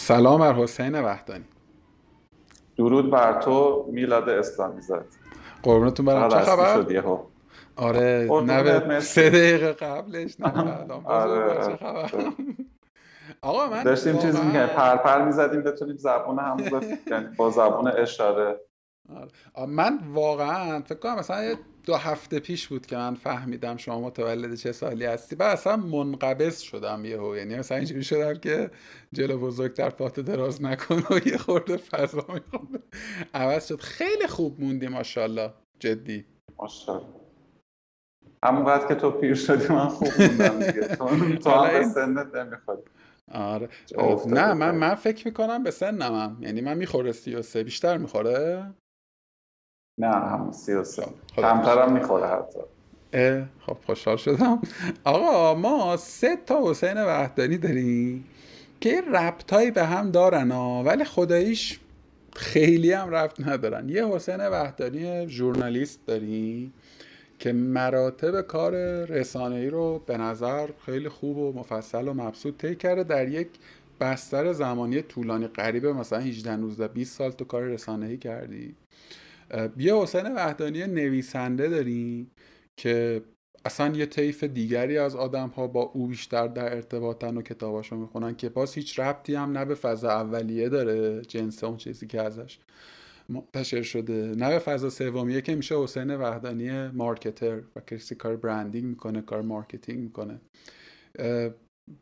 [0.00, 1.44] سلام بر حسین وحدانی.
[2.76, 5.04] درود بر تو میلاد اسلامی زد
[5.62, 6.28] قربونتون برم.
[6.28, 6.84] چه خبر؟
[7.76, 10.52] آره نه سه دقیقه قبلش نه
[11.04, 11.66] آره.
[11.66, 12.10] چه خبر؟
[13.42, 16.56] آقا من داشتیم چیزی میگه پر پر می‌زدیم بتونیم زبون هم
[17.10, 18.60] یعنی با زبون اشاره.
[19.16, 19.66] آره.
[19.68, 24.54] من واقعا فکر کنم مثلا یه دو هفته پیش بود که من فهمیدم شما متولد
[24.54, 25.36] چه سالی هستی.
[25.36, 27.36] بعد اصلا منقبض شدم یهو.
[27.36, 28.70] یعنی مثلا اینجوری شدم که
[29.12, 32.82] جلو بزرگتر پات دراز نکن و یه خورده فضا می‌خوام.
[33.34, 33.80] عوض شد.
[33.80, 35.54] خیلی خوب موندی ماشاءالله.
[35.78, 36.24] جدی.
[36.58, 37.20] ماشاءالله.
[38.44, 40.96] همونقدر که تو پیر شدی من خوب موندم دیگه.
[40.96, 41.08] تو,
[41.44, 42.82] تو هم به سنت نمی‌خوری
[43.32, 43.68] آره.
[44.26, 44.74] نه من.
[44.74, 46.36] من فکر می‌کنم به سنمم.
[46.40, 48.74] یعنی من می‌خوره 33 بیشتر می‌خوره؟
[50.00, 51.06] نه هم سی و سه.
[51.36, 52.60] کمترم می‌خوره حتی.
[53.66, 54.60] خب خوشحال شدم.
[55.04, 58.24] آقا ما سه تا حسین وحدانی داریم
[58.80, 61.80] که یه ربطایی به هم دارن ها ولی خداییش
[62.36, 63.88] خیلی هم ربط ندارن.
[63.88, 66.72] یه حسین وحدانی ژورنالیست داریم
[67.38, 68.72] که مراتب کار
[69.04, 73.04] رسانه‌ای رو به نظر خیلی خوب و مفصل و مبسوط طی کرده.
[73.04, 73.48] در یک
[74.00, 78.74] بستر زمانی طولانی قریب مثلا 18 19 20 سال تو کار رسانه‌ای کردی.
[79.78, 82.30] یه حسین وحدانی نویسنده داریم
[82.76, 83.22] که
[83.64, 88.36] اصلا یه طیف دیگری از آدم ها با او بیشتر در ارتباطن و کتاباشو می‌خونن
[88.36, 92.58] که باز هیچ ربطی هم نه به فضا اولیه داره جنس اون چیزی که ازش
[93.28, 98.84] منتشر شده نه به فضا سومیه که میشه حسین وحدانی marketer و کسی کار branding
[98.84, 100.40] می‌کنه کار marketing می‌کنه.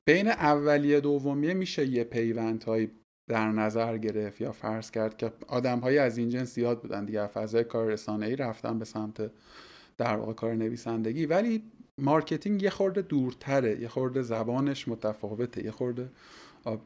[0.09, 2.91] بین اولیه دومیه میشه یه پیوندهایی
[3.29, 7.65] در نظر گرفت یا فرض کرد که آدم از این جنس زیاد بودن دیگه فضای
[7.65, 9.31] کار رسانه ای رفتن به سمت
[9.99, 11.27] در واقع کار نویسندگی.
[11.27, 11.63] ولی
[11.99, 16.09] marketing یه خورده دورتره یه خورده زبانش متفاوته یه خورده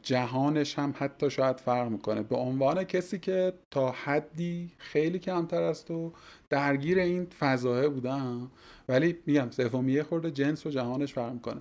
[0.02, 2.22] جهانش هم حتی شاید فرق می‌کنه.
[2.22, 6.12] به عنوان کسی که تا حدی خیلی کمتر از تو
[6.50, 8.50] درگیر این فضایه بودم
[8.88, 11.60] ولی میگم سومی یه خورده جنس و جهانش فرق می‌کنه.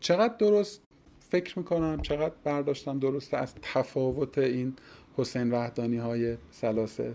[0.00, 0.89] چقدر درست؟
[1.30, 4.76] فکر می‌کنم چقدر برداشتم درسته از تفاوت این
[5.16, 7.14] حسین وحدانی های ثلاثه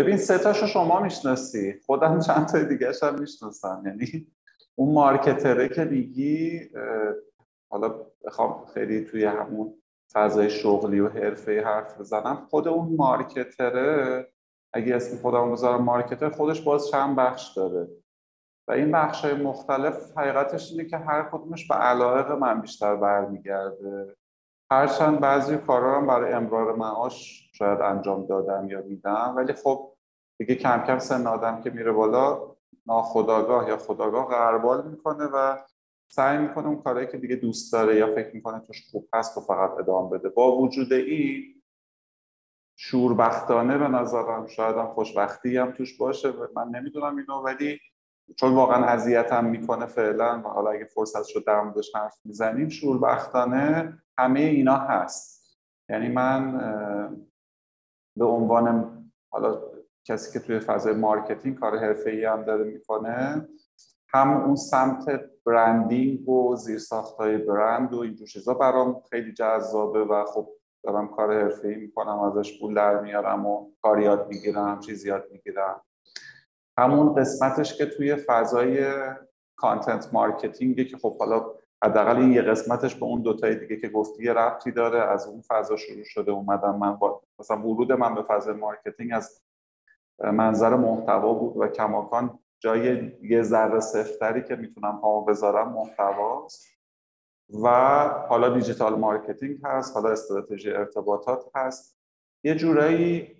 [0.00, 1.80] ببین سه تاشو شما می‌شناسی.
[1.86, 3.82] خودم چند تا دیگه هم می‌شناسم.
[3.86, 4.26] یعنی
[4.74, 6.60] اون مارکتره که میگی
[7.70, 9.74] حالا بخوام خیلی توی همون
[10.12, 12.46] فضای شغلی و حرفه حرف بزنم.
[12.50, 14.28] خود اون مارکتره
[14.72, 17.88] اگه اسم خودم بذارم مارکتر خودش باز چند بخش داره.
[18.68, 24.16] و این بخش های مختلف حقیقتش اینه که هر کدومش به علایق من بیشتر برمیگرده.
[24.70, 29.94] هرچند بعضی کارا هم برای امرار معاش شاید انجام دادم یا میدم ولی خب
[30.38, 32.56] دیگه کم کم سن آدم که میره بالا
[32.86, 35.56] ناخداگاه یا خداگاه غربال می‌کنه و
[36.10, 39.40] سعی می‌کنه اون کارهایی که دیگه دوست داره یا فکر می‌کنه توش خوب هست و
[39.40, 40.28] فقط ادامه بده.
[40.28, 41.62] با وجود این
[42.76, 47.80] شوربختانه به نظرم شاید هم خوشبختی هم توش باشه من نمی‌دونم اینو ولی
[48.36, 53.98] چون واقعا اذیتم می‌کنه فعلا و حالا اگه فرصت شد در موردش حرف می‌زنیم شوربختانه
[54.18, 55.58] همه اینا هست.
[55.88, 56.58] یعنی من
[58.16, 58.94] به عنوان
[59.30, 59.60] حالا
[60.04, 63.48] کسی که توی فضای marketing کار حرفه‌ای هم داره می‌کنه
[64.08, 70.48] هم اون سمت branding و زیرساختهای برند و اینجور چیزا برام خیلی جذابه و خب
[70.84, 75.80] دارم کار حرفه‌ای می‌کنم ازش پول در میارم و کار یاد می‌گیرم چیز یاد می‌گیرم.
[76.78, 78.92] همون قسمتش که توی فضای
[79.56, 81.46] content marketing ه که خب حالا
[81.82, 85.40] حداقل این یه قسمتش به اون دوتای دیگه که گفتی یه ربطی داره از اون
[85.40, 89.42] فضا شروع شده اومدم من با مثلا ورود من به فضای marketing از
[90.24, 96.66] منظر محتوا بود و کماکان جای یه ذره سفتری که می‌تونم پامو بذارم محتواست.
[97.62, 97.68] و
[98.28, 101.98] حالا digital marketing هست حالا استراتژی ارتباطات هست.
[102.44, 103.36] یه جورایی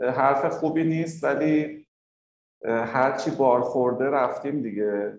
[0.00, 1.87] حرف خوبی نیست ولی
[2.64, 5.18] هرچی بارخورده رفتیم دیگه.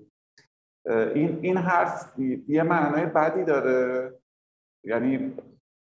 [0.86, 4.14] این این حرف یه معنای بدی داره.
[4.84, 5.38] یعنی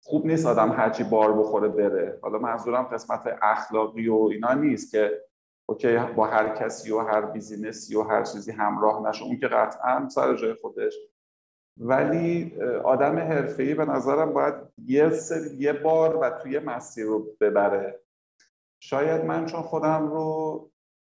[0.03, 2.19] خوب نیست آدم هرچی بار بخوره بره.
[2.23, 5.23] حالا منظورم قسمت اخلاقی و اینا نیست که
[5.69, 9.25] okay با هر کسی و هر business ی و هر چیزی همراه نشه.
[9.25, 10.95] اون که قطعا سر جای خودش.
[11.81, 18.01] ولی آدم حرفه‌ای به نظرم باید یه سری یه بار و توی مسیر رو ببره.
[18.83, 20.71] شاید من چون خودم رو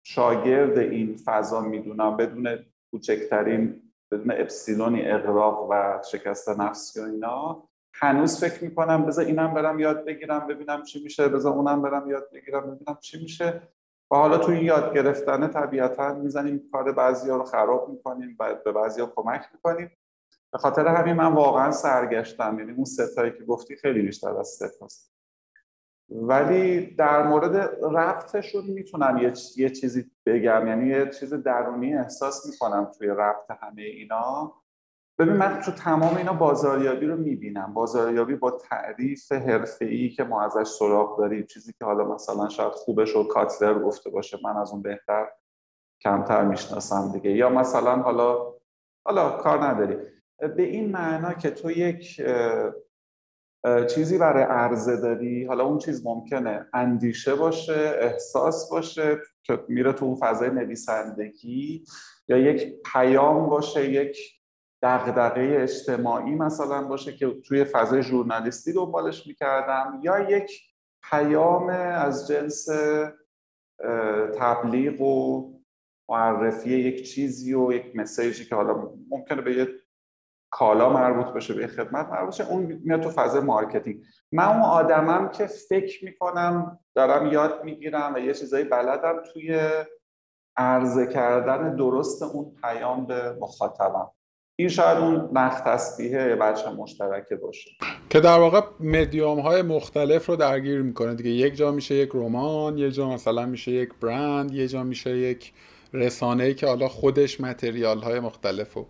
[0.10, 2.58] شاگرد این فضا می‌دونم بدون
[2.92, 3.82] کوچکترین
[4.12, 7.64] بدون اپسیلونی اقراق و شکست نفسی و اینا.
[7.94, 11.28] هنوز فکر می‌کنم بذار اینم برم یاد بگیرم ببینم چی میشه.
[11.28, 13.62] بذار اونم برم یاد بگیرم ببینم چی میشه.
[14.12, 19.02] و حالا توی یاد گرفتن طبیعتا می‌زنیم کار بعضی ها رو خراب می‌کنیم به بعضی
[19.02, 19.92] ها کمک می‌کنیم.
[20.54, 22.60] به خاطر همین من واقعا سرگشتم.
[22.60, 25.17] یعنی اون ستایی که گفتی خیلی بیشتر از ستاست
[26.10, 30.68] ولی در مورد ربطشون می‌تونم یه, یه چیزی بگم.
[30.68, 34.54] یعنی یه چیز درونی احساس می‌کنم توی ربط همه اینا.
[35.20, 37.74] ببین من تو تمام اینا بازاریابی رو می‌بینم.
[37.74, 41.46] بازاریابی با تعریف حرفه‌ای که ما ازش سراغ داریم.
[41.46, 45.28] چیزی که حالا مثلا شاید خوبش رو کاتلر گفته باشه من از اون بهتر
[46.02, 47.32] کمتر می‌شناسم دیگه.
[47.32, 48.54] یا مثلا حالا
[49.06, 49.98] حالا کار نداری.
[50.40, 52.22] به این معنا که تو یک
[53.96, 56.66] چیزی برای عرضه داری؟ حالا اون چیز ممکنه.
[56.74, 61.86] اندیشه باشه احساس باشه که میره تو اون فضای نویسندگی
[62.28, 64.18] یا یک پیام باشه یک
[64.82, 70.62] دغدغه اجتماعی مثلا باشه که توی فضای ژورنالیستی دنبالش می‌کردم یا یک
[71.10, 72.68] پیام از جنس
[74.40, 75.54] تبلیغ و
[76.10, 79.68] معرفی یک چیزی و یک مسیجی که حالا ممکنه به یه
[80.50, 84.02] کالا مربوط بشه به خدمت مربوط بشه اون میاد تو فاز marketing.
[84.32, 89.60] من اون آدمم که فکر می‌کنم دارم یاد می‌گیرم و یه چیزایی بلدم توی
[90.58, 94.10] عرضه کردن درست اون پیام به مخاطبم.
[94.60, 97.70] این شاید اون نخ تسبیحه وجه مشترکه باشه.
[98.10, 101.16] که در واقع مدیوم های مختلف رو درگیر می‌کنه.
[101.16, 105.18] دیگه یک جا میشه یک رمان یه جا مثلا میشه یک برند یه جا میشه
[105.18, 105.54] یک
[105.94, 108.88] رسانه ای که حالا خودش متریال های مختلف رو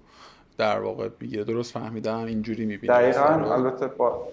[0.57, 3.53] در واقع می‌گیره درست فهمیدم؟ اینجوری می‌بینم دقیقا.
[3.53, 4.27] البته با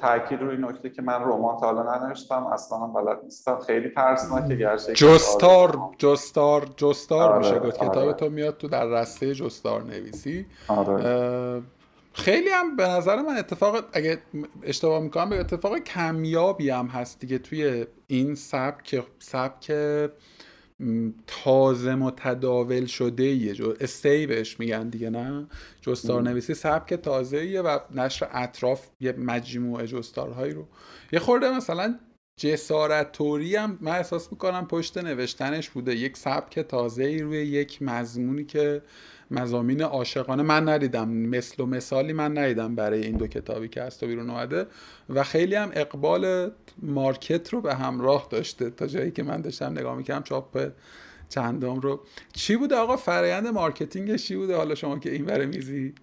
[0.00, 3.58] تاکید روی نکته که من رمان تا حالا ننوشتم اصلا بلد نیستم.
[3.66, 7.58] خیلی ترسناکه گرچه جستار جستار جستار آره، میشه.
[7.58, 7.90] گفت آره.
[7.90, 10.46] کتاب تو میاد تو در رسته جستار نویسی.
[10.68, 11.62] آره.
[12.12, 14.18] خیلی هم به نظر من اتفاق اگه
[14.62, 19.72] اشتباه می‌کنم به اتفاق کمیابی هم هست دیگه توی این سبک سبک
[21.26, 24.26] تازه متداول شده یه جو استی
[24.58, 25.46] میگن دیگه نه؟
[25.80, 30.66] جستار نویسی سبک تازه ایه و نشر اطراف یه مجموعه جستارهایی رو.
[31.12, 31.98] یه خورده مثلا
[32.40, 35.96] جسارت توری هم من احساس می‌کنم پشت نوشتنش بوده.
[35.96, 38.82] یک سبک تازه ای روی یک مضمونی که
[39.32, 41.08] مزامین عاشقانه من ندیدم.
[41.08, 44.66] مثل و مثالی من ندیدم برای این دو کتابی که از تو بیرون اومده.
[45.10, 46.50] و خیلی هم اقبال
[46.82, 48.70] market رو به همراه داشته.
[48.70, 50.68] تا جایی که من داشتم نگاه می‌کنم چاپ
[51.28, 52.00] چندم رو.
[52.32, 55.94] چی بوده آقا؟ فرایند marketing ش چی بوده؟ حالا شما که این بره میزی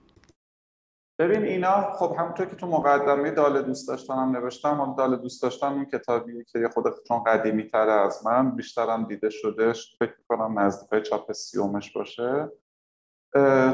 [1.20, 5.68] ببین اینا خب همونطور که تو مقدمه دال دوست داشتنم نوشتم اون دال دوست داشتن
[5.68, 11.04] اون کتابی که خود چون قدیمی تره از من بیشترم دیده شده فکر کنم نزدیک
[11.04, 12.52] چاپ سیومش باشه.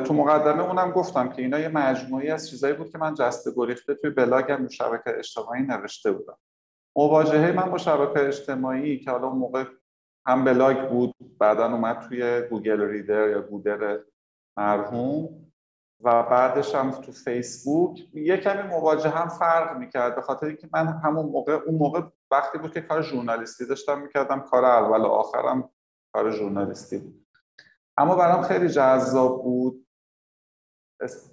[0.06, 3.96] تو مقدمه اونم گفتم که اینا یه مجموعی از چیزایی بود که من جسته گریخته
[3.96, 6.38] توی بلاگم شبکه اجتماعی نوشته بودم.
[6.96, 9.64] مواجهه من با شبکه اجتماعی که حالا موقع
[10.28, 14.00] هم بلاگ بود بعدا اومد توی گوگل ریدر یا گودر
[14.58, 15.30] مرحوم
[16.04, 18.00] و بعدش هم تو فیسبوک.
[18.14, 22.58] یه کمی مواجه هم فرق می‌کرد به خاطر اینکه من همون موقع اون موقع وقتی
[22.58, 25.70] بود که کار ژورنالیستی داشتم می‌کردم کار اول و آخرم
[26.14, 27.25] کار ژورنالیستی بود.
[27.98, 29.88] اما برام خیلی جذاب بود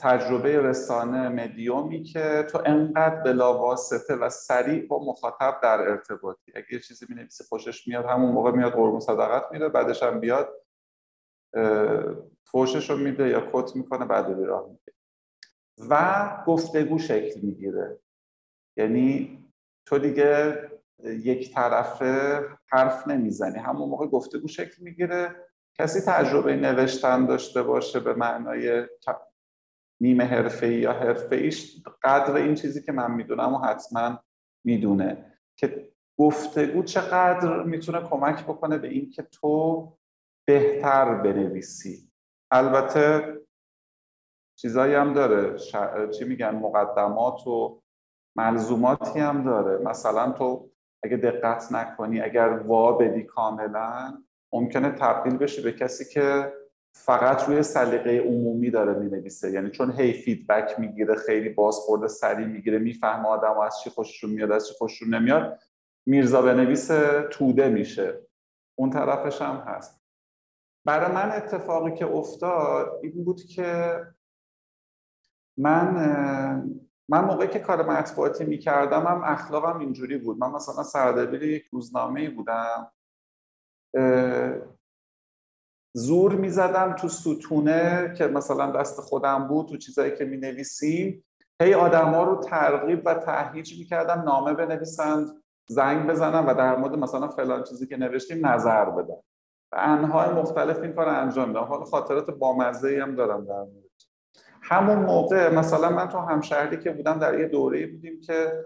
[0.00, 6.52] تجربه رسانه مدیومی که تو انقدر بلاواسطه و سریع با مخاطب در ارتباطی.
[6.54, 10.48] اگه یه چیزی نویسی خوشش میاد همون موقع میاد قربون صدقت میره بعدش هم بیاد
[12.44, 14.92] فوشش رو میده یا کت می‌کنه بعد بیراه میده
[15.90, 17.98] و گفتگو شکل می‌گیره.
[18.76, 19.38] یعنی
[19.86, 20.58] تو دیگه
[21.04, 22.40] یک طرفه
[22.72, 23.58] حرف نمی‌زنی.
[23.58, 25.48] همون موقع گفتگو شکل می‌گیره.
[25.78, 28.86] کسی تجربه نوشتن داشته باشه به معنای
[30.00, 34.18] نیمه حرفه یا حرفه ایش قدر این چیزی که من می‌دونم و حتما
[34.64, 39.88] می‌دونه که گفتگو چقدر می‌تونه کمک بکنه به این که تو
[40.46, 42.10] بهتر بنویسی.
[42.50, 43.34] البته
[44.58, 45.58] چیزایی هم داره.
[46.18, 47.82] چی میگن؟ مقدمات و
[48.36, 49.84] ملزوماتی هم داره.
[49.84, 50.70] مثلا تو
[51.02, 54.22] اگه دقت نکنی اگر وا بدی کاملا
[54.52, 56.52] ممکنه تبدیل بشه به کسی که
[56.94, 59.50] فقط روی سلیقه عمومی داره می‌نویسه.
[59.50, 64.52] یعنی چون هی فیدبک می‌گیره خیلی بازخورده سریع می‌گیره می‌فهمه آدم از چی خوششون میاد
[64.52, 65.58] از چی خوششون نمیاد.
[66.06, 66.86] میرزا بنویس
[67.30, 68.26] توده میشه.
[68.78, 70.02] اون طرفش هم هست.
[70.84, 74.00] برای من اتفاقی که افتاد این بود که
[75.58, 75.94] من
[77.08, 80.38] من موقعی که کار مطبوعاتی می‌کردم هم اخلاقم اینجوری بود.
[80.38, 82.92] من مثلا سردبیر یک روزنامه بودم.
[85.94, 91.24] زور می‌زدم تو ستونه که مثلا دست خودم بود تو چیزایی که می نویسیم
[91.62, 97.28] هی آدما رو ترغیب و تهییج می‌کردم نامه بنویسند زنگ بزنم و در مورد مثلا
[97.28, 99.22] فلان چیزی که نوشتیم نظر بدم.
[99.72, 101.60] و انهای مختلف این کار انجام میدم.
[101.60, 103.92] حالا خاطرات بامزه هم دارم در مورد.
[104.62, 108.64] همون موقع مثلا من تو همشهری که بودم در یه دوره بودیم که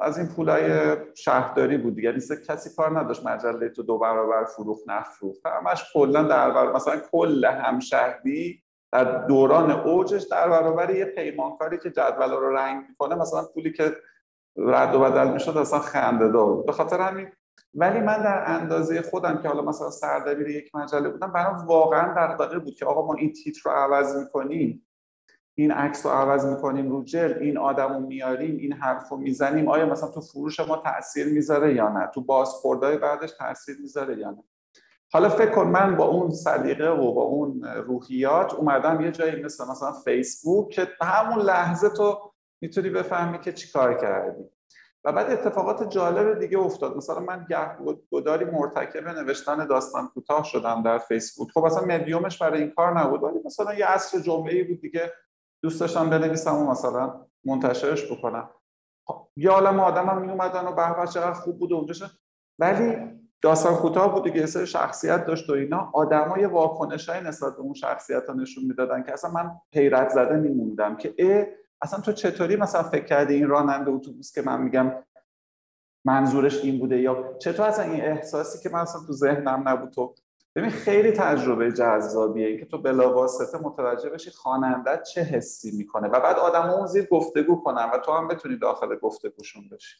[0.00, 2.12] از این پولای شهرداری بود دیگه.
[2.12, 3.26] نیست کسی کار نداشت.
[3.26, 5.46] مجله تو دو برابر فروخ نفروخت.
[5.46, 6.72] همش کلا در برابر.
[6.72, 8.62] مثلا کل همشهری
[8.92, 13.14] در دوران اوجش در برابر یه پیمانکاری که جدول رو رنگ می‌کنه.
[13.14, 13.96] مثلا پولی که
[14.56, 17.28] رد و بدل می‌شد اصلا خنده دار به خاطر همین.
[17.74, 22.58] ولی من در اندازه خودم که حالا مثلا سردبیر یک مجله بودم برام واقعا دغدغه
[22.58, 24.86] بود که آقا ما این تیتر رو عوض می‌کنیم.
[25.54, 29.68] این عکس رو عوض می‌کنیم رو جل این آدم رو میاریم این حرف رو می‌زنیم
[29.68, 34.30] آیا مثلا تو فروش ما تاثیر می‌ذاره یا نه؟ تو بازخوردهای بعدش تاثیر می‌ذاره یا
[34.30, 34.44] نه؟
[35.12, 39.64] حالا فکر کن من با اون سلیقه و با اون روحیات اومدم یه جایی مثل
[39.70, 44.44] مثلا فیسبوک که همون لحظه تو می‌تونی بفهمی که چی کار کردی.
[45.04, 46.96] و بعد اتفاقات جالب دیگه افتاد.
[46.96, 47.46] مثلا من
[48.12, 51.50] گداری مرتکب نوشتن داستان کوتاه شدم در فیسبوک.
[51.50, 55.12] خب اصلا مدیومش برای این کار نبود ولی مثلا یه عصر جمعه بود دیگه
[55.64, 58.50] دوست داشتم بنویسم و مثلا منتشرش بکنم.
[59.36, 62.06] یه عالم آدم هم می اومدن و به چقدر خوب بود اونجا
[62.58, 62.96] ولی
[63.42, 65.90] داستان کوتاه بود دیگه سر شخصیت داشت و اینا.
[65.94, 70.36] آدمای واکنش های نسبت به اون شخصیت ها نشون می‌دادن که اصلا من حیرت زده
[70.36, 71.46] میموندم که اه
[71.82, 74.92] اصلا تو چطوری مثلا فکر کردی این راننده اتوبوس که من میگم
[76.06, 80.14] منظورش این بوده یا چطور اصلا این احساسی که من اصلا تو ذهنم نبود تو
[80.56, 86.36] ببین خیلی تجربه جذابیه که تو بلاواسطه متوجه بشی خواننده چه حسی می‌کنه و بعد
[86.36, 89.96] آدم اون زیر گفتگو کنن و تو هم بتونی داخل گفتگوشون بشی.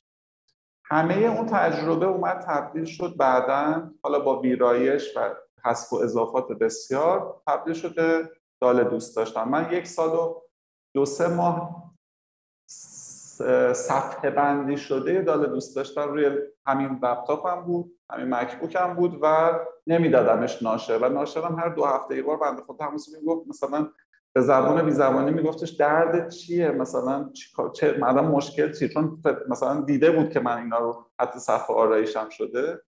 [0.85, 5.35] همه اون تجربه اومد تبدیل شد بعدا حالا با ویرایش و
[5.65, 8.31] حذف و اضافات بسیار تبدیل شد به
[8.61, 10.41] دال دوست داشتم من یک سال و
[10.95, 11.85] دو سه ماه
[13.73, 16.31] صفحه بندی شده دال دوست داشتن روی
[16.67, 19.53] همین لپتاپ هم بود همین مکبوک هم بود و
[19.87, 20.99] نمیدادمش ناشر.
[20.99, 23.89] و ناشرم هر دو هفته یه بار بنده خود همون می‌گفت مثلا
[24.33, 27.31] به زبان بی زبانی میگفتش درد چیه؟ مثلا
[27.75, 32.29] چه مردم مشکل چیه؟ چون مثلا دیده بود که من اینا رو حتی صفحه آرایشم
[32.29, 32.83] شده.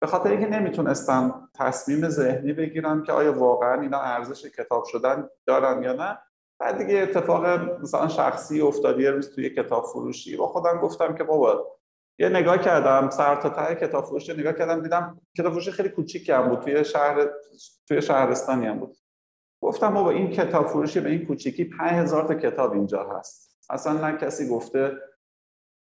[0.00, 5.82] به خاطر اینکه نمی‌تونستم تصمیم ذهنی بگیرم که آیا واقعا اینا ارزش کتاب شدن دارن
[5.82, 6.18] یا نه
[6.62, 7.46] بعد دیگه اتفاق
[7.80, 10.36] مثلا شخصی افتادی روز توی کتاب فروشی.
[10.36, 11.76] با خودم گفتم که بابا
[12.18, 16.32] یه نگاه کردم سر تا ته کتاب فروشی نگاه کردم دیدم کتاب فروشی خیلی کوچیکی
[16.32, 17.28] هم بود توی شهر
[17.88, 18.96] توی شهرستانی هم بود.
[19.62, 23.58] گفتم بابا این کتاب فروشی به این کوچیکی 5000 تا کتاب اینجا هست.
[23.70, 24.92] اصلا نه کسی گفته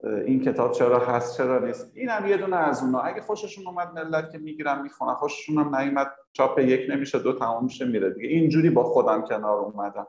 [0.04, 1.92] این کتاب چرا هست چرا نیست.
[1.94, 3.00] اینم یه دونه از اونا.
[3.00, 7.64] اگه خوششون اومد ملت که می‌گیرن می‌خونن خوششون هم نیومد چاپ یک نمیشه دو تمام
[7.64, 8.10] میشه میره.
[8.10, 10.08] دیگه اینجوری با خودم کنار اومدم.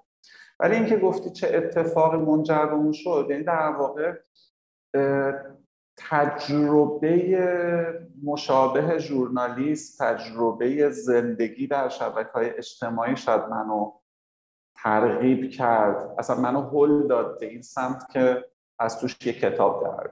[0.63, 4.13] ولی اینکه گفتی چه اتفاقی منجر به اون شد یعنی در واقع
[5.97, 7.39] تجربه
[8.25, 13.93] مشابه ژورنالیست تجربه زندگی در شبکه های اجتماعی شاید منو
[14.77, 16.15] ترغیب کرد.
[16.19, 18.45] اصلا منو هل داد به این سمت که
[18.79, 20.11] از توش یه کتاب در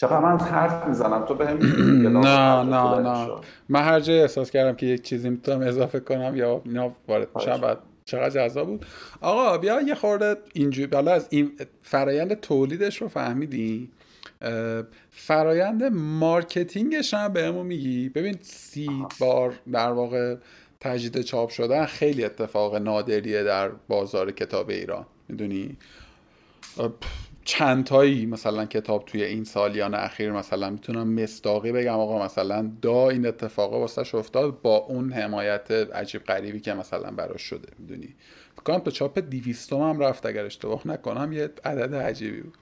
[0.00, 3.40] چقدر من حرف می‌زنم؟ تو به نه نه نه.
[3.68, 7.60] من هر جای احساس کردم که یک چیزی می‌تونم اضافه کنم یا اینا وارد میشم
[7.60, 8.86] بعد چقدر جذاب بود.
[9.20, 13.90] آقا بیا یه خورده اینجوری بالا از این فرایند تولیدش رو فهمیدی؟
[15.10, 20.36] فرایند marketing ش هم بهمون میگی؟ ببین سی بار در واقع
[20.80, 25.76] تجدید چاپ شدن خیلی اتفاق نادریه در بازار کتاب ایران می‌دونی؟
[27.46, 33.26] چندتایی مثلا کتاب توی این سالیان اخیر مثلا می‌تونم مستاقی بگم آقا مثلا دا این
[33.26, 38.14] اتفاق واسه افتاد با اون حمایت عجیب غریبی که مثلا براش شده می‌دونی؟
[38.66, 42.54] کنم تا چاپ دیویستوم هم رفت اگر اشتباه نکنم یه عدد عجیبی بود.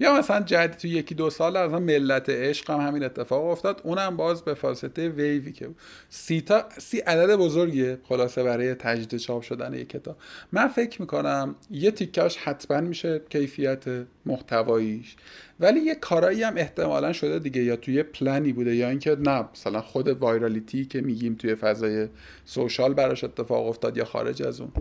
[0.00, 4.16] یا مثلا جدید تو یکی دو سال از ملت عشق هم همین اتفاق افتاد اونم
[4.16, 5.68] باز به فاصله ویوی که
[6.08, 10.16] سی تا سی عدد بزرگیه خلاصه برای تجدید چاپ شدن یک کتاب.
[10.52, 13.84] من فکر می‌کنم یه تیکش حتما میشه کیفیت
[14.26, 15.16] محتواییش.
[15.60, 19.80] ولی یه کارایی هم احتمالا شده دیگه یا توی پلنی بوده یا اینکه نه مثلا
[19.80, 22.08] خود وایرالیتی که میگیم توی فضای
[22.44, 24.72] سوشال براش اتفاق افتاد یا خارج از اون.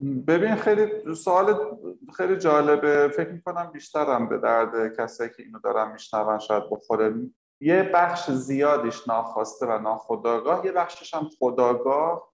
[0.00, 1.78] ببین خیلی سوال
[2.16, 3.08] خیلی جالبه.
[3.08, 7.14] فکر می‌کنم بیشترم به درد کسایی که اینو دارن میشنون شاید بخوره.
[7.60, 12.32] یه بخش زیادیش ناخواسته و ناخداگاه یه بخشش هم خداگاه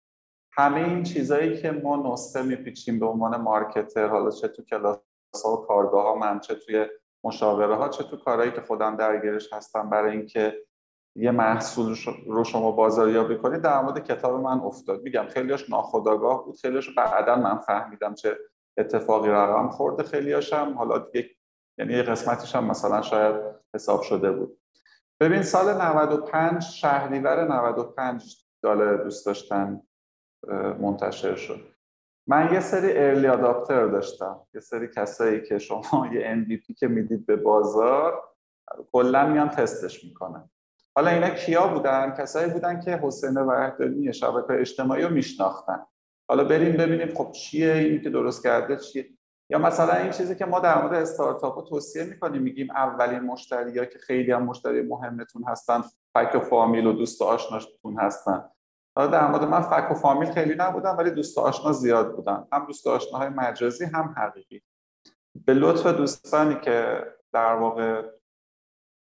[0.52, 4.98] همه این چیزایی که ما نسخه میپیچیم به عنوان مارکتر حالا چه تو کلاس
[5.44, 6.86] ها و کارگاه ها من چه توی
[7.24, 10.66] مشاوره ها چه تو کارهایی که خودم درگیرش هستم برای اینکه
[11.16, 15.02] یه محصول رو شما بازاریابی کنید در مورد کتاب من افتاد.
[15.02, 16.56] میگم خیلیاش ناخداگاه بود.
[16.56, 18.38] خیلیاش بعدا من فهمیدم چه
[18.76, 20.74] اتفاقی رقم خورده خیلیاش هم.
[20.74, 21.30] حالا دیگه
[21.78, 23.36] یعنی یه قسمتیش هم مثلا شاید
[23.74, 24.60] حساب شده بود.
[25.20, 29.82] ببین سال 95 شهریور 95 داله دوست داشتن
[30.80, 31.60] منتشر شد.
[32.26, 34.40] من یه سری ارلی آداپتر داشتم.
[34.54, 38.22] یه سری کسایی که شما یه MVP که می‌دید به بازار
[38.92, 40.50] کلا میان تستش می‌کنن.
[40.97, 45.87] حالا اینا کیا بودن؟ کسایی بودن که حسین وحدانی شبکه اجتماعی رو میشناختن.
[46.28, 49.09] حالا بریم ببینیم خب چیه؟ این که درست کرده چیه؟
[49.50, 53.78] یا مثلا این چیزی که ما در مورد استارتاپ رو توصیه می‌کنیم میگیم اولین مشتری
[53.78, 55.82] ها که خیلی هم مشتری مهمتون هستن
[56.14, 58.50] فک و فامیل و دوست و آشناشتون هستن.
[58.97, 62.47] حالا در مورد من فک و فامیل خیلی نبودم ولی دوست و آشنا زیاد بودن.
[62.52, 64.62] هم دوست و آشناهای مجازی هم حقیقی.
[65.47, 68.02] به لطف دوستانی که در واقع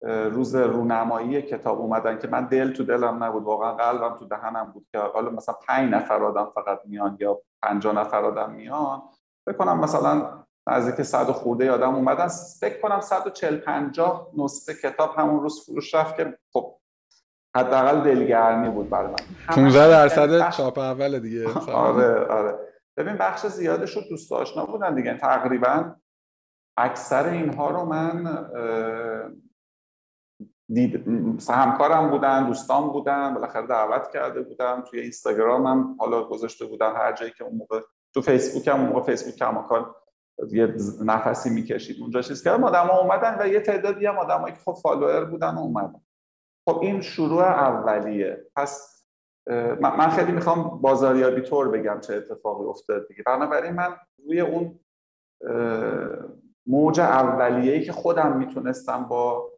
[0.04, 4.86] روز رونمایی کتاب اومدن که من دل تو دلم نبود واقعا قلبم تو دهنم بود
[4.92, 9.02] که حالا مثلا پنج نفر آدم فقط میان یا پنجاه نفر آدم میان.
[9.46, 12.28] فکر کنم مثلا نزدیک صد و خورده آدم اومدن.
[12.60, 16.78] فکر کنم 140 50 نسخه کتاب همون روز فروش رفت که خب
[17.56, 19.16] حداقل دلگرمی بود برای من.
[19.48, 22.58] 15 درصد چاپ اول دیگه آره آره.
[22.96, 25.14] ببین بخش زیادش رو دوست آشنا بودن دیگه.
[25.18, 25.94] تقریبا
[26.76, 28.26] اکثر اینها رو من
[30.72, 31.08] دید
[31.50, 34.84] همکارم بودن دوستان بودن بالاخره دعوت کرده بودم.
[34.90, 37.80] توی اینستاگرامم حالا گذاشته بودن هر جایی که اون موقع
[38.14, 39.94] تو فیسبوک هم موقع فیسبوک کماکان
[40.50, 40.74] یه
[41.04, 42.00] نفسی می‌کشید.
[42.00, 42.64] اونجا چیز کردم.
[42.64, 46.00] آدم ها اومدن و یه تعدادی هم آدمایی که خب فالوور بودن اومدن.
[46.68, 48.46] خب این شروع اولیه.
[48.56, 49.04] پس
[49.80, 53.22] من خیلی می‌خوام بازاریابی طور بگم چه اتفاقی افتاد دیگه.
[53.26, 54.80] بنابراین من روی اون
[56.66, 59.51] موج اولیه‌ای که خودم می‌تونستم با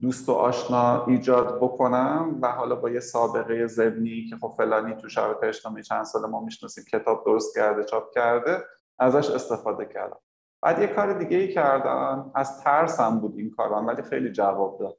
[0.00, 5.08] دوست و آشنا ایجاد بکنم و حالا با یه سابقه زبنی که خب فلانی تو
[5.08, 8.64] شبکه اجتماعی چند سال ما می‌شناسیم کتاب درست کرده چاپ کرده
[8.98, 10.18] ازش استفاده کردم.
[10.62, 14.98] بعد یه کار دیگه ای کردم از ترسم بود این کارم ولی خیلی جواب داد.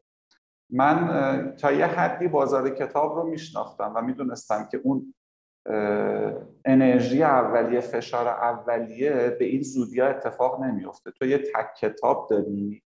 [0.70, 5.14] من تا یه حدی بازار کتاب رو میشناختم و می‌دونستم که اون
[6.66, 12.84] انرژی اولیه فشار اولیه به این زودی اتفاق نمیفته تو یه تک کتاب داری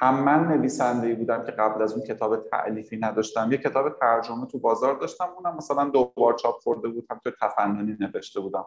[0.00, 3.52] هم من نویسنده بودم که قبل از اون کتاب تعلیفی نداشتم.
[3.52, 7.30] یه کتاب ترجمه تو بازار داشتم اونم مثلا دو بار چاپ خورده بود هم تو
[7.40, 8.66] تفننی نوشته بودم.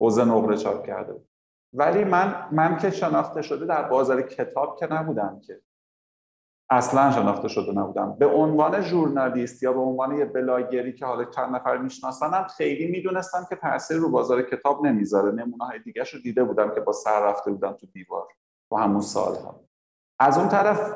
[0.00, 1.28] حوزه نقره چاپ کرده بود.
[1.72, 5.60] ولی من من که شناخته شده در بازار کتاب که نبودم که.
[6.70, 8.16] اصلا شناخته شده نبودم.
[8.18, 13.46] به عنوان ژورنالیست یا به عنوان یه بلاگری که حالا چند نفر میشناسنم خیلی می‌دونستم
[13.48, 15.30] که تاثیر رو بازار کتاب نمی‌ذاره.
[15.30, 18.28] نمونه های دیگه رو دیده بودم که با سر رفته بودم تو دیوار.
[18.68, 19.67] تو همون سالها.
[20.20, 20.94] از اون طرف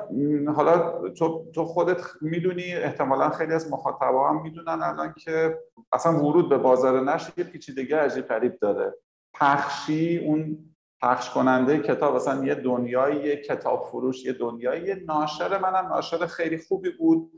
[0.56, 5.58] حالا تو, تو خودت می‌دونی احتمالا خیلی از مخاطبا هم می‌دونن الان که
[5.92, 8.94] اصلا ورود به بازار نشر یه پیچیدگی عجیب غریب داره.
[9.34, 10.58] پخشی اون
[11.02, 15.58] پخش کننده کتاب اصلا یه دنیایی کتاب فروش یه دنیایی ناشر.
[15.58, 17.32] منم ناشر خیلی خوبی بود.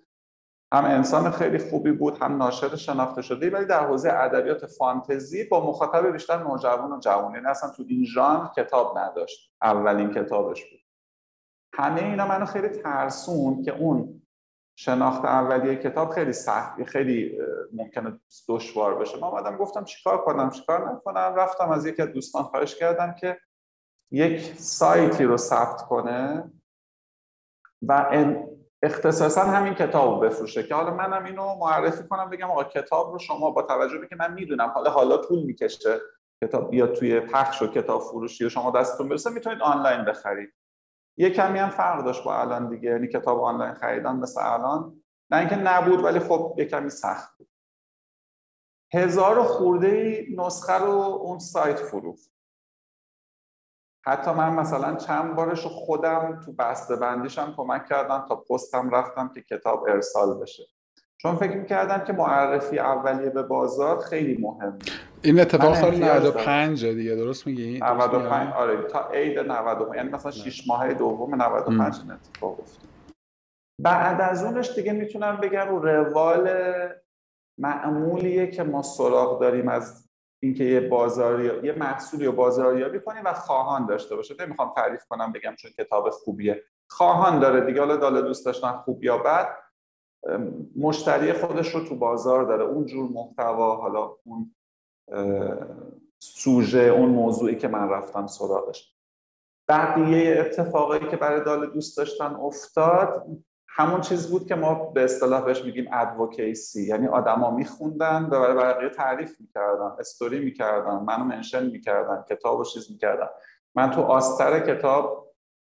[0.73, 3.51] هم انسان خیلی خوبی بود هم ناشر شناخته شده.
[3.51, 8.49] ولی در حوزه ادبیات فانتزی با مخاطب بیشتر نوجوان و جوان اصلا تو این ژانر
[8.57, 9.53] کتاب نداشت.
[9.63, 10.84] اولین کتابش بود.
[11.77, 14.23] همه اینا منو خیلی ترسون که اون
[14.79, 17.39] شناخت اولیه کتاب خیلی سخت خیلی
[17.73, 19.17] ممکنه دشوار بشه.
[19.17, 23.41] من آمدم گفتم چیکار کنم چیکار نکنم؟ رفتم از یکی از دوستان خواهش کردم که
[24.11, 26.53] یک سایتی رو ثبت کنه
[27.83, 28.15] و
[28.83, 33.19] اختصاصا همین کتاب رو بفروشه که حالا منم اینو معرفی کنم بگم آقا کتاب رو
[33.19, 36.01] شما با توجه به که من می‌دونم حالا حالا طول می‌کشه
[36.43, 40.53] کتاب بیاد توی پخش و کتاب فروشی و شما دستتون برسه می‌تونید آنلاین بخرید.
[41.17, 45.03] یه کمی هم فرق داشت با الان دیگه یعنی کتاب آنلاین خریدن مثل الان.
[45.31, 47.49] نه اینکه نبود ولی خب یه کمی سخت بود.
[48.95, 52.35] هزار خورده نسخه رو اون سایت فروخت.
[54.07, 59.43] حتی من مثلا چند بارش خودم تو بسته بندیشم کمک کردم تا پستم رفتم که
[59.43, 60.74] کتاب ارسال بشه.
[61.25, 64.79] چون فکر می‌کردم که معرفی اولیه به بازار خیلی مهمه.
[65.23, 70.69] این اتفاق سال 95 دیگه درست میگی؟ 95 آره تا عید 95 یعنی مثلا 6
[70.69, 72.89] ماه دوم 95 این اتفاق افتاد.
[73.83, 76.51] بعد از اونش دیگه می‌تونم بگم رو روال
[77.59, 80.09] معمولیه که ما سراغ داریم از
[80.43, 84.35] اینکه یه بازاری یه محصولی رو بازاریابی کنیم و خواهان داشته باشه.
[84.41, 86.63] نمی‌خوام تعریف کنم بگم چون کتاب خوبیه.
[86.91, 89.64] خواهان داره دیگه حالا داله دوست داشتن خوب یا بد.
[90.77, 92.65] مشتری خودش رو تو بازار داره.
[92.65, 94.55] اون جور محتوا حالا اون
[96.19, 98.95] سوژه اون موضوعی که من رفتم سراغش.
[99.69, 103.27] بقیه اتفاقایی که برای دال دوست داشتن افتاد
[103.69, 108.57] همون چیز بود که ما به اصطلاح بهش میگیم ادوکیسی یعنی آدما میخوندن و برای
[108.57, 113.29] بقیه تعریف می‌کردن استوری می‌کردن منو منشن می‌کردن کتاب و چیز می‌کردن.
[113.75, 115.24] من تو آستر کتاب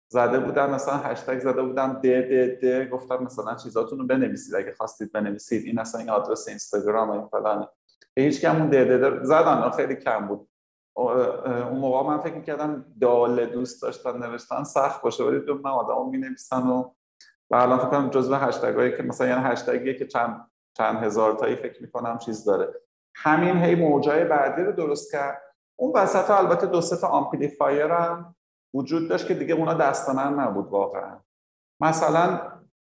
[0.07, 4.73] زده بودم مثلا هشتگ زده بودم د د د گفتم مثلا چیزاتون رو بنویسید اگه
[4.73, 5.65] خواستید بنویسید.
[5.65, 7.67] این اصلا این آدرس اینستاگرام این فلان.
[8.17, 10.47] هیچ کم اون د د زدن خیلی کم بود.
[10.95, 16.09] اون موقع من فکر می‌کردم دال دوست داشتن نوشتن سخت باشه ولی دو من آدم
[16.09, 16.89] می نویسن و
[17.49, 21.33] و الان فکر کنم جزو هشتگ هایی که مثلا یعنی هشتگیه که چند چند هزار
[21.33, 22.73] تایی فکر می‌کنم چیز داره.
[23.15, 25.41] همین هی موجای بعدی رو درست کرد.
[25.75, 28.35] اون وسط البته دو سه تا amplifier هم
[28.75, 31.19] وجود داشت که دیگه اونا دست من نبود واقعا.
[31.81, 32.41] مثلا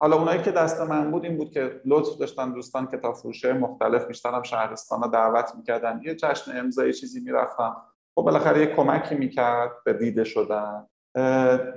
[0.01, 4.05] حالا اونایی که دست من بود این بود که لطف داشتن دوستان کتاب فروشه مختلف
[4.05, 6.01] بیشترم شهرستان ها دعوت می‌کردن.
[6.03, 7.75] یه جشن امضای چیزی می‌رفتم
[8.15, 10.87] خب بالاخره یه کمکی می‌کرد به دیده شدن.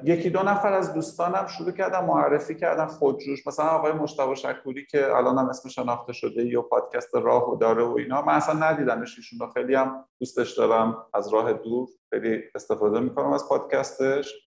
[0.05, 3.47] یکی دو نفر از دوستانم شروع کردن معرفی کردن خودجوش.
[3.47, 7.85] مثلا آقای مشتبه شکوری که الان هم اسم شناخته شده یا پادکست راه و داره
[7.85, 13.01] و اینا من اصلا ندیدمش ایشون خیلی هم دوستش دارم از راه دور خیلی استفاده
[13.01, 14.49] می‌کنم از پادکستش.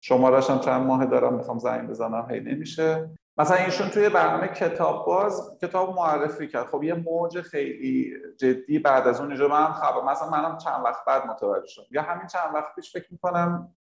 [0.00, 3.10] شمارش هم چند ماه دارم می‌خوام زنگ بزنم هی نمیشه.
[3.38, 6.66] مثلا ایشون توی برنامه کتاب باز کتاب معرفی کرد.
[6.66, 11.04] خب یه موج خیلی جدی بعد از اون اینجا من خبر مثلا منم چند وقت
[11.06, 11.86] بعد متوجه شدم.
[11.90, 13.74] یا همین چند وقت پیش فکر می‌کنم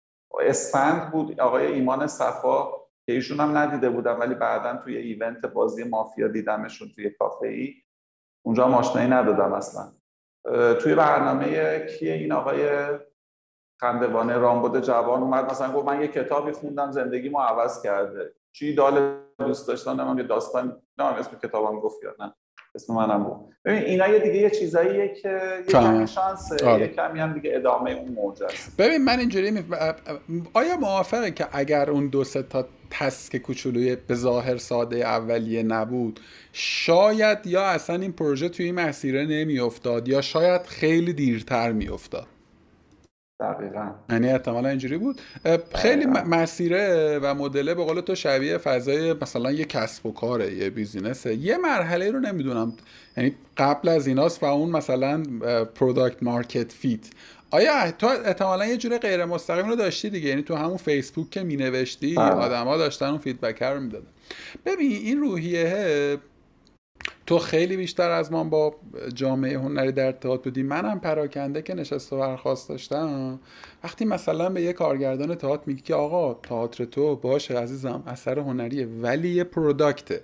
[0.40, 2.70] اسفند بود آقای ایمان صفا
[3.06, 7.74] که ایشون هم ندیده بودم ولی بعدا توی ایونت بازی مافیا دیدمشون توی کافه ای
[8.42, 9.92] اونجا ماشنایی ندادم اصلا.
[10.82, 12.68] توی برنامه کیه این آقای
[13.80, 18.34] خندوانه رامبد جوان اومد مثلا گفت من یه کتابی خوندم زندگی ما عوض کرده.
[18.52, 22.34] چی دال دوست داشتن؟ نمیم یه داستان نمیم اسم کتابم گفت یا نه.
[22.74, 23.52] اسم منم بود.
[23.64, 26.82] ببین اینا یه دیگه یه چیزاییه که یه کمی شانس آره.
[26.82, 28.76] یه کمی هم دیگه ادامه اون موج است.
[28.78, 29.64] ببین من اینجوری می...
[30.52, 36.20] آیا موافقه که اگر اون دو سه تا تسک کوچولوی به ظاهر ساده اولیه نبود
[36.52, 42.26] شاید یا اصلا این پروژه توی این مسیره نمیافتاد یا شاید خیلی دیرتر میافتاد؟
[43.42, 43.90] دقیقا.
[44.10, 45.20] یعنی احتمالا اینجوری بود.
[45.74, 50.70] خیلی مسیره و مدله به قول تو شبیه فضای مثلا یه کسب و کاره یه
[50.70, 52.72] بیزینسه یه مرحله رو نمی‌دونم.
[53.16, 55.22] یعنی قبل از ایناست و اون مثلا
[55.74, 57.00] product market fit
[57.50, 61.42] آیا تو احتمالا یه جوره غیر مستقیم رو داشتی دیگه؟ یعنی تو همون فیسبوک که
[61.42, 62.30] می نوشتی بله.
[62.30, 64.06] آدما داشتن اون feedback رو می‌دادن.
[64.66, 66.18] ببین این روحیه
[67.26, 68.74] تو خیلی بیشتر از من با
[69.14, 70.62] جامعه هنری در ارتباط بودی.
[70.62, 73.38] منم پراکنده که نشست و برخواست داشتم.
[73.84, 78.86] وقتی مثلا به یه کارگردان تئاتر میگی که آقا تئاتر تو باشه عزیزم اثر هنریه
[78.86, 80.20] ولی یه product ه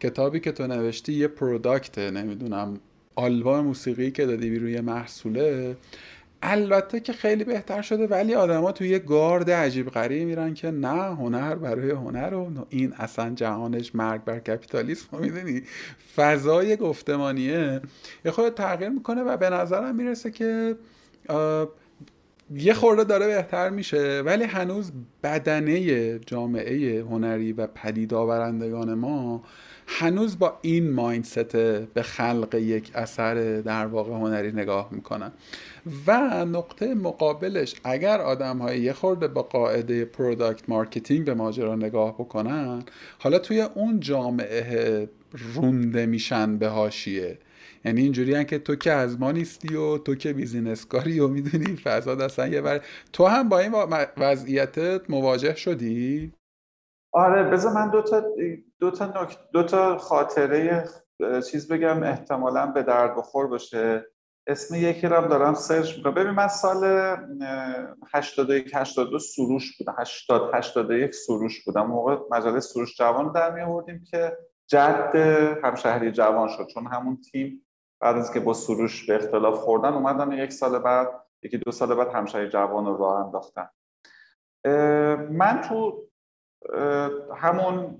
[0.00, 2.80] کتابی که تو نوشتی یه پروداکته نمی‌دونم
[3.14, 5.76] آلبوم موسیقی که دادی یه محصوله.
[6.42, 10.88] البته که خیلی بهتر شده ولی آدما توی یه گارد عجیب غریب میرن که نه
[10.88, 15.62] هنر برای هنر و این اصلا جهانش مرگ بر کپیتالیسم می‌دونی.
[16.16, 17.80] فضای گفتمانیه.
[18.24, 20.76] یه خود تغییر می‌کنه و به نظرم می‌رسه که
[22.54, 24.22] یه خورده داره بهتر میشه.
[24.26, 29.42] ولی هنوز بدنه جامعه هنری و پدید آورندگان ما
[29.86, 31.56] هنوز با این mindset
[31.86, 35.32] به خلق یک اثر در واقع هنری نگاه می‌کنن.
[36.06, 42.14] و نقطه مقابلش اگر آدم های یه خورده با قاعده product marketing به ماجرا نگاه
[42.14, 42.82] بکنن
[43.18, 45.08] حالا توی اون جامعه
[45.54, 47.38] رونده میشن به حاشیه
[47.84, 51.76] یعنی اینجوری که تو که از ما نیستی و تو که business کاری و می‌دونی
[51.76, 52.80] فضا اصلا یه بر
[53.12, 53.72] تو هم با این
[54.16, 56.32] وضعیتت مواجه شدی؟
[57.12, 58.22] آره بذار من دو تا
[58.80, 60.84] دو تا, دو تا خاطره
[61.50, 64.06] چیز بگم احتمالا به درد بخور باشه.
[64.50, 66.14] اسم یکی رو دارم سرچ می‌کنم.
[66.14, 66.84] ببین من سال
[68.14, 69.94] 81 82 سروش بودم.
[69.98, 71.86] 80 81 سروش بودم.
[71.86, 74.36] موقع مجله سروش جوان در می آوردیم که
[74.66, 75.16] جد
[75.64, 76.66] همشهری جوان شد.
[76.66, 77.66] چون همون تیم
[78.00, 81.08] بعد از که با سروش به اختلاف خوردن اومدن یک سال بعد
[81.42, 83.68] یکی دو سال بعد همشهری جوان رو راه انداختن.
[85.30, 86.06] من تو
[87.36, 87.98] همون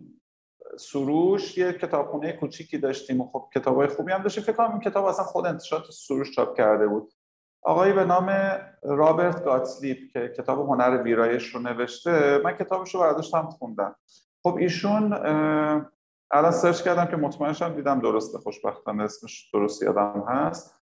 [0.78, 4.44] سروش یه کتابخونه کوچیکی داشتیم و خب کتابای خوبی هم داشتیم.
[4.44, 7.12] فکر کنم این کتاب اصلا خود انتشارات سروش چاپ کرده بود.
[7.62, 13.46] آقایی به نام رابرت گاتسلیپ که کتاب هنر ویرایش رو نوشته من کتابش رو برداشتم
[13.46, 13.96] خوندم.
[14.42, 15.12] خب ایشون
[16.30, 20.74] الان سرچ کردم که مطمئنشم دیدم درسته خوشبختانه اسمش درست یادم هست.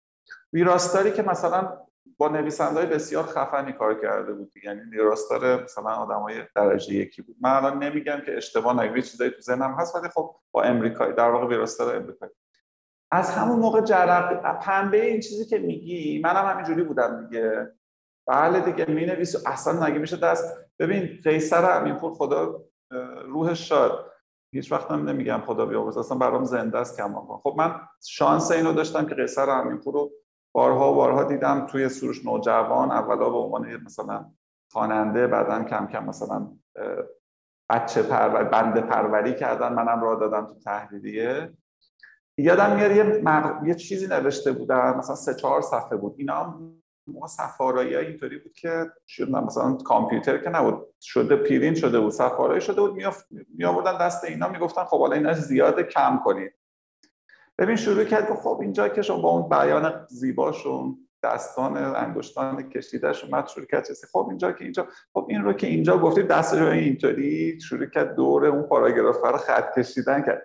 [0.53, 1.86] ویراستاری که مثلا
[2.18, 4.52] با نویسنده بسیار خفنی کار کرده بود.
[4.64, 7.37] یعنی ویراستار مثلا آدمای درجه یکی بود.
[7.40, 11.31] من الان نمیگم که اشتباه نگوی چیزایی تو ذهنم هست ولی خب با امریکایی در
[11.31, 12.33] واقع ویراستار امریکایی
[13.12, 17.72] از همون موقع جرق پنبه این چیزی که میگی منم همینجوری بودم دیگه.
[18.26, 22.62] بله دیگه می نویس اصلا نگه میشه دست؟ ببین قیصر امینپور خدا
[23.24, 24.12] روحش شاد.
[24.52, 28.72] هیچ وقت هم نمیگم خدا بیامرز اصلا برام زنده است کمان خب من شانس اینو
[28.72, 30.11] داشتم که قیصر امینپور رو
[30.57, 34.31] بارها و بارها دیدم توی سروش نوجوان اولا به عنوان مثلا
[34.73, 36.49] خواننده بعدا کم کم مثلا
[37.71, 41.53] بچه پرور بنده پروری کردن منم راه دادم تو تحریریه
[42.38, 43.23] یادم میاد یه,
[43.69, 46.14] یه چیزی نوشته بودم مثلا سه چهار صفحه بود.
[46.19, 50.87] اینا هم موقع سفارایی اینطوری بود که شد مثلا کامپیوتر که نبود.
[51.01, 52.95] شده پیرین شده بود سفارایی شده بود
[53.49, 56.53] می آوردن دست اینا می‌گفتن خب حالا اینا زیاده کم کنید.
[57.59, 63.47] ببین شروع کرد خب اینجا که شما با اون بیان زیباشون دستان انگشتان کشیدهش اومد
[63.47, 64.07] شروع کرد چیزی.
[64.12, 68.47] خب اینجا که اینجا خب این رو که اینجا گفتید دستش اینطوری شروع کرد دور
[68.47, 70.42] اون پاراگراف رو خط کشیدن کرد.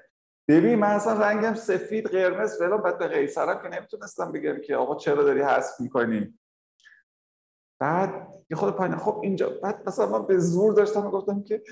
[0.48, 2.82] ببین من اصلا رنگم سفید قرمز فلان.
[2.82, 6.40] بعد به قیصرم که نمی‌تونستم بگم که آقا چرا داری حذف می‌کنی؟
[7.80, 8.96] بعد یه خود پایین.
[8.96, 11.64] خب اینجا بعد مثلا من به زور داشتم گفتم که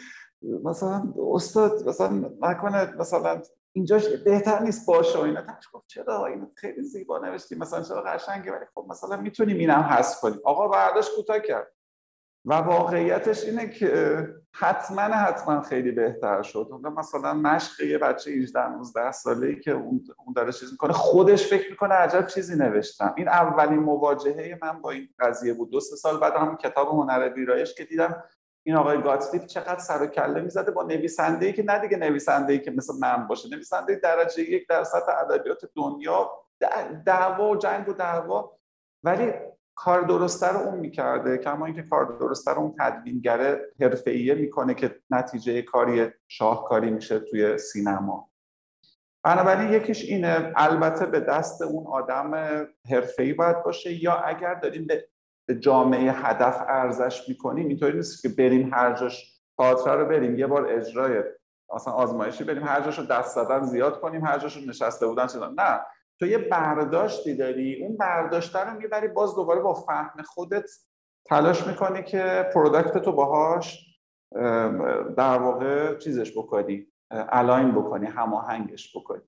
[0.63, 3.41] مثلا استاد مثلا نکنه مثلا
[3.73, 5.41] اینجاش بهتر نیست باشه و اینا.
[5.73, 10.21] گفت چرا این خیلی زیبا نوشتی مثلا چرا قشنگه؟ ولی خب مثلا می‌تونیم اینم حذف
[10.21, 10.39] کنیم.
[10.43, 11.71] آقا برداشت کوتاه کرد.
[12.45, 16.69] و واقعیتش اینه که حتما حتما خیلی بهتر شد.
[16.97, 20.05] مثلا مشق یه بچه 18 19 ساله ای که اون
[20.35, 23.13] داره چیز می‌کنه خودش فکر می‌کنه عجب چیزی نوشتم.
[23.17, 25.69] این اولین مواجهه من با این قضیه بود.
[25.71, 28.23] دو سه سال بعد هم کتاب هنر ویرایش که دیدم
[28.69, 32.53] این آقای گاتلیف چقدر سر و کله می‌زده با نویسنده ای که نه دیگه نویسنده
[32.53, 36.31] ای که مثل من باشه نویسنده درجه یک در سطح ادبیات دنیا.
[37.05, 38.57] دعوا و جنگ و دعوا.
[39.03, 39.33] ولی
[39.75, 44.95] کار درسته رو اون می‌کرده کما اینکه کار درسته رو اون تدوینگره حرفه‌ایه می‌کنه که
[45.09, 48.29] نتیجه کاری شاهکاری میشه توی سینما.
[49.23, 52.33] بنابراین یکیش اینه البته به دست اون آدم
[52.91, 55.08] حرفه‌ای باید باشه یا اگر داریم به
[55.53, 60.35] جامعه هدف عرضه‌ش می‌کنیم اینطوری نیست که بریم هر جاش تئاتر رو بریم.
[60.35, 61.23] یه بار اجرای
[61.73, 65.79] اصلا آزمایشی بریم هر جاشو دست زدن زیاد کنیم هر جاشو نشسته بودن شدن نه.
[66.19, 70.69] تو یه برداشتی داری اون برداشته رو می‌بری باز دوباره با فهم خودت
[71.25, 73.85] تلاش می‌کنی که product تو باهاش
[75.17, 79.21] در واقع چیزش بکنی align بکنی هماهنگش بکنی.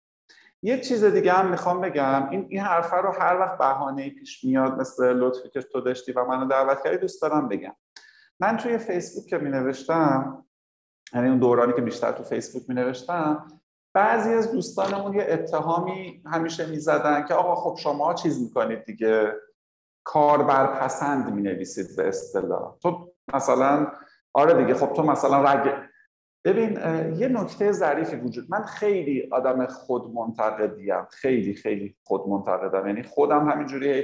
[0.63, 2.29] یه چیز دیگه هم می‌خوام بگم.
[2.29, 6.25] این این حرفه رو هر وقت بهانه پیش میاد مثل لطفی که تو داشتی و
[6.25, 7.75] منو دعوت کردی دوست دارم بگم.
[8.39, 10.45] من توی فیسبوک که می نوشتم
[11.13, 13.47] یعنی اون دورانی که بیشتر تو فیسبوک می نوشتم
[13.93, 19.33] بعضی از دوستانمون یه اتهامی همیشه می‌زدن که آقا خب شما چیز می‌کنید دیگه.
[20.03, 22.77] کاربر پسند می نویسید به اصطلاح.
[22.77, 23.91] تو مثلا
[24.33, 25.73] آره دیگه خب تو مثلا رگ
[26.45, 26.71] ببین
[27.17, 33.49] یه نکته ظریفی وجود من خیلی آدم خود منتقدیم خیلی خیلی خود منتقدم یعنی خودم
[33.49, 34.03] همینجوری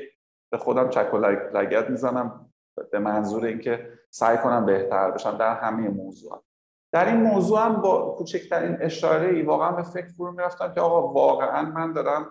[0.52, 1.18] به خودم چک و
[1.58, 2.44] لگت می‌زنم.
[2.92, 6.44] به منظور اینکه سعی کنم بهتر بشم در همه موضوعات.
[6.92, 11.14] در این موضوع هم با کوچکترین اشاره ای واقعا به فکر فرو می‌رفتم که آقا
[11.14, 12.30] واقعا من دارم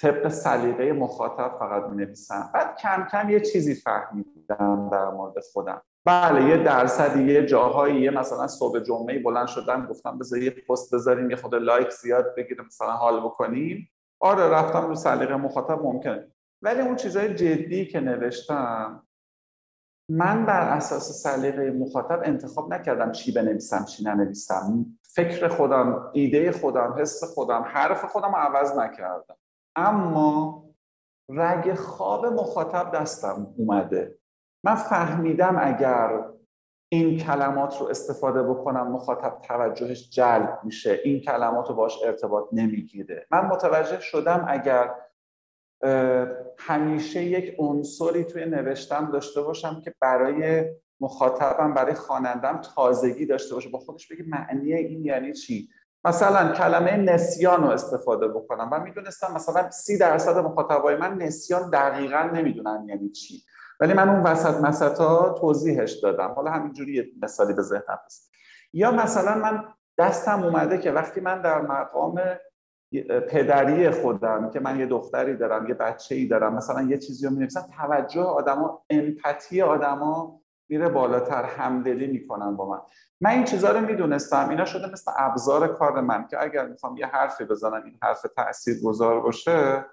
[0.00, 5.82] طبق سلیقه مخاطب فقط می نویسم بعد کم کم یه چیزی فهمیدم در مورد خودم.
[6.04, 10.94] بله یه درصدی یه جاهایی یه مثلا صبح جمعه بلند شدم گفتم بذار یه پست
[10.94, 13.90] بذاریم یه خود لایک زیاد بگیره مثلا حال بکنیم.
[14.20, 19.02] آره رفتم رو سلیقه مخاطب ممکنه ولی اون چیزای جدی که نوشتم
[20.08, 24.86] من بر اساس سلیقه مخاطب انتخاب نکردم چی بنویسم چی ننویسم.
[25.02, 29.36] فکر خودم ایده خودم حس خودم حرف خودم عوض نکردم.
[29.76, 30.64] اما
[31.28, 34.18] رگ خواب مخاطب دستم اومده.
[34.64, 36.24] من فهمیدم اگر
[36.88, 41.00] این کلمات رو استفاده بکنم مخاطب توجهش جلب میشه.
[41.04, 43.26] این کلمات رو باش ارتباط نمی‌گیره.
[43.30, 44.94] من متوجه شدم اگر
[46.58, 50.64] همیشه یک عنصری توی نوشتم داشته باشم که برای
[51.00, 53.68] مخاطبم برای خوانندم تازگی داشته باشه.
[53.68, 55.68] با خودش بگه معنی این یعنی چی؟
[56.04, 58.68] مثلا کلمه نسیان رو استفاده بکنم.
[58.72, 63.42] و می‌دونستم مثلا سی درصد مخاطبای من نسیان دقیقا نمی‌دونن یعنی چی.
[63.82, 66.32] ولی من اون وسط مسطا توضیحش دادم.
[66.36, 68.32] حالا همینجوری یه مثالی به ذهنم هست
[68.72, 69.64] یا مثلا من
[69.98, 72.20] دستم اومده که وقتی من در مقام
[73.28, 77.32] پدری خودم که من یه دختری دارم یه بچه ای دارم مثلا یه چیزی رو
[77.32, 82.80] می‌نویسم توجه آدما امپاتی آدما میره بالاتر همدلی می‌کنن با من.
[83.20, 84.48] من این چیزها رو می‌دونستم.
[84.48, 88.74] اینا شده مثل ابزار کار من که اگر می‌خوام یه حرفی بزنم این حرف تأثیر
[88.84, 89.84] گذار باشه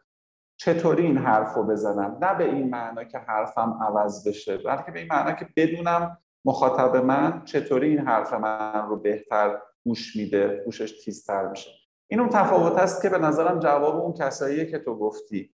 [0.61, 4.99] چطوری این حرف رو بزنم؟ نه به این معنا که حرفم عوض بشه بلکه به
[4.99, 11.03] این معنا که بدونم مخاطب من چطوری این حرف من رو بهتر گوش میده گوشش
[11.03, 11.71] تیزتر میشه.
[12.07, 15.53] این اون تفاوت است که به نظرم جواب اون کساییه که تو گفتی.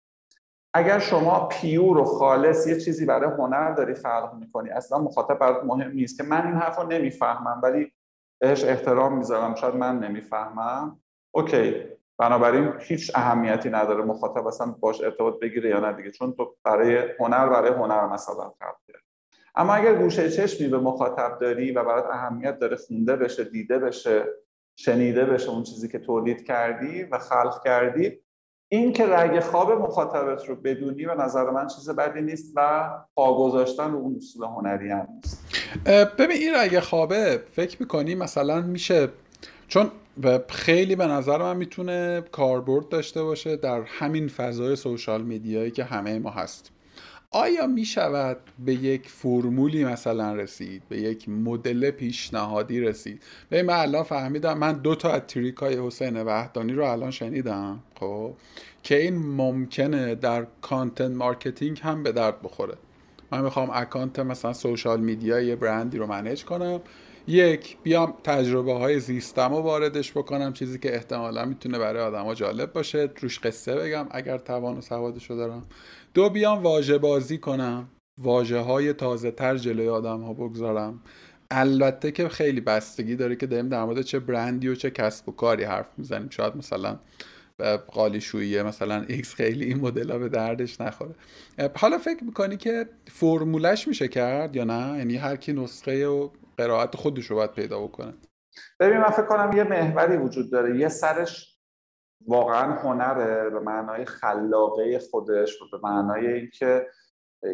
[0.74, 5.64] اگر شما پیور و خالص یه چیزی برای هنر داری خلق می‌کنی اصلا مخاطب برات
[5.64, 7.92] مهم نیست که من این حرف رو نمی‌فهمم ولی
[8.40, 11.00] بهش احترام می‌ذارم شاید من نمی‌فهمم.
[11.34, 11.74] اوکی.
[12.18, 16.98] بنابراین هیچ اهمیتی نداره مخاطب اصلا باش ارتباط بگیره یا نه دیگه چون تو برای
[17.20, 18.76] هنر برای هنر مثلا خلق
[19.54, 24.24] اما اگر گوشه چشمی به مخاطب داری و برات اهمیت داره خونده بشه دیده بشه
[24.76, 28.18] شنیده بشه اون چیزی که تولید کردی و خلق کردی
[28.68, 33.38] این که رگ خواب مخاطبت رو بدونی به نظر من چیز بدی نیست و پا
[33.38, 35.44] گذاشتن رو اون اصول هنری هم نیست.
[36.18, 39.08] ببین این رگ خوابه فکر می‌کنی مثلا میشه
[39.72, 39.90] چون
[40.48, 46.18] خیلی به نظر من می‌تونه کاربرد داشته باشه در همین فضای سوشال میدیایی که همه
[46.18, 46.70] ما هست
[47.30, 53.74] آیا می شود به یک فرمولی مثلا رسید به یک مدل پیشنهادی رسید؟ به من
[53.74, 58.32] الان فهمیدم من دو تا از trick حسین وحدانی رو الان شنیدم خب؟
[58.82, 62.74] که این ممکنه در content marketing هم به درد بخوره.
[63.30, 66.80] من می‌خوام اکانت مثلا social media یه برندی رو manage کنم.
[67.26, 72.72] یک بیام تجربه های زیستم رو واردش بکنم چیزی که احتمالا می‌تونه برای آدما جالب
[72.72, 73.10] باشه.
[73.20, 75.66] روش قصه بگم اگر توان و سوادش رو دارم.
[76.14, 77.88] دو بیام واژه بازی کنم.
[78.20, 81.02] واژه های تازه تر جلوی آدم ها بگذارم.
[81.50, 85.32] البته که خیلی بستگی داره که داریم در مورد چه برندی و چه کسب و
[85.32, 86.30] کاری حرف می‌زنیم.
[86.30, 86.98] شاید مثلا
[87.86, 91.14] قالی شویه مثلا ایکس خیلی این مدل به دردش نخوره.
[91.74, 96.96] حالا فکر می‌کنی که فرمولش میشه کرد یا نه؟ یعنی هر کی نسخه و قرائت
[96.96, 98.14] خودش رو باید پیدا بکنه.
[98.80, 100.78] ببین من فکر کنم یه محوری وجود داره.
[100.78, 101.58] یه سرش
[102.26, 106.86] واقعا هنره به معنای خلاقه خودش و به معنای اینکه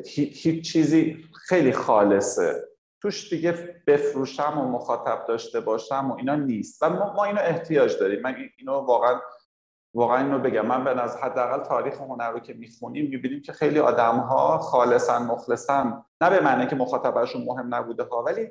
[0.06, 2.68] هیچ چیزی خیلی خالصه.
[3.02, 6.82] توش دیگه بفروشم و مخاطب داشته باشم و اینا نیست.
[6.82, 8.20] و ما, ما اینو احتیاج داریم.
[8.22, 9.20] من اینو واقعا
[9.94, 10.66] واقعا اینو بگم.
[10.66, 15.18] من به نظر حداقل تاریخ هنر رو که می‌خونیم می‌بینیم که خیلی آدم ها خالصا
[15.18, 18.50] مخلصن نه به معنی که مخاطبشون مهم نبوده ها ولی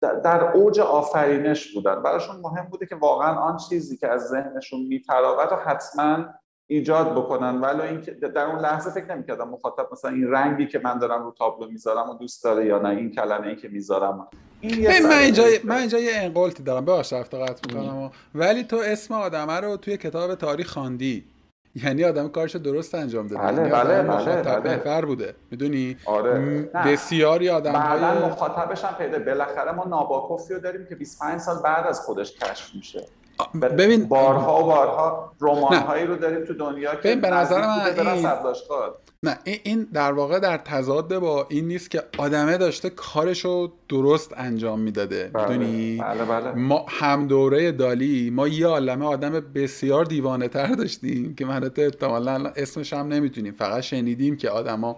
[0.00, 2.02] در اوج آفرینش بودن.
[2.02, 6.24] براشون مهم بوده که واقعا آن چیزی که از ذهنشون میتراود و حتما
[6.66, 7.60] ایجاد بکنن.
[7.60, 11.34] ولی اینکه در اون لحظه فکر نمی‌کردم مخاطب مثلا این رنگی که من دارم رو
[11.38, 14.28] تابلو می‌ذارم و دوست داره یا نه این کلمه ای که می‌ذارم.
[14.62, 16.84] من اینجا من اینجا یه انقلتی دارم.
[16.84, 18.10] ببخشید قطع می‌کنم.
[18.34, 21.24] ولی تو اسم آدمه رو توی کتاب تاریخ خواندی.
[21.74, 23.42] یعنی آدم کارش درست انجام داده.
[23.42, 24.02] بله یعنی بله
[24.42, 25.06] بله, بله.
[25.06, 25.34] بوده.
[25.50, 26.62] می‌دونی؟ آره.
[26.86, 28.18] بسیاری آدم های...
[28.18, 32.74] مخاطبش هم پیدا بالاخره ما ناباکوفی رو داریم که 25 سال بعد از خودش کشف
[32.74, 33.06] میشه.
[33.78, 38.26] ببین بارها و بارها رمان هایی رو داریم تو دنیا که به نظر من این...
[39.22, 44.80] نه این در واقع در تضاد با این نیست که آدمه داشته کارشو درست انجام
[44.80, 45.48] می‌داده بله.
[45.48, 46.52] می‌دونی بله بله.
[46.52, 52.52] ما هم دوره دالی ما یه عالمه آدم بسیار دیوانه تر داشتیم که من احتمالا
[52.56, 54.96] اسمش هم نمی‌تونیم فقط شنیدیم که آدما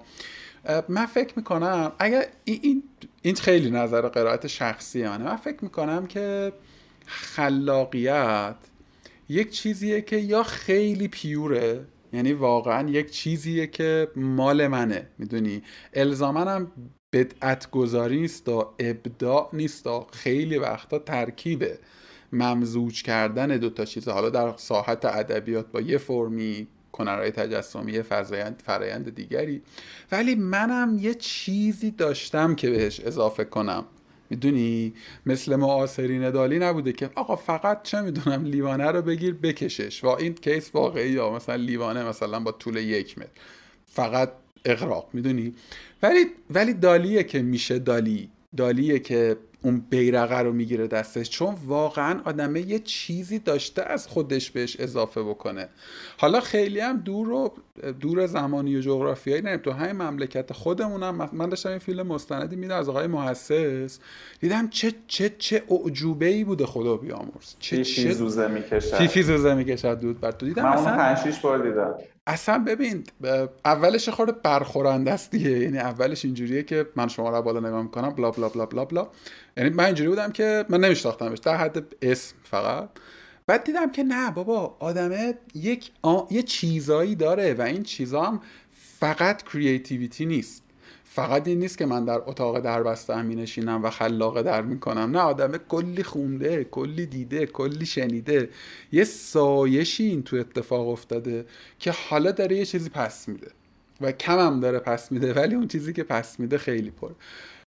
[0.88, 2.82] من فکر می‌کنم اگر این
[3.22, 6.52] این خیلی نظر قرائت شخصی منه من فکر می‌کنم که
[7.06, 8.56] خلاقیت
[9.28, 15.62] یک چیزیه که یا خیلی پیوره یعنی واقعا یک چیزیه که مال منه می‌دونی؟
[15.94, 16.72] الزامنم
[17.12, 21.78] بدعت گذاری نیست و ابداع نیست و خیلی وقتا ترکیبه
[22.32, 24.08] ممزوج کردن دوتا چیز.
[24.08, 29.62] حالا در ساحت ادبیات با یه فرمی کنرهای تجسمی فرایند, فرایند دیگری.
[30.12, 33.84] ولی منم یه چیزی داشتم که بهش اضافه کنم.
[34.30, 34.94] می‌دونی
[35.26, 40.04] مثل معاصرین دالی نبوده که آقا فقط چه می‌دونم لیوانه رو بگیر بکشش.
[40.04, 43.30] و این کیس واقعی یا مثلا لیوانه مثلا با طول یک متر.
[43.86, 44.32] فقط
[44.64, 45.54] اقراق می‌دونی؟
[46.02, 48.30] ولی ولی دالیه که میشه دالی.
[48.56, 54.50] دالیه که اون بیرقه رو می‌گیره دستش چون واقعا آدمه یه چیزی داشته از خودش
[54.50, 55.68] بهش اضافه بکنه.
[56.18, 57.52] حالا خیلی هم دور و
[58.00, 62.74] دور زمانی و جغرافیایی نیم تو همین مملکت خودمونم من داشتم این فیلم مستندی میده
[62.74, 63.98] از آقای محسس.
[64.40, 67.54] دیدم چه چه چه اعجوبه ای بوده خدا بیامرز.
[67.58, 68.94] چه چه زوزه می‌کشد.
[68.94, 71.94] فیفی زوزه می‌کشد دود بر تو دیدم من اون 5 بار دیدم.
[72.26, 73.04] اصلا ببین
[73.64, 75.50] اولش خورده برخورنده است دیگه.
[75.50, 79.08] یعنی اولش اینجوریه که من شما رو بالا نگاه می‌کنم بلا بلا بلا بلا بلا.
[79.56, 81.38] یعنی من اینجوری بودم که من نمیشناختمش.
[81.38, 82.88] در حد اسم فقط.
[83.46, 85.90] بعد دیدم که نه بابا آدمه یک
[86.30, 88.40] یه چیزایی داره و این چیزا هم
[89.00, 90.62] فقط کریتیویتی نیست.
[91.16, 95.10] فقط این نیست که من در اتاق در بسته می نشینم و خلاقه در می‌کنم.
[95.10, 98.48] نه آدمه کلی خونده کلی دیده کلی شنیده.
[98.92, 101.46] یه سایشی این تو اتفاق افتاده
[101.78, 103.50] که حالا داره یه چیزی پس میده
[104.00, 107.12] و کم هم داره پس میده ولی اون چیزی که پس میده خیلی پر.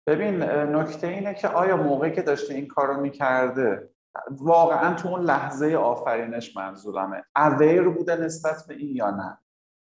[0.07, 3.91] ببین نکته اینه که آیا موقعی که داشته این کارو می‌کرده
[4.31, 9.39] واقعا تو اون لحظه آفرینش منظورمه؟ اویر بوده نسبت به این یا نه؟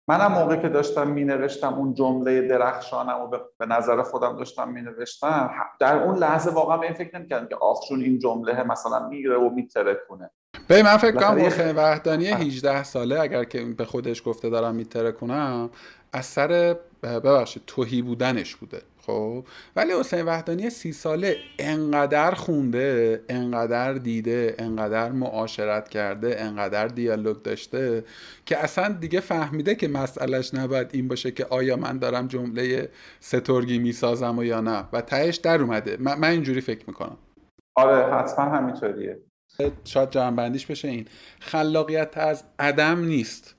[0.09, 4.83] منم موقعی که داشتم می نوشتم اون جمله درخشانم و به نظر خودم داشتم می
[4.83, 5.51] نوشتم
[5.81, 9.51] در اون لحظه واقعا به این فکر نمی‌کردم که آخشون این جمله مثلا می‌گیره و
[9.51, 10.31] میترکونه
[10.69, 15.71] به من فکر کنم حسین وحدانی 18 ساله اگر که به خودش گفته دارم میترکونم
[16.13, 18.83] از سر ببخشید توهی بودنش بوده.
[19.07, 19.45] خب.
[19.77, 28.05] ولی حسین وحدانی سی ساله انقدر خونده انقدر دیده انقدر معاشرت کرده انقدر دیالوگ داشته
[28.47, 32.89] که اصلا دیگه فهمیده که مسئلش نباید این باشه که آیا من دارم جمله
[33.21, 34.85] سترگی می‌سازم و یا نه.
[34.93, 35.97] و تهش در اومده.
[36.01, 37.17] من, من اینجوری فکر می‌کنم.
[37.77, 39.19] آره حتما همینطوریه.
[39.85, 41.09] شاید جنبندیش بشه این.
[41.41, 43.57] خلاقیت از عدم نیست.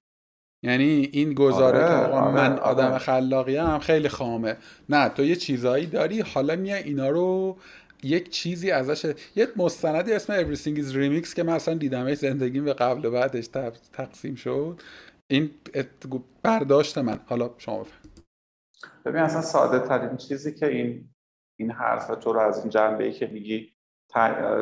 [0.64, 2.98] یعنی این گزاره آره، که آره، من آدم آره.
[2.98, 4.58] خلاقی هم خیلی خامه.
[4.90, 7.58] نه تو یه چیزایی داری حالا میای اینا رو
[8.04, 12.74] یک چیزی ازش یه مستندی اسم Everything is Remix که من اصلا دیدمش زندگیم به
[12.74, 13.48] قبل و بعدش
[13.94, 14.82] تقسیم شد.
[15.28, 15.52] این
[16.44, 17.20] برداشت من.
[17.26, 18.00] حالا شما بفهم.
[19.06, 21.10] ببین اصلا ساده ترین چیزی که این
[21.60, 23.74] این حرف تو رو از این جنبه ای که میگی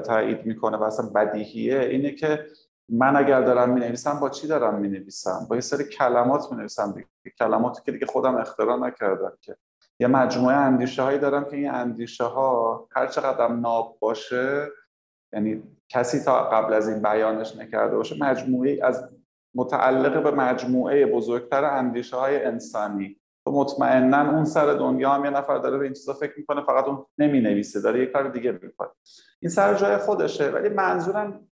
[0.06, 2.46] تایید می‌کنه و اصلا بدیهیه اینه که
[2.92, 6.58] من اگر دارم می نویسم با چی دارم می نویسم با یه سری کلمات می
[6.58, 7.36] نویسم دیگه.
[7.40, 9.56] کلماتی که دیگه خودم اختراع نکردم که.
[10.00, 14.68] یه مجموعه اندیشه هایی دارم که این اندیشه ها هر چقدر ناب باشه
[15.34, 19.10] یعنی کسی تا قبل از این بیانش نکرده باشه مجموعه از
[19.56, 23.18] متعلق به مجموعه بزرگتر اندیشه های انسانی.
[23.46, 26.86] تو مطمئنا اون سر دنیا هم یه نفر داره به این چیزا فکر می‌کنه فقط
[26.86, 28.90] اون نمی نویسه داره یه کار دیگه می‌کنه.
[29.40, 31.51] این سر جای خودشه ولی منظورم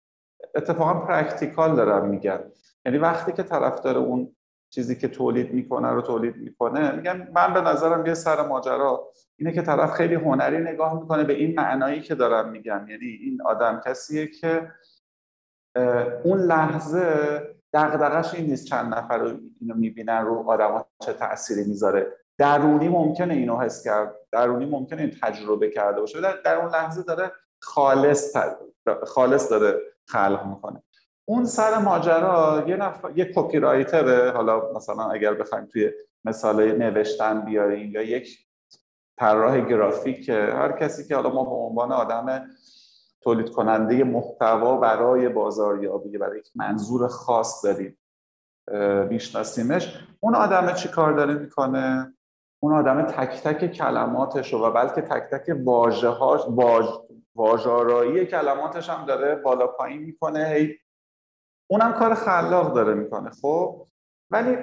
[0.55, 2.39] اتفاقا practical دارم میگم
[2.85, 4.35] یعنی وقتی که طرفدار اون
[4.69, 9.51] چیزی که تولید می‌کنه رو تولید می‌کنه میگم من به نظرم یه سر ماجرا اینه
[9.51, 13.81] که طرف خیلی هنری نگاه می‌کنه به این معنایی که دارم میگم یعنی این آدم
[13.85, 14.71] کسیه که
[16.23, 17.41] اون لحظه
[17.73, 22.07] دغدغش این نیست چند نفر رو اینو می‌بینن رو آدم چه تأثیری می‌ذاره.
[22.37, 26.21] درونی ممکنه اینو حس کرد درونی ممکنه این تجربه کرده باشه.
[26.21, 27.31] در, در اون لحظه داره
[27.61, 28.35] خالص
[29.03, 30.83] خالص داره خلق می‌کنه.
[31.25, 35.91] اون سر ماجرا یه نفر یه کپی رایتره حالا مثلا اگر بخوایم توی
[36.25, 38.39] مثال نوشتن بیاریم یا یک
[39.17, 42.49] طراح گرافیک هر کسی که حالا ما به عنوان آدم
[43.21, 47.97] تولید کننده محتوا برای بازاریابی برای یک منظور خاص داریم
[49.09, 52.13] میشناسیمش اون آدم چی کار داره می‌کنه؟
[52.63, 56.41] اون آدم تک تک کلماتش و بلکه تک تک واژه هاش
[57.35, 60.45] واژارایی کلماتش هم داره بالا پایین می‌کنه.
[60.45, 60.75] هی
[61.69, 63.87] اونم کار خلاق داره می‌کنه خب؟
[64.31, 64.57] ولی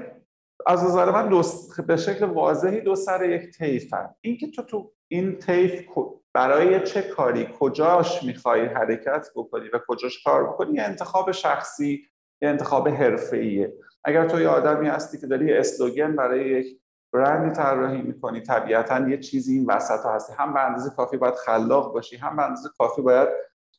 [0.67, 1.43] از نظر من دو
[1.87, 5.89] به شکل واضحی دو سر یک طیفن اینکه تو تو این طیف
[6.35, 12.09] برای چه کاری؟ کجاش می‌خوای حرکت بکنی و کجاش کار بکنی؟ یه انتخاب شخصی
[12.43, 13.73] یه انتخاب حرفه‌ایه.
[14.05, 16.81] اگر تو یه آدمی هستی که داری اسلوگن برای یک
[17.17, 18.41] برندی طراحی می‌کنی.
[18.41, 20.33] طبیعتا یه چیزی این وسط ها هستی.
[20.39, 23.29] هم به اندازه کافی باید خلاق باشی هم به اندازه کافی باید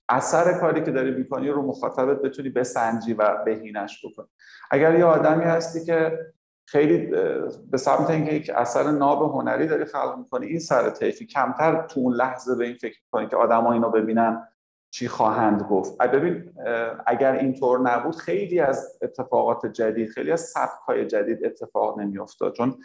[0.09, 4.27] اثر کاری که داری می‌کنی رو مخاطبت بتونی بسنجی و بهینش بکنی.
[4.71, 6.19] اگر یه آدمی هستی که
[6.65, 6.97] خیلی
[7.71, 11.99] به سمت اینکه یک اثر ناب هنری داری خلق می‌کنی این سر طیفی کمتر تو
[11.99, 14.47] اون لحظه به این فکر می‌کنی که آدما اینو ببینن
[14.91, 15.97] چی خواهند گفت.
[15.97, 16.53] ببین
[17.05, 22.53] اگر اینطور نبود خیلی از اتفاقات جدید خیلی از سبک های جدید اتفاق نمیافتاد.
[22.53, 22.77] چون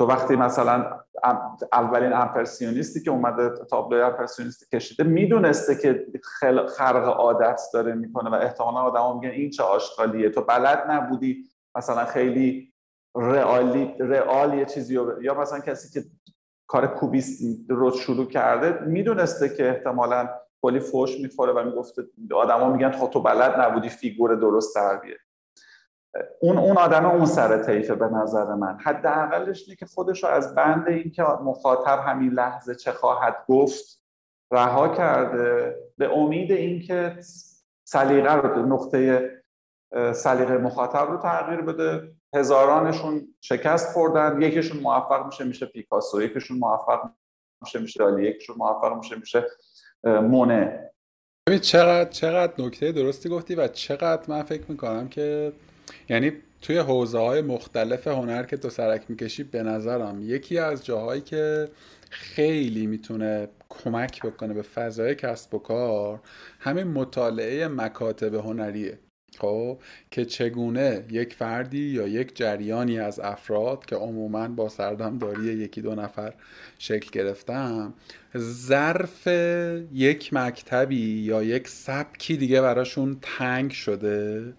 [0.00, 1.00] تو وقتی مثلا
[1.72, 6.06] اولین امپرسیونیستی که اومده تابلو امپرسیونیستی کشیده می‌دونسته که
[6.76, 10.30] خرق عادت داره می‌کنه و احتمالا آدما میگن این چه آشغالیه.
[10.30, 11.44] تو بلد نبودی
[11.76, 12.72] مثلا خیلی
[13.16, 16.08] رئالی رئال یه چیزی یا مثلا کسی که
[16.66, 20.28] کار کوبیستی رو شروع کرده می‌دونسته که احتمالا
[20.62, 22.02] کلی فوش می‌خوره و می‌گفته
[22.34, 25.16] آدما میگن خب تو بلد نبودی فیگور درست تربیه
[26.40, 28.78] اون اون آدم اون سر طیفه به نظر من.
[28.78, 34.02] حداقلش اینه که خودش رو از بند اینکه مخاطب همین لحظه چه خواهد گفت
[34.52, 37.16] رها کرده به امید اینکه
[37.84, 39.30] سلیقه رو نقطه
[40.14, 42.12] سلیقه مخاطب رو تغییر بده.
[42.34, 44.42] هزارانشون شکست خوردن.
[44.42, 46.22] یکیشون موفق میشه میشه پیکاسو.
[46.22, 47.10] یکیشون موفق
[47.62, 48.28] میشه میشه دالی.
[48.28, 49.46] یکیشون موفق میشه میشه
[50.04, 50.90] مونه.
[51.62, 55.52] چقدر چقدر نکته درستی گفتی و چقدر من فکر می‌کنم که
[56.10, 56.32] یعنی
[56.62, 61.68] توی حوزه های مختلف هنر که تو سرک می‌کشی به نظرم یکی از جاهایی که
[62.10, 66.20] خیلی می‌تونه کمک بکنه به فضای کسب و کار
[66.60, 68.98] همین مطالعه مکاتب هنریه.
[69.38, 69.78] خب
[70.10, 75.94] که چگونه یک فردی یا یک جریانی از افراد که عموما با سردمداری یکی دو
[75.94, 76.34] نفر
[76.78, 77.94] شکل گرفتم
[78.38, 79.26] ظرف
[79.92, 84.52] یک مکتبی یا یک سبکی دیگه براشون تنگ شده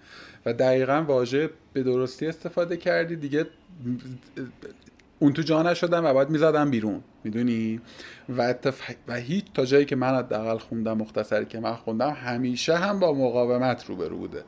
[0.46, 3.16] و دقیقا واژه به درستی استفاده کردی.
[3.16, 3.46] دیگه
[5.20, 7.04] اون تو جا نشدن و باید می‌زدن بیرون.
[7.24, 7.82] می‌دونی؟
[8.30, 8.82] و, اتف...
[9.08, 13.14] و هیچ تا جایی که من حداقل خوندم مختصری که من خوندم همیشه هم با
[13.14, 14.44] مقاومت روبرو بوده.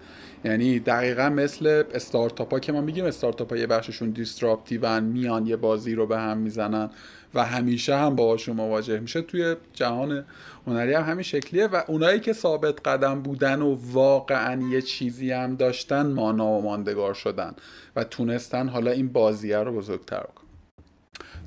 [0.45, 5.55] یعنی دقیقا مثل استارتاپ ها که ما میگیم استارتاپ ها یه بخششون دیستراپتیون میان یه
[5.55, 6.89] بازی رو به هم می‌زنن.
[7.33, 10.25] و همیشه هم باهاشون مواجه میشه توی جهان
[10.67, 15.55] هنری هم همین شکلیه و اونایی که ثابت قدم بودن و واقعا یه چیزی هم
[15.55, 17.53] داشتن مانا و ماندگار شدن
[17.95, 20.47] و تونستن حالا این بازیه رو بزرگتر کنن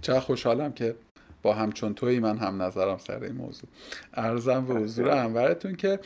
[0.03, 0.95] چه خوشحالم که
[1.47, 3.69] با همچون توی من هم نظرم سر این موضوع.
[4.15, 5.99] ارزم به حضور انورتون که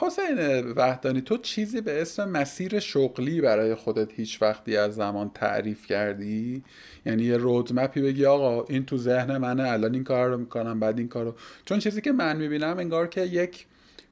[0.00, 5.86] حسین وحدانی تو چیزی به اسم مسیر شغلی برای خودت هیچ وقتی از زمان تعریف
[5.86, 6.64] کردی؟
[7.06, 10.98] یعنی یه رودمپی بگی آقا این تو ذهن منه الان این کار رو می‌کنم بعد
[10.98, 13.66] این کار رو چون چیزی که من می‌بینم انگار که یک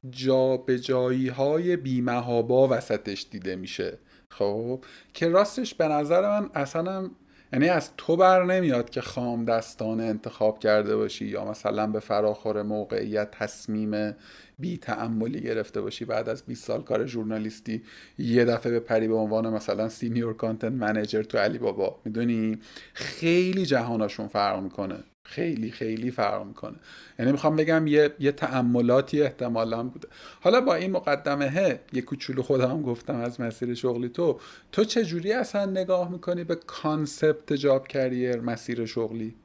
[0.09, 3.97] جا به جایی های بیمهابا وسطش دیده میشه.
[4.29, 7.09] خب که راستش به نظر من اصلا
[7.53, 12.61] یعنی از تو بر نمیاد که خام دستانه انتخاب کرده باشی یا مثلا به فراخور
[12.61, 14.15] موقعیت تصمیم
[14.59, 16.05] بی تأملی گرفته باشی.
[16.05, 17.83] بعد از 20 سال کار ژورنالیستی
[18.17, 22.59] یه دفعه بپری به عنوان مثلا senior content manager تو علی بابا می‌دونی؟
[22.93, 24.95] خیلی جهانشون فرق می‌کنه.
[25.31, 26.75] خیلی خیلی فرق می‌کنه.
[27.19, 30.07] یعنی می‌خوام بگم یه, یه تأملاتی احتمالا بوده.
[30.41, 34.39] حالا با این مقدمه یه کوچولو خودم گفتم از مسیر شغلی تو.
[34.71, 39.35] تو چجوری اصلا نگاه می‌کنی به concept job career مسیر شغلی؟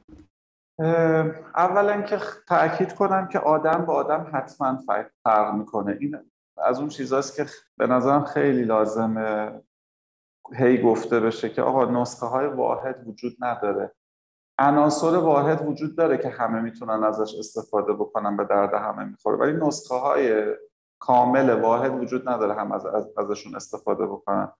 [1.55, 4.79] اولا که تاکید کنم که آدم با آدم حتما
[5.23, 5.97] فرق می‌کنه.
[5.99, 6.17] این
[6.57, 7.45] از اون چیزاست که
[7.77, 9.61] به نظرم خیلی لازمه
[10.55, 13.91] هی گفته بشه که آقا نسخه های واحد وجود نداره.
[14.59, 19.37] عناصر واحد وجود داره که همه می‌تونن ازش استفاده بکنن به درد همه می‌خوره.
[19.37, 20.55] ولی نسخه های
[20.99, 22.85] کامل واحد وجود نداره همه
[23.17, 24.51] ازشون استفاده بکنن.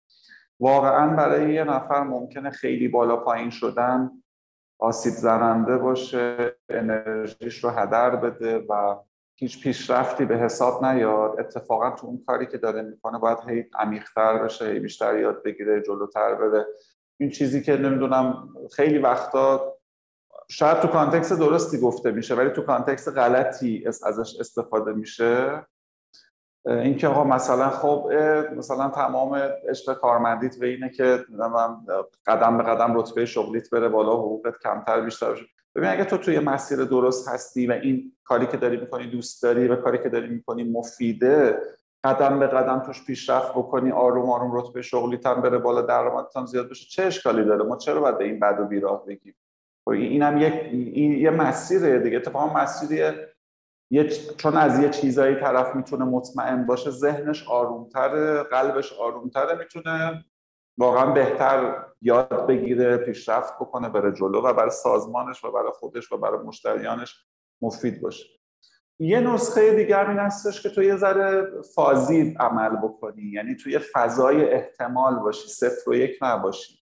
[0.60, 4.12] واقعا برای یه نفر ممکنه خیلی بالا پایین شدن
[4.80, 8.96] آسیب زننده باشه انرژیش رو هدر بده و
[9.36, 11.40] هیچ پیشرفتی به حساب نیاد.
[11.40, 15.82] اتفاقا تو اون کاری که داره می‌کنه باید هی عمیقتر بشه هی بیشتر یاد بگیره
[15.82, 16.66] جلوتر بره.
[17.20, 19.77] این چیزی که نمی‌دونم خیلی وقتا
[20.50, 25.66] شاید تو context درستی گفته میشه ولی تو context غلطی ازش استفاده میشه.
[26.66, 28.12] اینکه آقا مثلا خب
[28.56, 29.36] مثلا تمام
[29.70, 31.26] عشق کارمندیت به اینه که
[32.28, 35.46] قدم به قدم رتبه شغلیت بره بالا حقوقت کمتر بیشتر بشه
[35.76, 39.68] ببین اگه تو توی مسیر درست هستی و این کاری که داری می‌کنی دوست داری
[39.68, 41.62] و کاری که داری می‌کنی مفیده
[42.04, 46.46] قدم به قدم توش پیشرفت بکنی آروم آروم رتبه شغلیت هم بره بالا درآمدت هم
[46.46, 49.36] زیاد بشه چه اشکالی داره؟ ما چرا باید به این بد و بیراه بگیم؟
[49.88, 52.18] خب اینم یک این یه مسیره دیگه.
[52.18, 53.34] اتفاقا مسیریه
[53.92, 60.26] یه چون از یه چیزایی طرف می‌تونه مطمئن باشه ذهنش آرومتره قلبش آرومتره می‌تونه
[60.78, 66.18] واقعا بهتر یاد بگیره پیشرفت بکنه بره جلو و برای سازمانش و برای خودش و
[66.18, 67.26] برای مشتریانش
[67.62, 68.26] مفید باشه.
[69.00, 73.22] یه نسخه دیگر این هستش که تو یه ذره فازی عمل بکنی.
[73.22, 76.77] یعنی توی فضای احتمال باشی صفر و یک نباشی.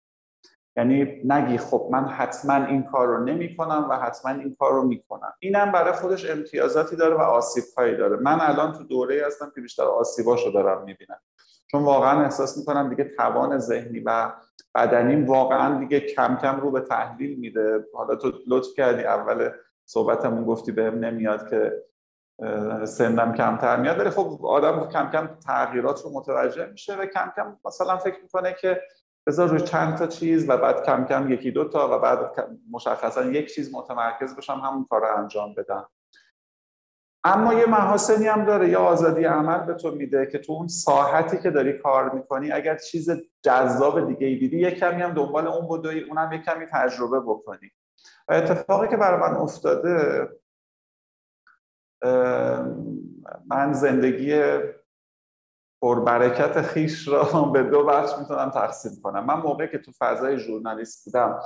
[0.78, 4.84] یعنی نگی خب من حتما این کار رو نمی کنم و حتما این کار رو
[4.84, 8.18] می کنم اینم برای خودش امتیازاتی داره و آسیب هایی داره.
[8.18, 11.20] من الان تو دوره هستم که بیشتر آسیباشو دارم می بینم
[11.72, 14.34] چون واقعا احساس می کنم دیگه توان ذهنی و
[14.76, 17.86] بدنیم واقعا دیگه کم کم رو به تحلیل میده.
[17.94, 19.50] حالا تو لطف کردی اول
[19.86, 21.84] صحبتمون گفتی بهم نمیاد که
[22.86, 24.00] سنم کمتر میاد.
[24.00, 28.56] ولی خب آدم کم کم تغییرات رو متوجه میشه و کم کم مثلا فکر می‌کنه
[28.62, 28.82] که
[29.28, 33.24] بذار روی چند تا چیز و بعد کم کم یکی دو تا و بعد مشخصا
[33.24, 35.90] یک چیز متمرکز بشم همون کار رو انجام بدم.
[37.24, 41.38] اما یه محاسنی هم داره یا آزادی عمل به تو میده که تو اون ساحتی
[41.38, 43.10] که داری کار می‌کنی اگر چیز
[43.42, 47.72] جذاب دیگه ای دیدی یه کمی هم دنبال اون بدوی اونم یه کمی تجربه بکنی.
[48.28, 50.30] و اتفاقی که برای من افتاده
[53.46, 54.42] من زندگی
[55.86, 57.24] پربرکت خیش را
[57.54, 59.26] به دو بخش می‌تونم تقسیم کنم.
[59.26, 61.40] من موقعی که تو فضای ژورنالیست بودم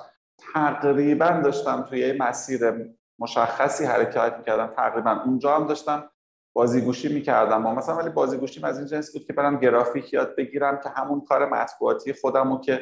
[0.54, 2.74] تقریبا داشتم توی یه مسیر
[3.20, 4.68] مشخصی حرکت می‌کردم.
[4.68, 6.10] تقریبا اونجا هم داشتم
[6.54, 7.62] بازیگوشی می‌کردم.
[7.76, 11.50] مثلا ولی بازیگوشیم از این جنس بود که برم گرافیک یاد بگیرم که همون کار
[11.50, 12.82] مطبوعاتی خودمو که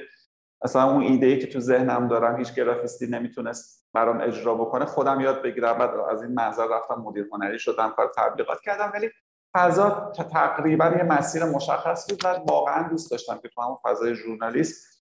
[0.64, 5.22] مثلا اون ایده ای که تو ذهنم دارم هیچ گرافیستی نمی‌تونست برام اجرا بکنه خودم
[5.22, 5.78] یاد بگیرم.
[5.78, 8.92] بعد از این منظر رفتم مدیر هنری شدم کار تبلیغات کردم.
[8.94, 9.10] ولی
[9.58, 12.26] فضا تقریبا یه مسیر مشخص بود.
[12.26, 14.98] و واقعا دوست داشتم که تو همون فضای ژورنالیست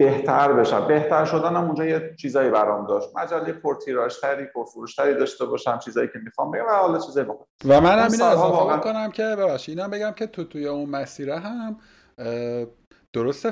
[0.00, 0.88] بهتر بشم.
[0.88, 3.08] بهتر شدنم اونجا یه چیزایی برام داشت.
[3.16, 7.98] مجله پرتیراژتری پرفروشتری داشته باشم چیزایی که می‌خوام بگم و حالا چیزایی بکنم و من
[7.98, 8.78] هم اینو اضافه واقعا...
[8.78, 11.76] کنم که ببخشید اینم بگم که تو توی اون مسیره هم
[13.12, 13.50] درسته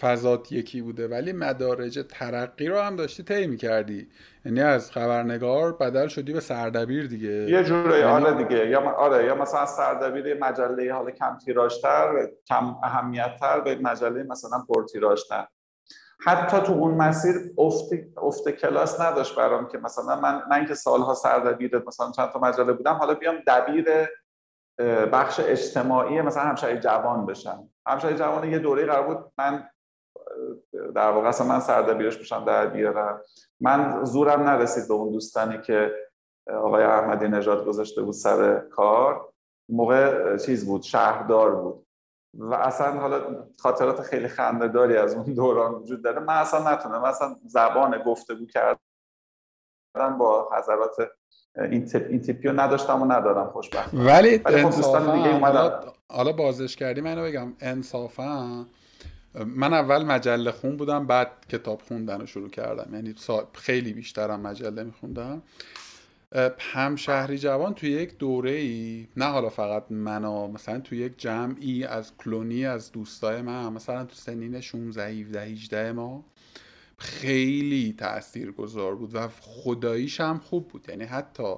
[0.00, 4.08] فضات یکی بوده ولی مدارج ترقی رو هم داشتی طی می‌کردی.
[4.44, 7.28] یعنی از خبرنگار بدل شدی به سردبیر دیگه.
[7.28, 8.02] یه جوری یعنی...
[8.02, 8.68] آره دیگه.
[8.68, 14.84] یا آره یا مثلا سردبیر مجله حالا کم تیراژتر کم اهمیتتر به مجله مثلا پر
[14.84, 15.46] تیراژتر.
[16.20, 21.14] حتی تو اون مسیر افت, افت کلاس نداشت برام که مثلا من من که سالها
[21.14, 23.86] سردبیر مثلا چند تا مجله بودم حالا بیام دبیر
[25.12, 27.68] بخش اجتماعی مثلا همشهری جوان بشم.
[27.88, 29.68] همشهری جوان یه دوره قرار بود من
[30.94, 33.20] در واقع اصلا من سردبیرش بشم در بیارم
[33.60, 35.94] من زورم نرسید به اون دوستانی که
[36.56, 39.28] آقای احمدی نژاد گذاشته بود سر کار.
[39.68, 41.86] موقع چیز بود شهردار بود.
[42.34, 46.20] و اصلا حالا خاطرات خیلی خندهداری از اون دوران وجود داره.
[46.20, 48.78] من اصلا نتونم اصلا زبان گفتگو کردن
[50.06, 50.96] با حضرات
[51.70, 53.94] این, تپ، این تیپی رو نداشتم و ندارم خوشبخت.
[53.94, 58.66] ولی, ولی خب دیگه حالا, حالا بازش کردی من بگم انصافا
[59.34, 62.94] من اول مجله خون بودم بعد کتاب خوندن رو شروع کردم.
[62.94, 63.14] یعنی
[63.52, 65.42] خیلی بیشترم مجله میخوندم.
[66.58, 72.12] همشهری جوان توی یک دوره ای نه حالا فقط منا مثلا توی یک جمعی از
[72.18, 76.24] کلونی از دوستای من مثلا تو سنین 16 17 18 ما
[76.98, 80.86] خیلی تأثیر گذار بود و خداییش هم خوب بود.
[80.88, 81.54] یعنی حتی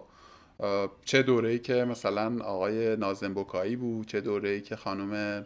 [1.04, 5.44] چه دوره ای که مثلا آقای نازم بکایی بود چه دوره ای که خانم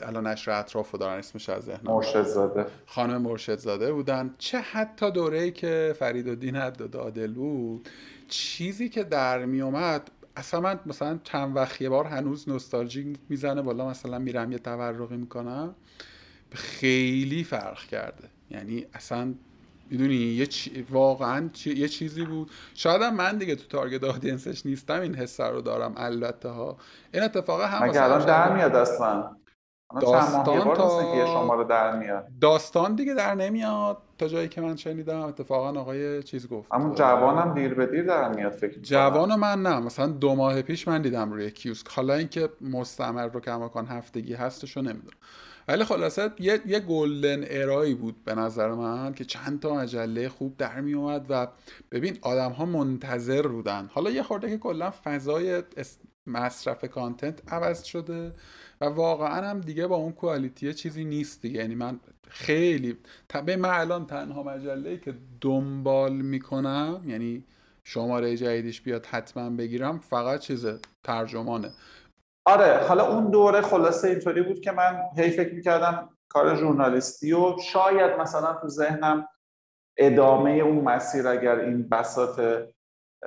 [0.00, 1.92] الان نشر اطراف رو دارن اسمش از ذهنم.
[1.92, 4.34] مرشد زاده خانم مرشد زاده بودن.
[4.38, 7.88] چه حتی دوره ای که فرید الدین عدل بود.
[8.28, 13.62] چیزی که در می اومد اصلا من مثلا چند وقت یه بار هنوز نوستالژی می‌زنه
[13.62, 15.74] بالا مثلا میرم یه تورقی می‌کنم.
[16.52, 18.28] خیلی فرق کرده.
[18.50, 19.34] یعنی اصلا
[19.90, 20.48] می‌دونی یه
[20.90, 22.50] واقعا یه چیزی بود.
[22.74, 26.76] شاید هم من دیگه تو تارگت آدینسش نیستم این حس رو دارم البته ها.
[27.14, 29.36] این اتفاق هم مگه الان در میاد اصلا؟
[30.00, 30.44] داستان
[30.74, 32.26] تا شما رو در میاد.
[32.40, 33.98] داستان دیگه در نمیاد.
[34.18, 36.68] تا جایی که من شنیدم اتفاقا آقای چیز گفت.
[36.74, 39.80] اما جوانم دیر به دیر در میاد فکر جوان من نه.
[39.80, 41.88] مثلا دو ماه پیش من دیدم روی کیوسک.
[41.88, 45.16] حالا اینکه مستمر رو کماکان هفتگی هستشو نمی‌دونم.
[45.68, 50.56] ولی خلاصه یه, یه گلدن ارایی بود به نظر من که چند تا مجله خوب
[50.56, 51.48] در می اومد و
[51.90, 53.90] ببین آدم ها منتظر بودن.
[53.92, 55.62] حالا یه خورده که کلا فضای
[56.26, 58.32] مصرف کانتنت عوض شده
[58.80, 61.60] و واقعا هم دیگه با اون کوالیتی چیزی نیست دیگه.
[61.60, 62.96] یعنی من خیلی
[63.46, 67.44] به من الان تنها مجله که دنبال می‌کنم یعنی
[67.84, 70.66] شماره جدیدش بیاد حتما بگیرم فقط چیز
[71.04, 71.72] ترجمانه.
[72.46, 77.58] آره حالا اون دوره خلاصه اینطوری بود که من هی فکر می‌کردم کار ژورنالیستی و
[77.58, 79.28] شاید مثلا تو ذهنم
[79.96, 82.40] ادامه اون مسیر اگر این بساط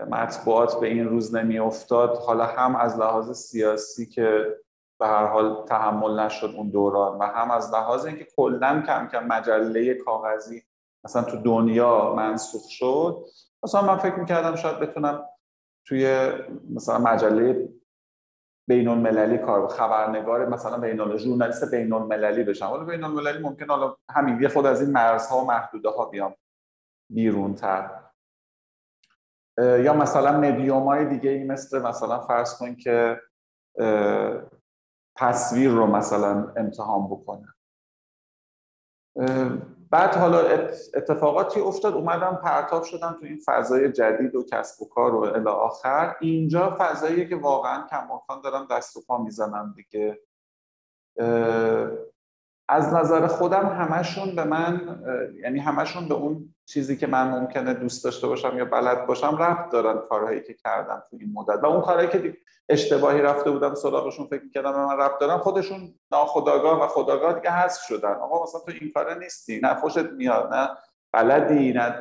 [0.10, 4.56] مطبوعات به این روز نمی افتاد حالا هم از لحاظ سیاسی که
[5.00, 9.28] به هر حال تحمل نشد اون دوران و هم از لحاظ اینکه کلا کم کم
[9.28, 10.64] مجله کاغذی
[11.04, 13.26] مثلا تو دنیا منسوخ شد
[13.64, 15.26] مثلا من فکر می‌کردم شاید بتونم
[15.86, 16.32] توی
[16.70, 17.70] مثلا مجله
[18.70, 23.96] بین المللی کار خبرنگار مثلا بین ژورنالیست بین المللی بشم حالا بین المللی ممکن حالا
[24.10, 26.36] همین یه خود از این مرزها و محدوده ها بیام
[27.10, 27.90] بیرون تر
[29.58, 33.22] یا مثلا مدیوم های دیگه ای مثل مثلا فرض کن که
[35.18, 37.56] تصویر رو مثلا امتحان بکنم
[39.92, 40.40] بعد حالا
[40.94, 45.48] اتفاقاتی افتاد اومدم پرتاب شدم تو این فضای جدید و کسب و کار و الی
[45.48, 46.16] آخر.
[46.20, 50.20] اینجا فضاییه که واقعا کماکان دارم دست و پا می‌زنم دیگه.
[52.70, 55.02] از نظر خودم همشون به من
[55.44, 59.72] یعنی همشون به اون چیزی که من ممکنه دوست داشته باشم یا بلد باشم ربط
[59.72, 61.64] دارن کارهایی که کردم تو این مدت.
[61.64, 62.38] و اون کارهایی که
[62.70, 67.52] اشتباهی رفته بودم سراغشون فکر می‌کردم به من ربط دارن خودشون ناخداگاه و خداگاه دیگه
[67.52, 68.14] حذف شدن.
[68.14, 70.70] آقا مثلا تو این کاره نیستی نه خوشت میاد نه
[71.14, 71.96] بلدی نه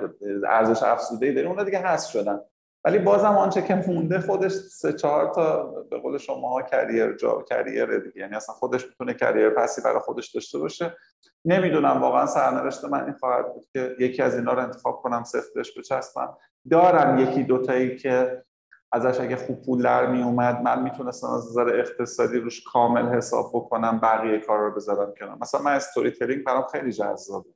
[0.49, 2.41] ارزش افزوده ای داری اونا دیگه حذف شدن.
[2.89, 7.99] ولی بازم آنچه که مونده خودش سه چهار تا به قول شما کریر جا کریر
[7.99, 8.20] دیگه.
[8.20, 10.97] یعنی اصلا خودش می‌تونه کریر پسی برای خودش داشته باشه.
[11.45, 15.78] نمی‌دونم واقعا سرنوشت من این خواهد بود که یکی از اینا رو انتخاب کنم سفتش
[15.78, 16.36] بچسبم.
[16.70, 18.45] دارم یکی دوتایی که
[18.93, 23.51] ازش اگه خوب پول در می اومد من می‌تونستم از نظر اقتصادی روش کامل حساب
[23.55, 27.51] بکنم بقیه کار رو بذارم کنم مثلا من استوری تلینگ برام خیلی جذابه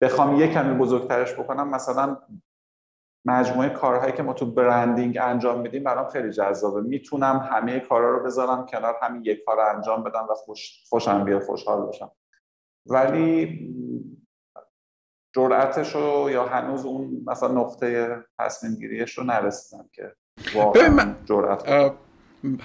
[0.00, 2.16] بخوام یه کمی بزرگترش بکنم مثلا
[3.24, 6.80] مجموعه کارهایی که ما تو برندینگ انجام میدیم برام خیلی جذابه.
[6.80, 11.24] می‌تونم همه کارا رو بذارم کنار همین یک کار رو انجام بدم و خوش خوشم
[11.24, 12.10] بیاد خوشحال باشم.
[12.86, 13.60] ولی
[15.36, 20.12] جرأتش رو یا هنوز اون مثلا نقطه تصمیم گیریش رو نرسیدم که
[20.54, 21.92] واقعا جرأت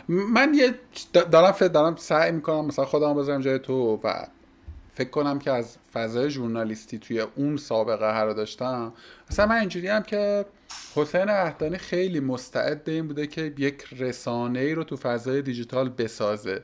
[0.07, 0.75] من یه
[1.13, 4.25] دارم دارم سعی می‌کنم مثلا خودم بذارم جای تو و
[5.01, 8.93] فکر کنم که از فضای ژورنالیستی توی اون سابقه هر داشتم.
[9.31, 10.45] مثلا من اینجوری هم که
[10.95, 16.63] حسین وحدانی خیلی مستعد این بوده که یک رسانه ای رو تو فضای دیجیتال بسازه.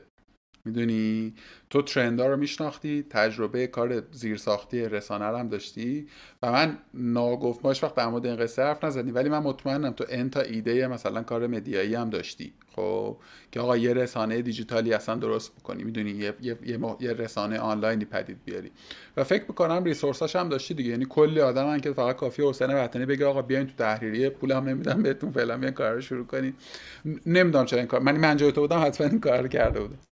[0.64, 1.34] می‌دونی؟
[1.70, 6.06] تو ترندا رو میشناختی تجربه کار زیرساختی رسانه رو هم داشتی
[6.42, 10.04] و من ناگفت ماش وقت در مورد این قصه حرف نزدی ولی من مطمئنم تو
[10.08, 12.52] انتا ایده مثلا کار مدیایی هم داشتی.
[12.76, 13.16] خب؟
[13.52, 15.84] که آقا یه رسانه دیجیتالی اصلا درست بکنی.
[15.84, 16.56] می‌دونی؟ یه, یه،,
[17.00, 18.70] یه, رسانه آنلاینی پدید بیاری.
[19.16, 20.90] و فکر می‌کنم ریسورساش هم داشتی دیگه.
[20.90, 24.64] یعنی کلی آدم هم که فقط کافی حسین وطنی بگه آقا بیاین تو تحریریه پولم
[24.68, 26.54] نمیدم بهتون فعلا بیاین کار رو شروع کنید
[27.26, 30.07] نمی‌دونم چرا این کار من من تو بودم حتما این کار کرده بودم.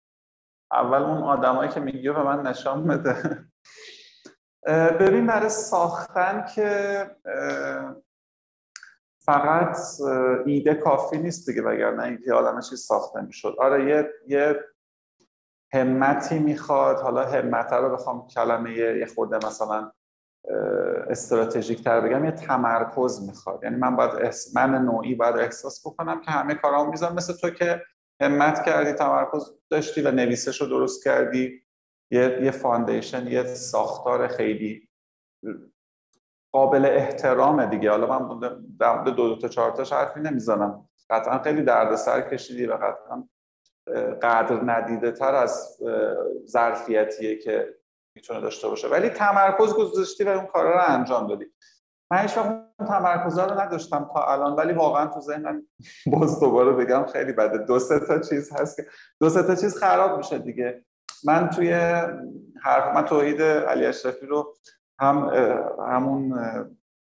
[0.72, 3.44] اول اون آدمایی که میگه به من نشان بده.
[5.00, 7.10] ببین برای ساختن که
[9.18, 9.78] فقط
[10.46, 13.56] ایده کافی نیست دیگه وگرنه اینکه آدم چیز ساخته می‌شد.
[13.58, 14.64] آره یه یه
[15.72, 17.00] همتی می‌خواد.
[17.00, 19.92] حالا همت رو بخوام کلمه یه خورده مثلا
[21.10, 23.64] استراتژیک تر بگم یه تمرکز می‌خواد.
[23.64, 27.14] یعنی من باید من نوعی باید احساس بکنم که همه کارامو می‌ذارم.
[27.14, 27.82] مثل تو که
[28.20, 31.62] همت کردی تمرکز داشتی و نویسش رو درست کردی.
[32.10, 34.88] یه, یه foundation یه ساختار خیلی
[36.52, 37.90] قابل احترامه دیگه.
[37.90, 38.40] حالا من
[38.80, 40.88] در مورد دو دو تا چهار تاش حرفی نمی‌زنم.
[41.10, 43.28] قطعا خیلی دردسر کشیدی و قطعا
[44.22, 45.78] قدر ندیده تر از
[46.46, 47.74] ظرفیتیه که
[48.14, 48.88] می‌تونه داشته باشه.
[48.88, 51.46] ولی تمرکز گذاشتی و اون کارا رو انجام دادی.
[52.10, 55.66] من هیچ وقت تمرکز رو نداشتم تا الان ولی واقعا تو ذهنم
[56.06, 57.58] باز دوباره بگم خیلی بده.
[57.58, 58.86] دو سه تا چیز هست که
[59.20, 60.84] دو سه تا چیز خراب میشه دیگه.
[61.24, 61.72] من توی
[62.62, 64.54] حرف من توحید علی اشرفی رو
[65.00, 65.30] هم
[65.88, 66.34] همون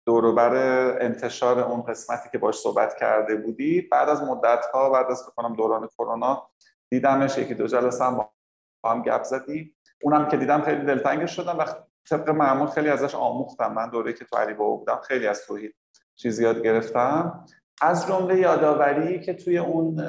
[0.05, 0.55] دوروبر
[1.01, 5.53] انتشار اون قسمتی که باش صحبت کرده بودی بعد از مدت ها بعد از بکنم
[5.53, 6.49] دوران کرونا
[6.89, 9.75] دیدمش یکی دو جلسه هم با هم گپ زدی.
[10.03, 11.57] اونم که دیدم خیلی دلتنگش شدم.
[11.57, 11.65] و
[12.09, 13.73] طبق معمول خیلی ازش آموختم.
[13.73, 15.75] من دوره که تو علی بابا بودم خیلی از توحید
[16.15, 17.45] چیز یاد گرفتم.
[17.81, 20.01] از جمله یادآوری که توی اون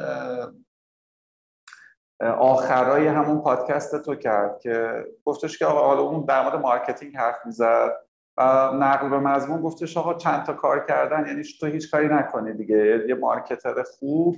[2.39, 7.47] آخرای همون پادکست تو کرد که گفتش که آقا حالا اون در مورد marketing حرف
[7.47, 7.93] می‌زد
[8.37, 12.53] و نقل به مضمون گفتش آقا چند تا کار کردن یعنی تو هیچ کاری نکنی
[12.53, 13.05] دیگه.
[13.09, 14.37] یه marketer خوب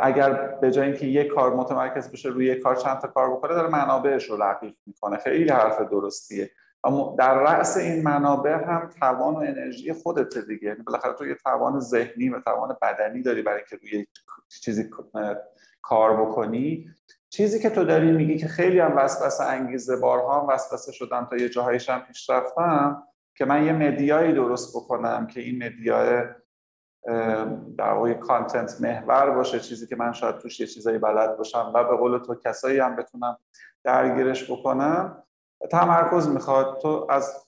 [0.00, 3.54] اگر به جای اینکه یک کار متمرکز بشه روی یک کار چند تا کار بکنه
[3.54, 5.16] داره منابعش رو رقیق می‌کنه.
[5.16, 6.50] خیلی حرف درستیه.
[7.18, 10.68] در رأس این منابع هم توان و انرژی خودت دیگه.
[10.68, 14.06] یعنی بالاخره تو یه توان ذهنی و توان بدنی داری برای که روی
[14.64, 14.90] چیزی
[15.82, 16.90] کار بکنی.
[17.30, 21.36] چیزی که تو داری میگی که خیلی هم وسوسه انگیزه بارها هم وسوسه شدم تا
[21.36, 23.02] یه جاهایش هم پیش رفتم
[23.34, 26.24] که من یه مدیایی درست بکنم که این مدیای
[27.78, 31.84] در واقع کانتنت محور باشه چیزی که من شاید توش یه چیزایی بلد باشم و
[31.84, 33.38] به قول تو کسایی هم بتونم
[33.84, 35.22] درگیرش بکنم.
[35.70, 36.78] تمرکز می‌خواد.
[36.82, 37.46] تو از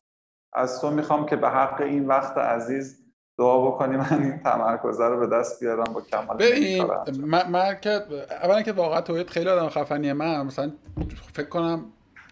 [0.52, 3.00] از تو می‌خوام که به حق این وقت عزیز
[3.38, 6.90] دعا بکنی من این تمرکزه رو به دست بیارم با کمال این
[7.48, 8.00] من, که
[8.42, 10.12] اولا که واقعا نوید خیلی آدم خفنیه.
[10.12, 10.72] من مثلا
[11.32, 11.84] فکر کنم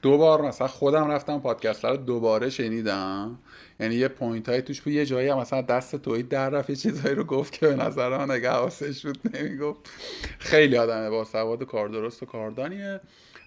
[0.02, 3.38] دو بار مثلا خودم رفتم پادکست رو دوباره شنیدم.
[3.80, 6.76] یعنی یه point های توش بود یه جایی هم مثلا دست نوید در رفت یه
[6.76, 9.80] چیزایی رو گفت که به نظر من اگه حواسش بود نمی‌گفت.
[10.38, 13.00] خیلی آدمه با سواد کار درست و کاردانیه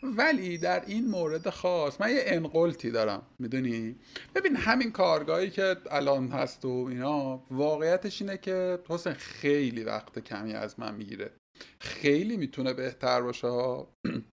[0.04, 3.96] ولی در این مورد خاص من یه ان قلتی دارم می‌دونی؟
[4.36, 10.54] ببین همین کارگاهی که الان هست و اینا واقعیتش اینه که حسین خیلی وقت کمی
[10.54, 11.32] از من می‌گیره.
[11.80, 13.48] خیلی می‌تونه بهتر باشه.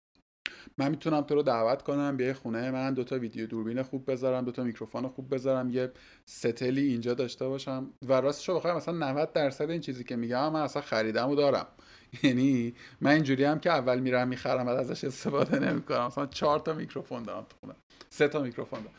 [0.79, 4.63] من می‌تونم تو رو دعوت کنم بیای خونه من دوتا ویدیو دوربین خوب بذارم دوتا
[4.63, 5.91] میکروفون خوب بذارم یه
[6.25, 7.89] ستلی اینجا داشته باشم.
[8.07, 11.35] و راستش رو بخوام مثلا 90 درصد این چیزی که میگم من اصلا خریدم و
[11.35, 11.67] دارم.
[12.23, 16.05] یعنی من اینجوری هم که اول میرم می‌خرم و ازش استفاده نمی‌کنم.
[16.05, 17.73] مثلا چهار تا میکروفون دارم تو خونه.
[18.09, 18.95] سه تا میکروفون دارم.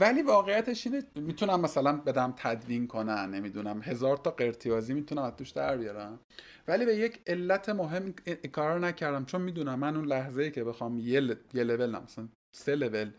[0.00, 5.50] ولی واقعیتش اینه می‌تونم مثلا بدم تدوین کنن نمی‌دونم هزار تا قرتی‌بازی می‌تونم از توش
[5.50, 6.20] در بیارم.
[6.68, 8.14] ولی به یک علت مهم
[8.52, 12.74] کار نکردم چون می‌دونم من اون لحظه ای که بخوام یه, یه لول مثلا سه
[12.74, 13.10] level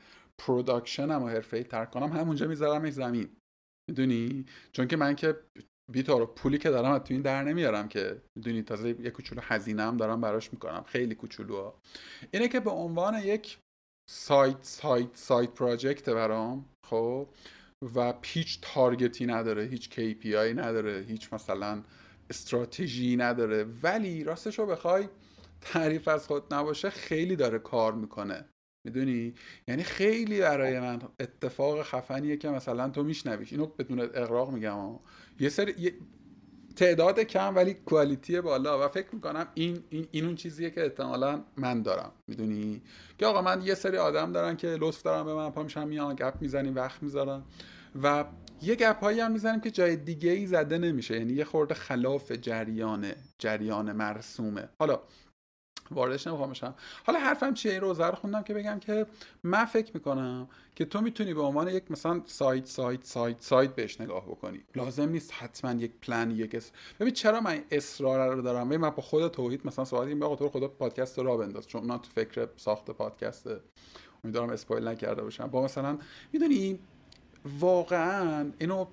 [0.41, 3.29] production م و حرفه‌ای تر کنم همونجا می‌ذارم زمین.
[3.89, 5.39] می‌دونی؟ چون که من که
[5.91, 9.83] بیتارو پولی که دارم از تو این در نمیارم که می‌دونی؟ تازه یه کوچولو هزینه
[9.83, 11.73] هم دارم براش می‌کنم خیلی کوچولو
[12.31, 13.57] اینه که به عنوان یک
[14.09, 17.29] سایت سایت سایت پراجکت برام خب؟
[17.95, 21.83] و هیچ تارگتی نداره هیچ KPI نداره هیچ مثلا
[22.29, 23.63] استراتژی نداره.
[23.83, 25.09] ولی راستش رو بخوای
[25.61, 28.45] تعریف از خود نباشه خیلی داره کار می‌کنه.
[28.87, 29.33] می‌دونی؟
[29.67, 33.51] یعنی خیلی برای من اتفاق خفنیه که مثلا تو میشنویش.
[33.51, 34.99] اینو بدون اقراق میگم.
[35.39, 35.93] یه سری
[36.75, 41.43] تعداد کم ولی کوالیتی بالا و فکر می‌کنم این این, این اون چیزیه که احتمالا
[41.57, 42.11] من دارم.
[42.27, 42.81] می‌دونی؟
[43.17, 46.15] که آقا من یه سری آدم دارن که لطف دارم به من پا میشن میان
[46.15, 47.45] گپ می‌زنیم وقت می‌ذارم
[48.03, 48.25] و
[48.61, 51.17] یه گپ هایی هم می‌زنیم که جای دیگه ای زده نمیشه.
[51.17, 54.69] یعنی یه خورده خلاف جریان جریان مرسومه.
[54.79, 54.99] حالا
[55.91, 56.75] واردش نمی‌خوام بشم.
[57.05, 59.05] حالا حرفم چیه؟ روزه رو خوندم که بگم که
[59.43, 64.01] من فکر می‌کنم که تو می‌تونی به عنوان یک مثلا سایت سایت سایت سایت بهش
[64.01, 64.63] نگاه بکنی.
[64.75, 66.71] لازم نیست حتما یک پلن یک اس...
[66.99, 70.49] ببین چرا من اصرار رو دارم؟ ببین من با خود توحید مثلا صحبت این تو
[70.49, 71.67] خدا پادکست رو بنداز.
[71.67, 73.47] چون من تو فکر ساخت پادکست
[74.23, 75.47] امیدوارم اسپویل نکرده باشم.
[75.47, 75.97] با مثلا
[76.33, 76.79] می‌دونی
[77.59, 78.85] واقعا اینو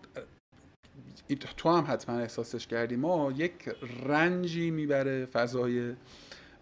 [1.56, 2.96] تو هم حتما احساسش کردی.
[2.96, 3.52] ما یک
[4.06, 5.94] رنجی می‌بره فضای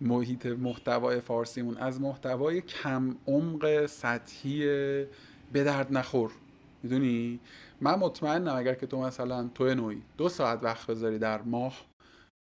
[0.01, 1.77] محیط محتوای فارسیمون.
[1.77, 4.61] از محتوای کم عمق سطحی
[5.53, 6.31] به درد نخور.
[6.83, 7.41] می‌دونی؟
[7.81, 11.75] من مطمئنم اگر که تو مثلا تو نوعی دو ساعت وقت بذاری در ماه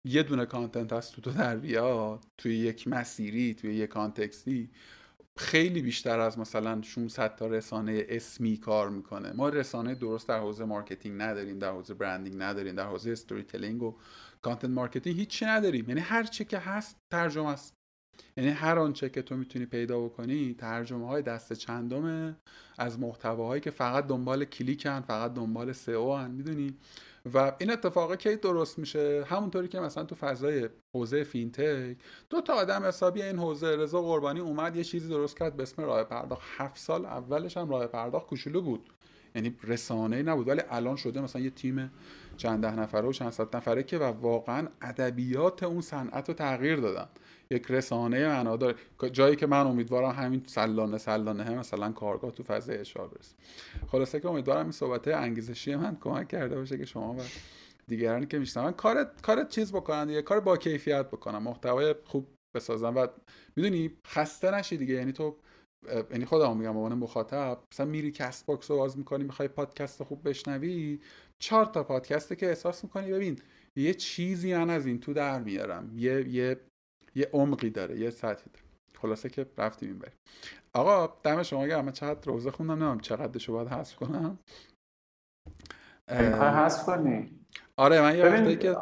[0.07, 4.69] یه دونه کانتنت از تو تو در بیاد توی یک مسیری توی یک کانتکستی
[5.37, 9.31] خیلی بیشتر از مثلا 600 تا رسانه اسمی کار می‌کنه.
[9.31, 13.95] ما رسانه درست در حوزه marketing نداریم در حوزه branding نداریم در حوزه storytelling و
[14.45, 15.89] content marketing هیچی نداریم.
[15.89, 17.73] یعنی هر چی که هست ترجمه است.
[18.37, 22.35] یعنی هر آنچه که تو می‌تونی پیدا بکنی ترجمه های دست چندمه.
[22.77, 26.77] از محتواهایی که فقط دنبال کلیکن فقط دنبال سئو هن می‌دونی؟
[27.33, 31.97] و این اتفاقه کی درست میشه؟ همونطوری که مثلا تو فضای حوزه فینتک
[32.29, 35.81] دو تا آدم حسابی این حوزه رضا قربانی اومد یه چیزی درست کرد به اسم
[35.81, 36.41] راه پرداخت.
[36.57, 38.89] هفت سال اولش هم راه پرداخت کوچولو بود.
[39.35, 41.91] یعنی رسانه نبود ولی الان شده مثلا یه تیم
[42.37, 46.75] چند ده نفره و چند صد نفره که و واقعا ادبیات اون صنعت رو تغییر
[46.75, 47.07] دادن.
[47.51, 48.75] یک رسانه معنادار
[49.11, 53.35] جایی که من امیدوارم همین سلانه سلانه هم مثلا کارگاه تو فضای اشار برسه.
[53.87, 57.17] خلاصه که امیدوارم این صحبت انگیزشی من کمک کرده باشه که شما و
[57.87, 58.71] دیگرانی که میشنون.
[58.71, 62.93] کار کار چیز بکنن یه کار با کیفیت بکنم محتوای خوب بسازن.
[62.93, 63.07] و
[63.55, 64.93] می‌دونی خسته نشی دیگه.
[64.93, 65.35] یعنی تو
[66.11, 70.99] یعنی خودم میگم عنوان مخاطب مثلا میری Castbox رو باز می‌کنی می‌خوای پادکست خوب بشنوی
[71.43, 73.39] چهار تا پادکسته که احساس می‌کنی ببین
[73.75, 75.91] یه چیزی من از این تو در میارم.
[75.95, 76.59] یه یه
[77.15, 78.65] یه عمقی داره یه سطحی داره.
[79.01, 80.13] خلاصه که رفتیم این بریم
[80.73, 81.85] آقا دم شما گرم.
[81.85, 84.39] من چقدر روضه خوندم نمی‌دونم چقدرشو باید حذف کنم.
[86.09, 87.39] حذف کنی.
[87.77, 88.77] آره من یه وقتی که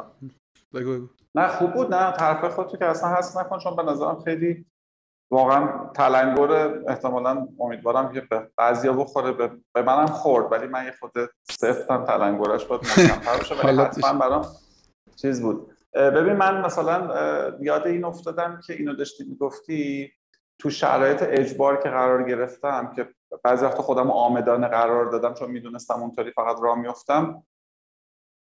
[0.74, 2.12] بگو نه خوب بود نه.
[2.12, 4.66] طرف خودتو که اصلا حذف نکن چون به نظرم خیلی
[5.32, 6.52] واقعا تلنگر
[6.88, 9.32] احتمالا امیدوارم که به بعضیا بخوره.
[9.32, 11.12] به, منم خورد ولی من یه خود
[11.50, 14.46] سفتم تلنگرش باید محکمتر باشه ولی حتما برام
[15.16, 15.72] چیز بود.
[15.94, 17.08] ببین من مثلا
[17.60, 20.12] یاد این افتادم که اینو داشتی می‌گفتی
[20.58, 23.08] تو شرایط اجبار که قرار گرفتم که
[23.44, 27.42] بعضی وقت خودم آمدانه قرار دادم چون می‌دونستم اونطوری فقط راه میفتم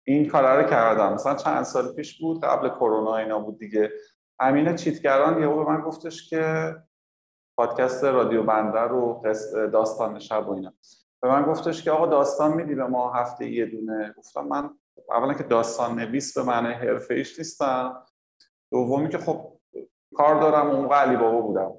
[0.06, 1.12] این کار رو کردم.
[1.12, 3.92] مثلا چند سال پیش بود قبل کرونا اینا بود دیگه.
[4.40, 6.74] امین چیتگران یهو به من گفتش که
[7.56, 9.22] پادکست رادیو بندر و
[9.72, 10.72] داستان شب و اینا.
[11.22, 14.70] به من گفتش که آقا داستان میدی به ما هفته یه دونه؟ گفتم من
[15.10, 18.02] اولا که داستان نویس به معنی حرفه ایش نیستم.
[18.70, 19.52] دومی که خب
[20.14, 21.72] کار دارم اون علی بابا بودم.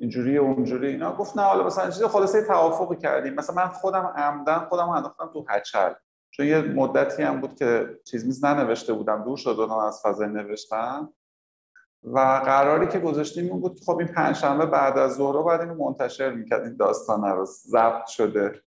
[0.00, 1.16] اینجوری اونجوری اینا.
[1.16, 3.34] گفت نه حالا مثلا چیز خلاصه توافقی کردیم.
[3.34, 5.92] مثلا من خودم عمدن خودم انداختم تو هچل.
[6.30, 9.24] چون یه مدتی هم بود که چیز میز ننوشته بودم.
[9.24, 11.12] دور شدم از فضای نوشتم
[12.04, 16.32] و قراری که گذاشتیم این بود خب این پنجشنبه بعد از ظهر بعد اینو منتشر
[16.32, 18.62] می‌کرد این داستان رو ضبط شده.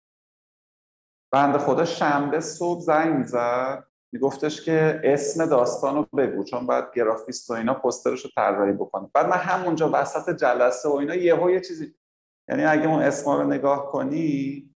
[1.32, 7.50] بنده خدا شنبه صبح زنگ می‌زد میگفتش که اسم داستان رو بگو چون بعد گرافیست
[7.50, 9.10] و اینا پسترش رو طراحی بکنه.
[9.14, 11.96] بعد من همونجا وسط جلسه و اینا یهو یه چیزی
[12.50, 14.70] یعنی اگه اون اسم رو نگاه کنی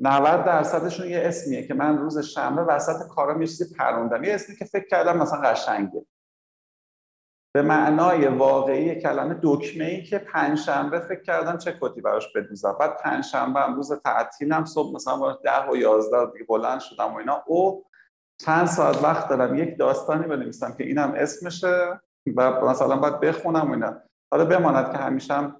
[0.00, 4.24] 90 درصدشون یه اسمیه که من روز شنبه وسط کارم یه چیزی پروندم.
[4.24, 6.06] یه اسمی که فکر کردم مثلا قشنگه.
[7.56, 12.76] به معنای واقعی کلمه دکمه ای که پنجشنبه فکر کردم چه کتی براش بدوزم.
[12.80, 17.42] بعد پنجشنبه هم روز تعطیلم صبح مثلا ده و یازده دیگه بلند شدم و اینا.
[17.46, 17.84] او
[18.40, 19.54] چند ساعت وقت دارم.
[19.54, 22.00] یک داستانی بنویسم که اینم اسمشه
[22.36, 23.96] و مثلا باید بخونم و اینا.
[24.30, 25.56] حالا بماند که همیشه هم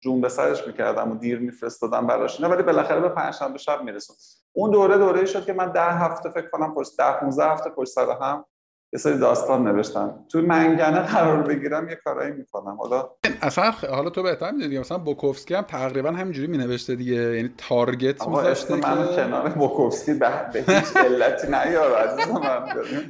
[0.00, 4.16] جون به سرش می‌کردم و دیر میفرستادم براش اینا ولی بالاخره به پنجشنبه شب میرسون.
[4.52, 7.92] اون دوره دوره شد که من ده هفته فکر کنم پشت ده 15 هفته پشت
[7.92, 8.44] سر هم
[8.96, 12.76] یه سری داستان نوشتم توی منگنه قرار بگیرم یه کارایی می‌کنم.
[12.76, 13.10] حالا
[13.42, 17.14] اصلا حالا تو بهتر می‌دونی مثلا بوکوفسکی هم تقریبا همینجوری مینوشته دیگه.
[17.14, 19.16] یعنی تارگت میذاشته من که...
[19.16, 22.68] کنار بوکوفسکی به, هیچ علتی نیار عزیز من.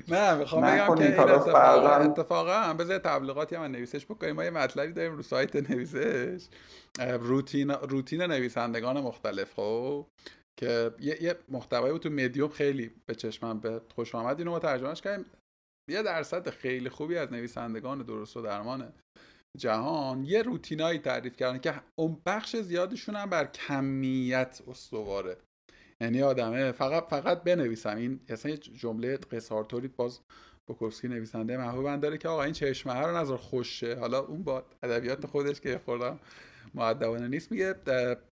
[0.08, 4.36] نه می‌خوام بگم که این اتفاقا اتفاقا بذار تبلیغاتی هم نویسش بکنیم.
[4.36, 6.46] ما یه مطلبی داریم رو سایت نویسش.
[7.20, 10.06] روتین روتین نویسندگان مختلف خب؟
[10.56, 14.38] که یه, یه محتوایی بود تو مدیوم خیلی به چشمم به خوش آمد.
[14.38, 15.26] اینو ما ترجمهش کردیم.
[15.90, 18.92] یه درصد خیلی خوبی از نویسندگان درست و درمان
[19.58, 25.36] جهان یه روتینایی تعریف کردن که اون بخش زیادشون هم بر کمیت استواره.
[26.00, 27.96] یعنی آدمه فقط فقط بنویسم.
[27.96, 30.20] این اصلا یه جمله قصارطوری باز
[30.68, 33.94] بوکوفسکی نویسنده محبوب داره که آقا این چشمه رو نظر خوشه.
[33.94, 36.20] حالا اون با ادبیات خودش که خوردم
[36.74, 37.74] مودبانه نیست میگه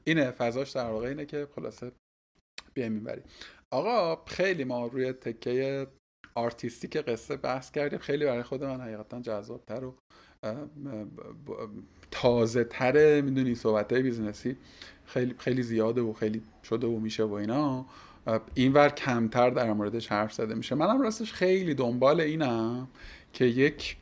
[0.05, 1.92] اینه فضاش در واقع اینه که خلاصه
[2.74, 3.22] بیایم می‌بری
[3.72, 5.86] آقا خیلی ما روی تکه
[6.39, 7.99] artistic قصه بحث کردیم.
[7.99, 9.95] خیلی برای خود من حقیقتا جذابتر و
[12.11, 14.57] تازه تره می‌دونی صحبت های business ی
[15.07, 17.86] خیلی خیلی زیاده و خیلی شده و میشه و اینا.
[18.55, 20.74] اینور کمتر در موردش حرف زده میشه.
[20.74, 22.89] منم راستش خیلی دنبال اینم
[23.32, 23.97] که یک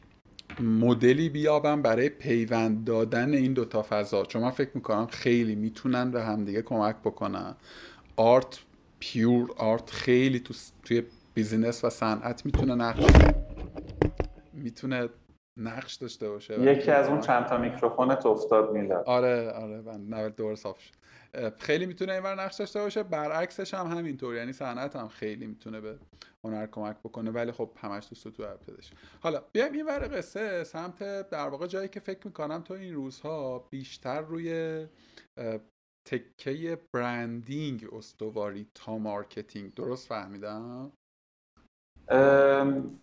[0.61, 4.25] مدلی بیابم برای پیوند دادن این دوتا فضا.
[4.25, 7.55] چون من فکر می‌کنم خیلی می‌تونن به همدیگه کمک بکنن.
[8.17, 8.59] art
[8.99, 11.03] pure art خیلی تو توی
[11.37, 13.05] business و صنعت می‌تونه نقش
[14.53, 15.09] می‌تونه
[15.59, 19.05] نقش داشته باشه یکی از اون چند تا میکروفونت افتاد میلاد.
[19.07, 20.95] آره آره من دور صاف شد.
[21.59, 25.99] خیلی می‌تونه اینور نقش داشته باشه برعکسش هم همینطور یعنی صنعت هم خیلی می‌تونه به
[26.45, 31.31] هنر کمک بکنه ولی خب همش تو تو ابتداش حالا بیایم این ور قصه سمت
[31.31, 34.87] در واقع جایی که فکر می‌کنم تو این روزها بیشتر روی
[36.09, 40.93] تکه branding استواری تا marketing درست فهمیدم؟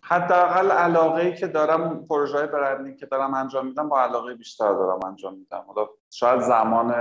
[0.02, 5.00] حداقل علاقه ای که دارم پروژه branding که دارم انجام میدم با علاقه بیشتر دارم
[5.06, 5.64] انجام میدم.
[5.68, 6.94] حالا شاید زمان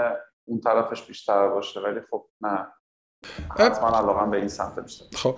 [0.44, 2.66] اون طرفش بیشتر باشه ولی خب نه.
[3.58, 5.04] حتما علاقه به این سمت بیشتر.
[5.16, 5.36] خب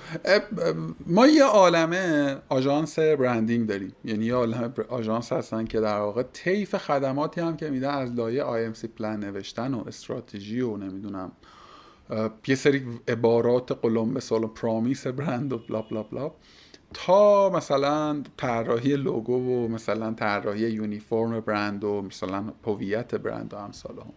[1.07, 3.97] ما یه عالمه آژانس برندینگ داریم.
[4.05, 8.73] یعنی یه عالمه آژانس هستن که در واقع طیف خدماتی هم که میدن از لایه
[8.73, 11.33] سی پلان نوشتن و استراتژی و نمی‌دونم
[12.47, 16.31] یه سری عبارات قلم سال پرامیس برند و بلا بلا بلا
[16.95, 23.97] تا مثلا طراحی لوگو و مثلا طراحی یونیفرم برند و مثلا هویت برند و امثال
[23.99, 24.13] هم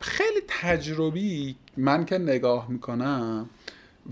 [0.00, 3.50] خیلی تجربی من که نگاه می‌کنم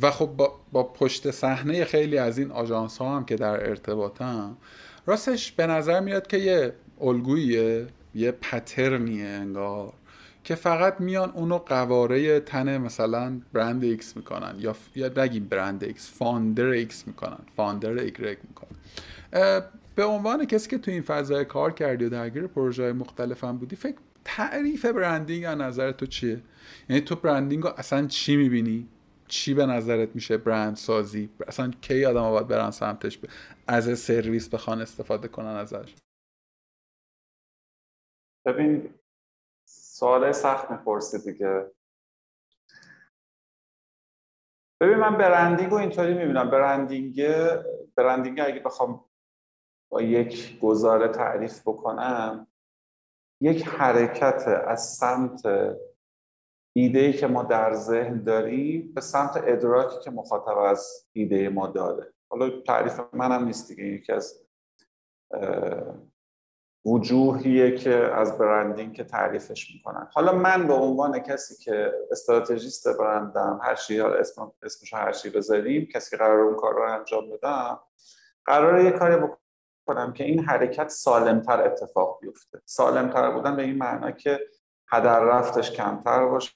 [0.01, 4.57] و خب با, با پشت صحنه خیلی از این آژانس ها هم که در ارتباطم
[5.07, 9.93] راستش به نظر میاد که یه الگویه یه pattern یه انگار.
[10.45, 16.19] که فقط میان اونو قواره تن مثلا برند ایکس می‌کنن یا یا نگیم برند ایکس
[16.19, 18.79] founder ایکس می‌کنن founder ایگرگ می‌کنن.
[19.95, 23.97] به عنوان کسی که تو این فضای کار کردی و درگیر پروژه مختلفم بودی فکر
[24.25, 26.41] تعریف برندینگ از نظر تو چیه؟
[26.89, 28.89] یعنی تو برندینگ رو اصلا چی می‌بینی؟
[29.29, 33.19] چی به نظرت میشه برند سازی؟ اصلا کی آدم باید برن سمتش
[33.69, 35.95] از سرویس بخوان استفاده کنن ازش؟
[38.47, 38.95] ببین
[39.75, 41.71] سوال سخت می‌پرسی دیگه.
[44.81, 46.51] ببین من برندینگ رو اینطوری می‌بینم.
[46.51, 47.27] برندینگ
[47.97, 49.05] برندینگ اگه بخوام
[49.89, 52.47] با یک گزاره تعریف بکنم
[53.41, 55.43] یک حرکت از سمت
[56.77, 62.13] ایده که ما در ذهن داریم به سمت ادراکی که مخاطب از ایده ما داره.
[62.31, 63.85] حالا تعریف منم نیست دیگه.
[63.85, 64.47] یکی از
[66.85, 70.09] وجوهیه که از برندینگ که تعریفش می‌کنن.
[70.13, 75.89] حالا من به عنوان کسی که استراتژیست برندم هر چی اسم اسمش هر چی بذاریم
[75.95, 77.81] کسی که قرار اون کار رو انجام بدم
[78.45, 79.17] قرار یه کاری
[79.87, 82.61] کنم که این حرکت سالمتر اتفاق بیفته.
[82.65, 84.41] سالمتر بودن به این معنا که
[84.89, 86.53] هدر رفتش کمتر باشه.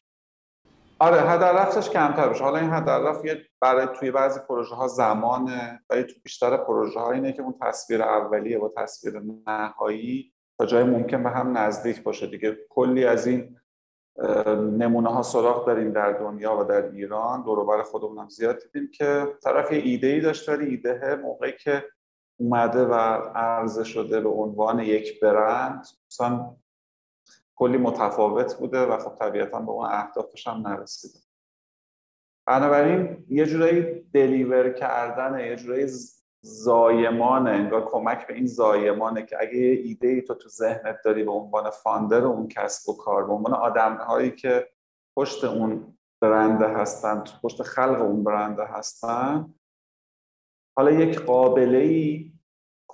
[0.99, 2.45] آره هدر رفتش کمتر باشه.
[2.45, 3.23] حالا این هدر رفت
[3.67, 8.03] برای توی بعضی پروژه ها زمانه ولی تو بیشتر پروژه ها اینه که اون تصویر
[8.03, 12.27] اولیه با تصویر نهایی تا جای ممکن به هم نزدیک باشه.
[12.27, 13.57] دیگه کلی از این
[14.79, 17.43] نمونه ها سراغ داریم در دنیا و در ایران.
[17.43, 21.85] دوروبر خودمون هم زیاد دیدیم که طرف یه ایده ای داشت ولی ایده موقعی که
[22.37, 22.95] اومده و
[23.35, 26.57] عرضه شده به عنوان یک برند مثلا
[27.55, 31.26] کلی متفاوت بوده و خب طبیعتا به اون اهدافش هم نرسیده.
[32.47, 33.83] بنابراین یه جورایی
[34.13, 35.87] دلیور کردن یه جورایی
[36.41, 41.25] زایمانه انگار کمک به این زایمانه که اگه یه ایده ای تو تو ذهنت داری
[41.25, 44.69] به عنوان فاندر اون کسب و کار به عنوان آدم هایی که
[45.17, 49.55] پشت اون برنده هستن پشت خلق اون برنده هستن
[50.77, 52.17] حالا یک قابله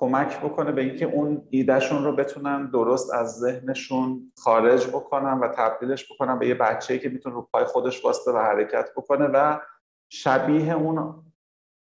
[0.02, 6.12] کمک بکنه به اینکه اون ایدهشون رو بتونن درست از ذهنشون خارج بکنن و تبدیلش
[6.12, 9.60] بکنن به یه بچه‌ای که می‌تونه رو پای خودش واسطه و حرکت بکنه و
[10.08, 11.24] شبیه اون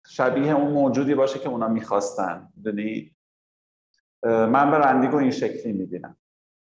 [0.08, 2.54] شبیه اون موجودی باشه که اونا می‌خواستن.
[4.24, 6.18] من به رندیگو این شکلی می‌بینم.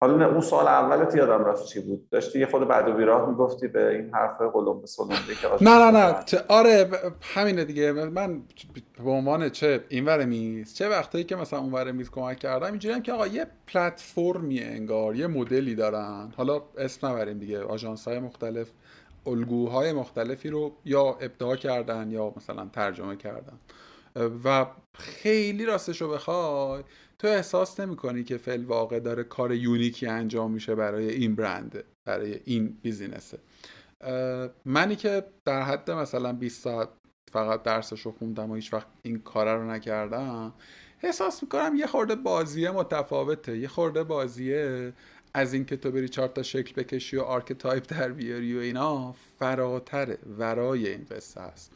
[0.02, 3.68] حالا اون سال اولت یادم رفت چی بود؟ داشتی یه خود بعد و بیراه می‌گفتی
[3.68, 6.16] به این حرف قلم به سلمبه که نه نه نه.
[6.48, 6.90] آره
[7.22, 7.92] همینه دیگه.
[7.92, 8.42] من
[9.04, 13.14] به عنوان چه این میز چه وقتایی که مثلا اون میز کمک کردم اینجوری که
[13.14, 16.34] آقا یه پلتفرمی انگار یه مدلی دارن.
[16.38, 17.64] حالا اسم نبریم دیگه.
[17.64, 18.68] آژانس های مختلف
[19.28, 23.60] الگوهای مختلفی رو یا ابداع کردن یا مثلا ترجمه کردن.
[24.46, 26.84] و خیلی راستش رو بخوای
[27.20, 31.84] تو احساس نمی کنی که فعل واقع داره کار یونیکی انجام میشه برای این برنده
[32.06, 33.40] برای این بیزینسه؟
[34.66, 36.90] منی که در حد مثلا 20 ساعت
[37.32, 40.54] فقط درسش رو خوندم و هیچ وقت این کار رو نکردم
[41.04, 43.58] احساس می‌کنم یه خورده بازیه متفاوته.
[43.58, 44.94] یه خورده بازیه
[45.34, 50.18] از اینکه تو بری چهار تا شکل بکشی و archetype در بیاری و اینا فراتره
[50.38, 51.72] ورای این قصه هست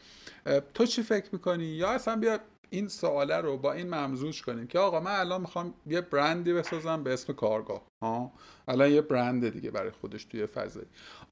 [0.73, 2.39] تو چی فکر می‌کنی؟ یا اصلا بیا
[2.73, 7.03] این سواله رو با این ممزوج کنیم که آقا من الان می‌خوام یه برندی بسازم
[7.03, 8.31] به اسم کارگاه ها؟
[8.67, 10.85] الان یه برند دیگه برای خودش توی فضایی.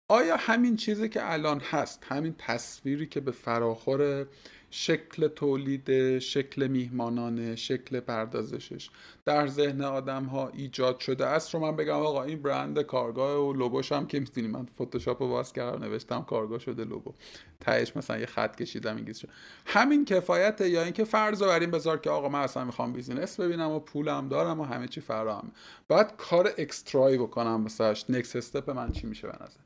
[0.08, 4.28] آیا همین چیزی که الان هست همین تصویری که به فراخور
[4.72, 8.90] شکل تولید شکل میهمانانه شکل پردازشش
[9.26, 11.54] در ذهن آدم ها ایجاد شده است.
[11.54, 15.30] رو من بگم آقا این برند کارگاه و لوگوش هم که می‌تونی من فتوشاپ رو
[15.30, 17.14] باز کردم نوشتم کارگاه شده لوگو.
[17.60, 19.30] تهش مثلا یه خط کشیدم انگلیس شد
[19.66, 23.40] همین کفایت یا اینکه فرض رو بر این بذار که آقا من اصلا می‌خوام business
[23.40, 25.52] ببینم و پولم دارم و همه چی فراهم.
[25.88, 29.62] بعد کار extra ی بکنم مثلا next step من چی میشه به نظر؟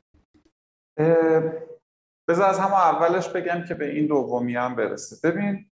[2.28, 5.30] بذار از همون اولش بگم که به این دومی هم برسه.
[5.30, 5.70] ببین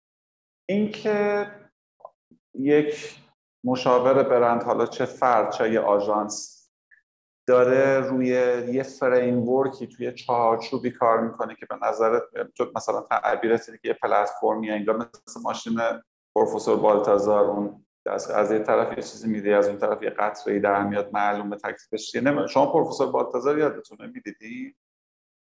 [0.70, 1.48] اینکه
[2.54, 3.20] یک
[3.64, 6.58] مشاور برند حالا چه فرد چه یه آژانس
[7.48, 8.28] داره روی
[8.74, 12.24] یه framework ی توی چهارچوبی کار می‌کنه که به نظرت
[12.76, 15.80] مثلا تعبیرت که یه پلتفرمی انگار مثل ماشین
[16.36, 20.84] پروفسور بالتازار اون از, یه طرف یه چیزی میدی از اون طرف یه قطره در
[20.84, 24.76] میاد معلومه تکلیفش چیه؟ شما پروفسور بالتازار یادتونه می‌دیدی؟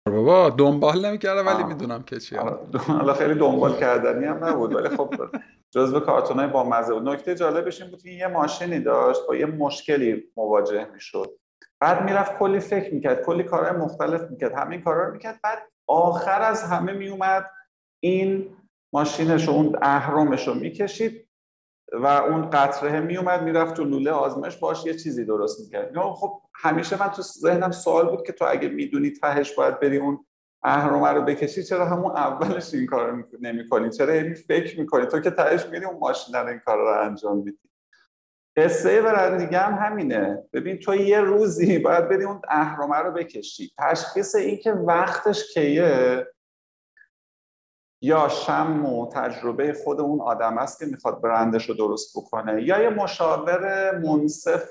[0.05, 2.39] بابا دنبال نمی‌کردم ولی می‌دونم که چیه.
[2.87, 5.13] حالا خیلی دنبال کردنی هم نبود ولی خب
[5.71, 6.93] جزو کارتونای با مزه.
[6.93, 11.39] بود نکته جالبش این بود که یه ماشینی داشت با یه مشکلی مواجه می‌شد.
[11.79, 15.39] بعد می‌رفت کلی فکر می‌کرد کلی کارهای مختلف می‌کرد همین کارا رو می‌کرد.
[15.43, 17.51] بعد آخر از همه میومد
[18.03, 18.57] این
[18.93, 21.27] ماشینش و اون اهرامش رو می‌کشید.
[21.91, 25.97] و اون قطره میومد می‌رفت تو لوله آزمایش باش یه چیزی درست می‌کرد.
[26.13, 30.25] خب همیشه من تو ذهنم سوال بود که تو اگه می‌دونی تهش باید بری اون
[30.63, 35.31] اهرامه رو بکشی چرا همون اولش این کار نمی‌کنی؟ چرا این فکر می‌کنی؟ تو که
[35.31, 37.57] تهش میری اون ماشین رو این کار رو انجام میدی.
[38.57, 40.43] قصه برندگی هم همینه.
[40.53, 43.71] ببین تو یه روزی باید بری اون اهرامه رو بکشی.
[43.77, 46.27] تشخیص این که وقتش کیه
[48.01, 52.83] یا شم و تجربه خود اون آدم است که می‌خواد برندش رو درست بکنه یا
[52.83, 54.69] یه مشاور منصف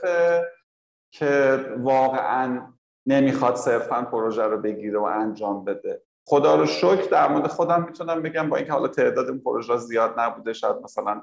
[1.11, 2.73] که واقعا
[3.07, 6.03] نمی‌خواد صرفا پروژه رو بگیره و انجام بده.
[6.27, 10.21] خدا رو شکر در مورد خودم می‌تونم بگم با اینکه حالا تعداد این پروژه زیاد
[10.21, 11.23] نبوده شاید مثلا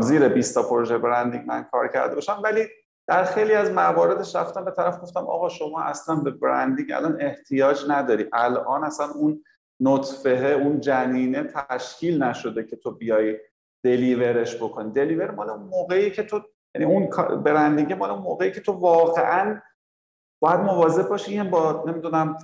[0.00, 2.40] زیر 20 تا پروژه برندینگ من کار کرده باشم.
[2.44, 2.66] ولی
[3.06, 7.84] در خیلی از مواردش رفتم به طرف گفتم آقا شما اصلا به برندینگ الان احتیاج
[7.88, 8.26] نداری.
[8.32, 9.44] الان اصلا اون
[9.80, 13.38] نطفه اون جنینه تشکیل نشده که تو بیای
[13.84, 14.92] دلیورش بکنی.
[14.92, 16.40] دلیور مال موقعی که تو
[16.74, 17.06] یعنی اون
[17.42, 19.60] برندینگ مال موقعی که تو واقعا
[20.40, 22.36] باید مواظب باشی این با نمی‌دونم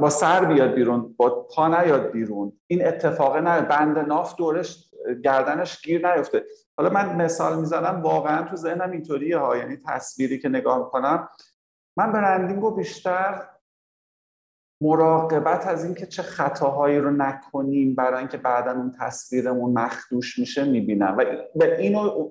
[0.00, 2.52] با سر بیاد بیرون با پا نیاد بیرون.
[2.66, 4.90] این اتفاق نه بند ناف دورش
[5.24, 6.44] گردنش گیر نیفته.
[6.76, 9.56] حالا من مثال می‌زنم واقعا تو ذهنم اینطوریه ها.
[9.56, 11.28] یعنی تصویری که نگاه می‌کنم
[11.96, 13.42] من branding رو بیشتر
[14.80, 21.16] مراقبت از اینکه چه خطاهایی رو نکنیم برای اینکه بعدا اون تصویرمون مخدوش میشه می‌بینم.
[21.56, 22.30] و اینو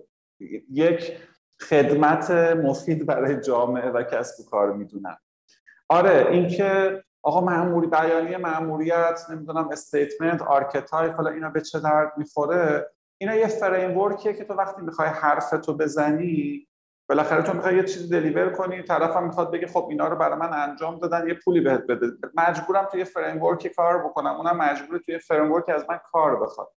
[0.71, 1.17] یک
[1.61, 5.17] خدمت مفید برای جامعه و کسب و کار می‌دونم.
[5.89, 12.91] آره اینکه آقا ماموریت بیانیه ماموریت نمی‌دونم statement archetype حالا اینا به چه درد می‌خوره؟
[13.17, 16.67] اینا یه فریم که تو وقتی می‌خوای حرفتو بزنی
[17.09, 20.53] بالاخره تو می‌خوای یه چیزی دلیور کنی طرفم می‌خواد بگه خب اینا رو برای من
[20.53, 22.07] انجام دادن یه پولی بهت بده.
[22.35, 23.41] مجبورم توی فریم
[23.77, 24.35] کار بکنم.
[24.35, 26.67] اونم مجبور توی فریم از من کار بخواد.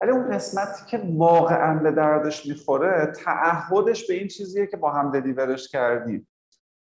[0.00, 5.10] ولی اون قسمتی که واقعا به دردش می‌خوره تعهدش به این چیزیه که با هم
[5.10, 6.28] دلیورش کردیم.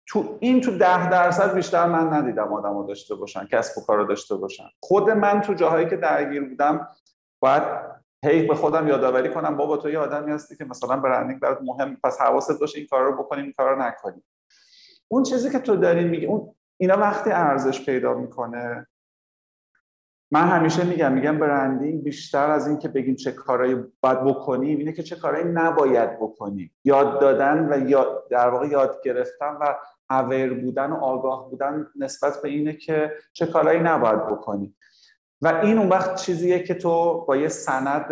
[0.07, 4.35] تو این تو ده درصد بیشتر من ندیدم آدم داشته باشن کسب و کار داشته
[4.35, 4.67] باشن.
[4.79, 6.87] خود من تو جاهایی که درگیر بودم
[7.39, 7.63] باید
[8.27, 11.97] هی به خودم یادآوری کنم بابا تو یه آدمی هستی که مثلا برندینگ برات مهم
[12.03, 14.23] پس حواست باشه این کار رو بکنیم این کار رو نکنیم.
[15.07, 18.87] اون چیزی که تو داری میگی اون اینا وقتی ارزش پیدا می‌کنه
[20.31, 24.91] من همیشه میگم میگم برندینگ بیشتر از این که بگیم چه کارهایی باید بکنیم اینه
[24.91, 26.75] که چه کارهایی نباید بکنیم.
[26.83, 29.75] یاد دادن و یاد در واقع یاد گرفتن و
[30.09, 34.75] اویر بودن و آگاه بودن نسبت به اینه که چه کارهایی نباید بکنیم.
[35.41, 38.07] و این اون وقت چیزیه که تو با یه سند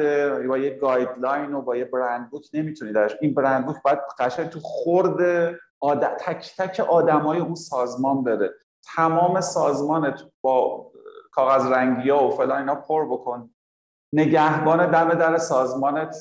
[0.48, 4.50] با یه گایدلاین و با یه برند بوک نمی‌تونی درش این برند بوک باید قشنگ
[4.50, 5.52] تو خورد
[6.20, 8.54] تک تک آدمای اون سازمان بره
[8.96, 10.92] تمام سازمانت با
[11.32, 13.50] کاغذ رنگی ها و فلان اینا پر بکن.
[14.14, 16.16] نگهبان دم در سازمانت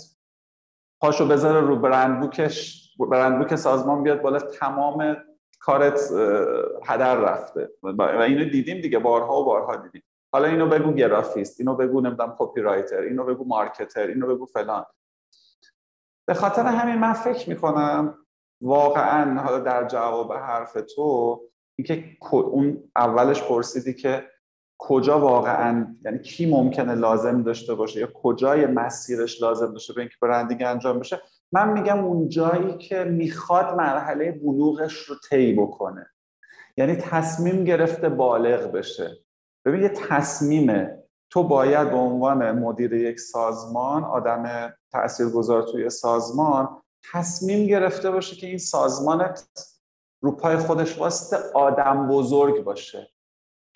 [1.01, 5.17] پاشو بذاره رو برند بوکش برند بوک سازمان بیاد بالا تمام
[5.61, 6.01] کارت
[6.85, 7.71] هدر رفته.
[7.83, 10.03] و اینو دیدیم دیگه بارها و بارها دیدیم.
[10.35, 14.85] حالا اینو بگو گرافیست اینو بگو نمی‌دونم کپی رایتر اینو بگو مارکتر اینو بگو فلان.
[16.27, 18.19] به خاطر همین من فکر می‌کنم
[18.61, 21.41] واقعا حالا در جواب حرف تو
[21.79, 24.25] اینکه اون اولش پرسیدی که
[24.79, 30.17] کجا واقعا یعنی کی ممکنه لازم داشته باشه یا کجای مسیرش لازم داشته به اینکه
[30.23, 31.21] برندینگ انجام بشه
[31.53, 36.07] من میگم اون جایی که می‌خواد مرحله بلوغش رو طی بکنه.
[36.77, 39.25] یعنی تصمیم گرفته بالغ بشه.
[39.65, 41.05] ببین یه تصمیمه.
[41.31, 46.83] تو باید به عنوان مدیر یک سازمان آدم تاثیرگذار توی سازمان
[47.13, 49.49] تصمیم گرفته باشه که این سازمانت
[50.23, 53.11] رو پای خودش واسطه آدم بزرگ باشه.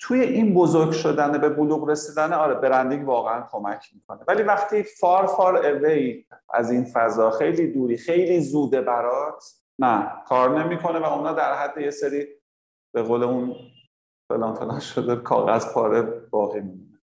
[0.01, 4.21] توی این بزرگ شدن به بلوغ رسیدن آره برندینگ واقعا کمک می‌کنه.
[4.29, 6.25] ولی وقتی فار فار اوی
[6.55, 9.45] از این فضا خیلی دوری خیلی زوده برات
[9.79, 12.27] نه کار نمی‌کنه و اونا در حد یه سری
[12.95, 13.57] به قول اون
[14.29, 16.99] فلان فلان شده کاغذ پاره باقی میمونه.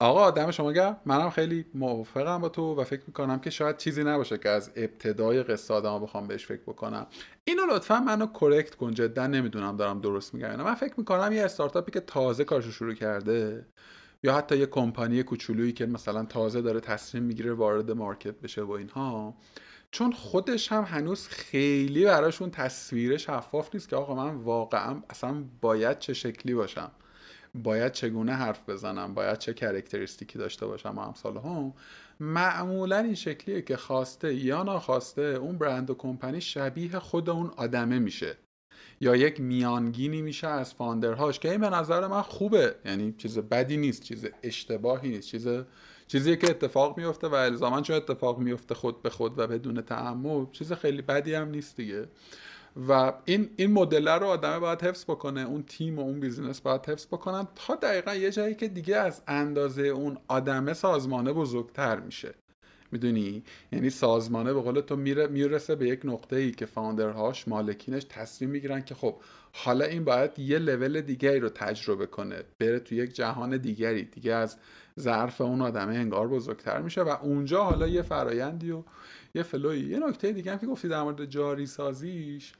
[0.00, 1.00] آقا دم شما گرم.
[1.06, 5.42] منم خیلی موافقم با تو و فکر می‌کنم که شاید چیزی نباشه که از ابتدای
[5.42, 7.06] قصه آدم بخوام بهش فکر بکنم.
[7.44, 11.92] اینو لطفا منو کرکت کن جدا نمی‌دونم دارم درست میگم من فکر می‌کنم یه استارتاپی
[11.92, 13.66] که تازه کارشو شروع کرده
[14.22, 18.70] یا حتی یه کمپانی کوچولویی که مثلا تازه داره تصمیم می‌گیره وارد مارکت بشه و
[18.70, 19.34] اینها
[19.92, 25.98] چون خودش هم هنوز خیلی براشون تصویر شفاف نیست که آقا من واقعا اصلا باید
[25.98, 26.90] چه شکلی باشم؟
[27.54, 31.74] باید چگونه حرف بزنم؟ باید چه کرکتریستیکی داشته باشم و امثال هم؟
[32.20, 37.98] معمولا این شکلیه که خواسته یا ناخواسته اون برند و کمپانی شبیه خود اون آدمه
[37.98, 38.36] میشه.
[39.00, 42.74] یا یک میانگینی میشه از فاندرهاش که این به نظر من خوبه.
[42.84, 45.48] یعنی چیز بدی نیست چیز اشتباهی نیست چیز
[46.12, 50.46] چیزی که اتفاق میفته و الزاما چون اتفاق میفته خود به خود و بدون تعمل
[50.52, 52.08] چیز خیلی بدی هم نیست دیگه.
[52.88, 56.86] و این این مدل رو آدمه باید حفظ بکنه اون تیم و اون بیزینس باید
[56.86, 62.34] حفظ بکنن تا دقیقا یه جایی که دیگه از اندازه اون آدمه سازمانه بزرگتر میشه.
[62.92, 68.06] می‌دونی؟ یعنی سازمانه به قول تو میره می‌رسه به یک نقطه ای که فاوندرهاش مالکینش
[68.08, 69.16] تصمیم می‌گیرن که خب
[69.52, 74.32] حالا این باید یه لول دیگری رو تجربه کنه بره تو یک جهان دیگری دیگه
[74.32, 74.56] از
[75.00, 78.82] ظرف اون آدمه انگار بزرگتر میشه و اونجا حالا یه فرایندی و
[79.34, 79.80] یه فلوی.
[79.80, 82.52] یه نکته دیگه هم که گفتی در مورد جاری سازیش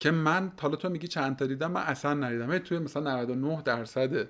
[0.00, 2.58] که من حالا تو میگی چند تا دیدم من اصلا ندیدم.
[2.58, 4.28] توی مثلا 99 درصد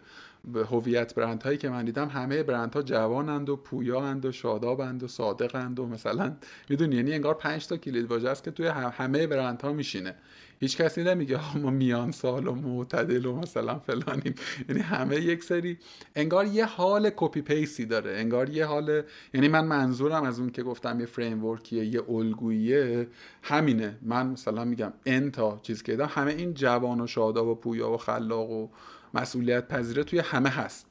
[0.71, 5.09] هویت برند هایی که من دیدم همه برند ها جوانند و پویاند و شادابند و
[5.09, 6.37] صادقند و مثلا
[6.69, 10.15] می‌دونی یعنی انگار 5 تا کلید واژه است که توی همه برند ها میشینه.
[10.61, 14.35] هیچ کسی نمیگه ما میان سال و معتدل و مثلا فلانیم
[14.69, 15.79] یعنی همه یک سری
[16.15, 18.11] انگار یه حال کپی پیسی داره.
[18.11, 19.03] انگار یه حال
[19.35, 23.09] یعنی من منظورم از اون که گفتم یه فریم ورکیه یه الگوییه
[23.43, 23.99] همینه.
[24.03, 28.51] من مثلا میگم انتا چیز که همه این جوان و شاداب و پویا و خلاق
[28.51, 28.69] و
[29.15, 30.87] مسئولیت پذیره توی همه هست.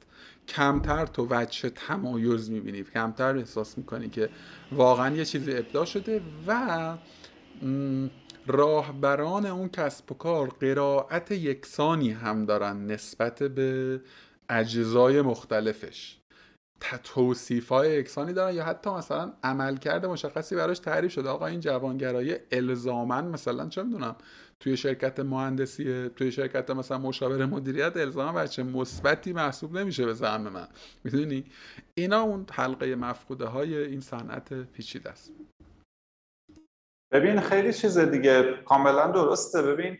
[0.48, 2.82] کمتر تو وجه تمایز می‌بینی.
[2.82, 4.28] کمتر احساس می‌کنی که
[4.72, 6.96] واقعا یه چیزی ابداع شده و
[8.46, 14.00] راهبران اون کسب و کار قرائت یکسانی هم دارن نسبت به
[14.48, 16.16] اجزای مختلفش.
[17.04, 21.28] توصیف های یکسانی دارن یا حتی مثلا عملکرد مشخصی براش تعریف شده.
[21.28, 24.16] آقا این جوانگرایی الزامن مثلا چه می‌دونم
[24.64, 30.48] توی شرکت مهندسی توی شرکت مثلا مشاور مدیریت الزاما بچه مثبتی محسوب نمیشه به زعم
[30.48, 30.68] من.
[31.04, 31.44] می‌دونی؟
[31.94, 35.32] اینا اون حلقه مفقوده های این صنعت پیچیده است.
[37.12, 39.62] ببین خیلی چیز دیگه کاملا درسته.
[39.62, 39.98] ببین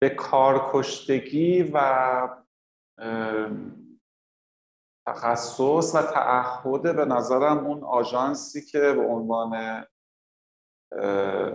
[0.00, 1.78] به کارکشتگی و
[5.08, 9.84] تخصص و تعهد به نظرم اون آژانسی که به عنوان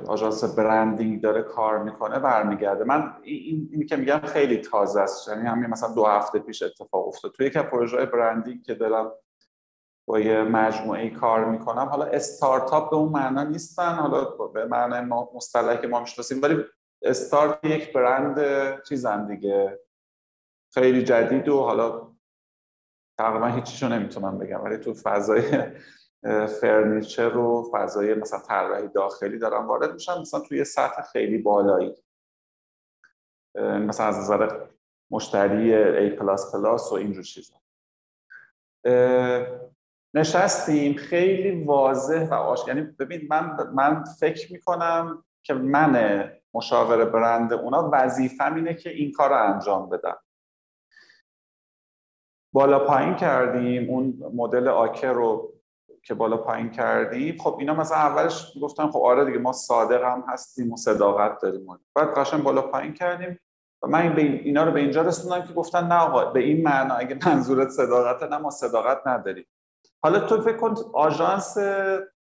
[0.08, 2.84] آژانس برندینگ داره کار می‌کنه برمیگرده.
[2.84, 5.28] من این, این که میگم خیلی تازه است.
[5.28, 7.32] یعنی همین مثلا دو هفته پیش اتفاق افتاد.
[7.32, 9.12] توی یک پروژه برندینگ که دارم
[10.08, 13.94] با یه مجموعه کار می‌کنم حالا استارتاپ به اون معنا نیستن.
[13.94, 16.64] حالا به معنای ما مصطلحی که ما می‌شناسیم ولی
[17.02, 18.40] استارت یک برند
[18.84, 19.80] چیزن دیگه.
[20.74, 22.08] خیلی جدید و حالا
[23.18, 25.44] تقریبا هیچیشو نمی‌تونم بگم ولی تو فضای
[26.62, 31.96] فرنیچر و فضای مثلا طراحی داخلی دارم وارد میشم مثلا توی سطح خیلی بالایی.
[33.56, 34.68] مثلا از نظر
[35.12, 35.74] مشتری
[36.18, 36.22] A++
[36.92, 37.56] و اینجور چیزا.
[40.14, 47.54] نشستیم خیلی واضح و آش یعنی ببین من من فکر می‌کنم که من مشاور برند
[47.54, 50.18] اونا وظیفم اینه که این کار رو انجام بدم
[52.54, 55.53] بالا پایین کردیم اون مدل آکر رو
[56.06, 57.38] که بالا پایین کردیم.
[57.38, 61.68] خب اینا مثلا اولش گفتم خب آره دیگه ما صادق هم هستیم و صداقت داریم.
[61.96, 63.40] بعد قشنگ بالا پایین کردیم
[63.84, 67.18] و من اینا رو به اینجا رسوندم که گفتن نه آقا به این معنا اگه
[67.26, 69.46] منظورت صداقت نه ما صداقت نداریم.
[70.04, 71.58] حالا تو فکر کن آژانس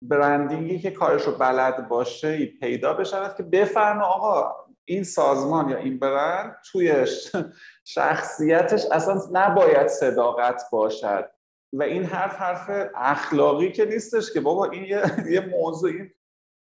[0.03, 5.99] برندینگی که کارش رو بلد باشه پیدا بشود که بفهمه آقا این سازمان یا این
[5.99, 7.07] برند توی
[7.95, 11.31] شخصیتش اصلا نباید صداقت باشد.
[11.73, 15.93] و این حرف حرف اخلاقی که نیستش که بابا این یه, یه موضوع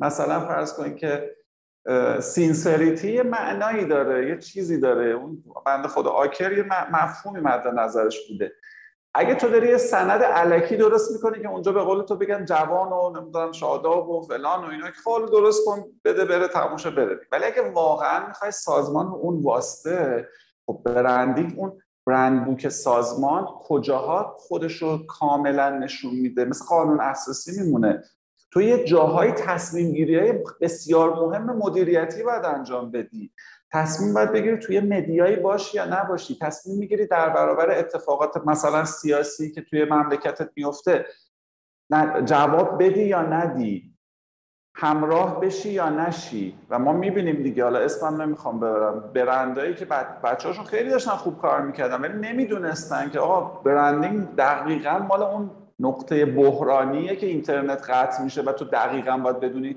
[0.00, 1.36] مثلا فرض کنید که
[2.20, 5.06] سینسریتی یه معنایی داره یه چیزی داره.
[5.06, 8.52] اون بنده خدا آکر یه مفهومی مد نظرش بوده.
[9.14, 12.92] اگه تو داری یه سند علکی درست می‌کنی که اونجا به قول تو بگن جوان
[12.92, 17.20] و نمی‌دونم شاداب و فلان و اینا که خال درست کن بده بره تموشه بره.
[17.32, 20.28] ولی اگه واقعا می‌خوای سازمان اون واسطه
[20.66, 27.62] خب برندینگ اون برند بوک سازمان کجاها خودش رو کاملا نشون میده؟ مثل قانون اساسی
[27.62, 28.02] میمونه.
[28.50, 33.32] تو یه جاهای تصمیم گیری های بسیار مهم مدیریتی باید انجام بدی.
[33.72, 36.38] تصمیم باید بگیری توی مدیایی باشی یا نباشی.
[36.40, 41.06] تصمیم می‌گیری در برابر اتفاقات مثلا سیاسی که توی مملکتت میفته
[42.24, 43.95] جواب بدی یا ندی.
[44.78, 46.58] همراه بشی یا نشی.
[46.70, 47.64] و ما می‌بینیم دیگه.
[47.64, 49.10] حالا اسمم نمی‌خوام ببرم.
[49.14, 49.84] برندایی که
[50.24, 55.50] بچه هاشون خیلی داشتن خوب کار می‌کردن ولی نمی‌دونستن که آقا برندینگ دقیقا مال اون
[55.80, 59.76] نقطه بحرانیه که اینترنت قطع میشه و تو دقیقا باید بدونی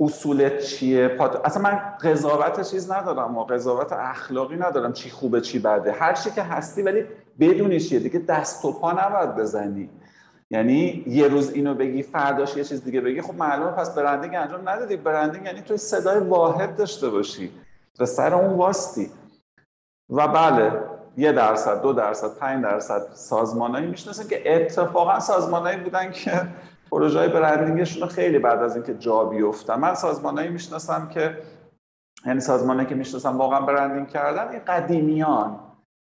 [0.00, 1.08] اصولت چیه.
[1.08, 1.46] پات...
[1.46, 4.92] اصلا من قضاوت چیز ندارم و قضاوت اخلاقی ندارم.
[4.92, 5.92] چی خوبه چی بده.
[5.92, 7.04] هر چی که هستی ولی
[7.40, 7.98] بدونی چیه.
[7.98, 9.90] دیگه دست و پا نباید بزنی.
[10.50, 14.68] یعنی یه روز اینو بگی فرداش یه چیز دیگه بگی خب معلومه پس برندینگ انجام
[14.68, 14.96] ندادی.
[14.96, 17.52] برندینگ یعنی توی صدای واحد داشته باشی
[18.00, 19.10] و سر اون واستی
[20.10, 20.82] و بله
[21.16, 26.42] یه درصد دو درصد پنج درصد سازمانهایی می‌شناسن که اتفاقا سازمانهایی بودن که
[26.90, 29.74] پروژه برندینگشون خیلی بعد از اینکه جا بیفتن.
[29.74, 31.38] من سازمانهایی می‌شناسم که
[32.26, 35.60] یعنی سازمانهایی که می‌شناسم واقعا برندینگ کردن این قدیمیان.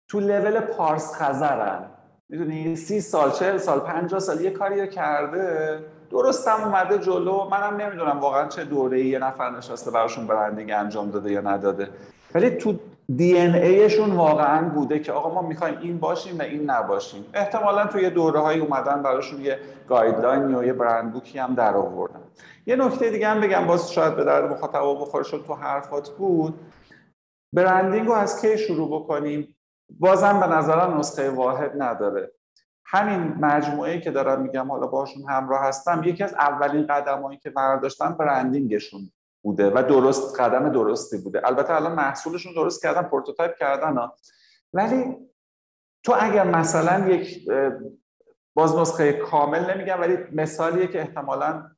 [0.09, 1.85] تو لول پارس خزرن.
[2.31, 5.79] می‌دونی سی سال چهل سال پنجاه سال یه کاری کرده.
[6.11, 7.49] درستم اومده جلو.
[7.49, 11.89] منم نمی‌دونم واقعا چه دوره یه نفر نشسته براشون برندینگ انجام داده یا نداده.
[12.35, 12.75] ولی تو
[13.15, 17.25] DNA شون واقعا بوده که آقا ما می‌خوایم این باشیم و این نباشیم.
[17.33, 19.59] احتمالا توی دوره های اومدن براشون یه
[19.89, 22.19] guideline یا یه brand book ی هم در آوردن.
[22.65, 26.59] یه نکته دیگه هم بگم باز شاید به درد مخاطب بخوره شد تو حرفات بود.
[27.55, 29.55] branding رو از کی شروع بکنیم؟
[29.99, 32.31] بازم به نظرم نسخه واحد نداره.
[32.85, 38.13] همین مجموعه که دارم میگم حالا باشون همراه هستم یکی از اولین قدمایی که برداشتن
[38.13, 39.11] branding شون
[39.41, 41.47] بوده و درست قدم درستی بوده.
[41.47, 44.15] البته الان محصولشون درست کردن prototype کردن ها.
[44.73, 45.17] ولی
[46.03, 47.49] تو اگر مثلا یک
[48.53, 51.71] باز نسخه کامل نمیگم ولی مثالیه که احتمالا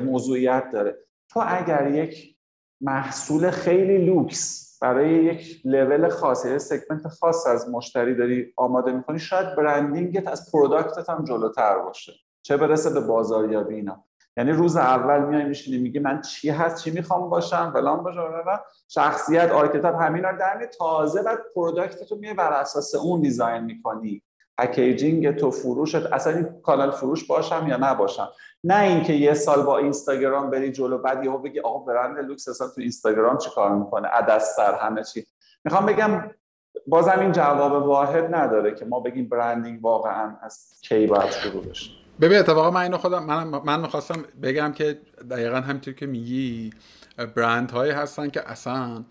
[0.00, 0.98] موضوعیت داره.
[1.28, 2.36] تو اگر یک
[2.80, 9.18] محصول خیلی لوکس برای یک لول خاص یک segment خاص از مشتری داری آماده می‌کنی
[9.18, 12.12] شاید branding ت از product ت هم جلوتر باشه.
[12.42, 14.04] چه برسه به بازاریابی اینا.
[14.36, 18.58] یعنی روز اول میای میشینی میگی من چی هست چی می‌خوام باشم فلان باشم و
[18.88, 24.22] شخصیت archetype همین رو در تازه بعد product تو میای بر اساس اون design می‌کنی.
[24.58, 28.28] packaging تو فروشت اصلا این کانال فروش باشم یا نباشم.
[28.64, 32.68] نه اینکه یه سال با اینستاگرام بری جلو بعد یهو بگی آقا برند لوکس اصلا
[32.68, 35.26] تو اینستاگرام چیکار می‌کنه؟ عدستر همه چی.
[35.64, 36.30] می‌خوام بگم
[36.86, 41.90] بازم این جواب واحد نداره که ما بگیم branding واقعا از کی باید شروع بشه.
[42.20, 44.98] ببین اتفاقا من اینو خودم من من می‌خواستم بگم که
[45.30, 46.70] دقیقا همینطور که میگی
[47.36, 49.04] برند هایی هستن که اصلا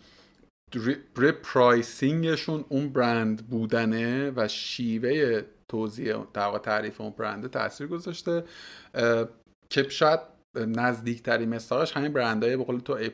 [1.18, 8.44] repricing شون اون برند بودنه و شیوه توضیح در تعریف اون برنده تاثیر گذاشته.
[9.70, 10.20] که شاید
[10.56, 13.10] نزدیکترین مثالش همین برندهای به قول تو A++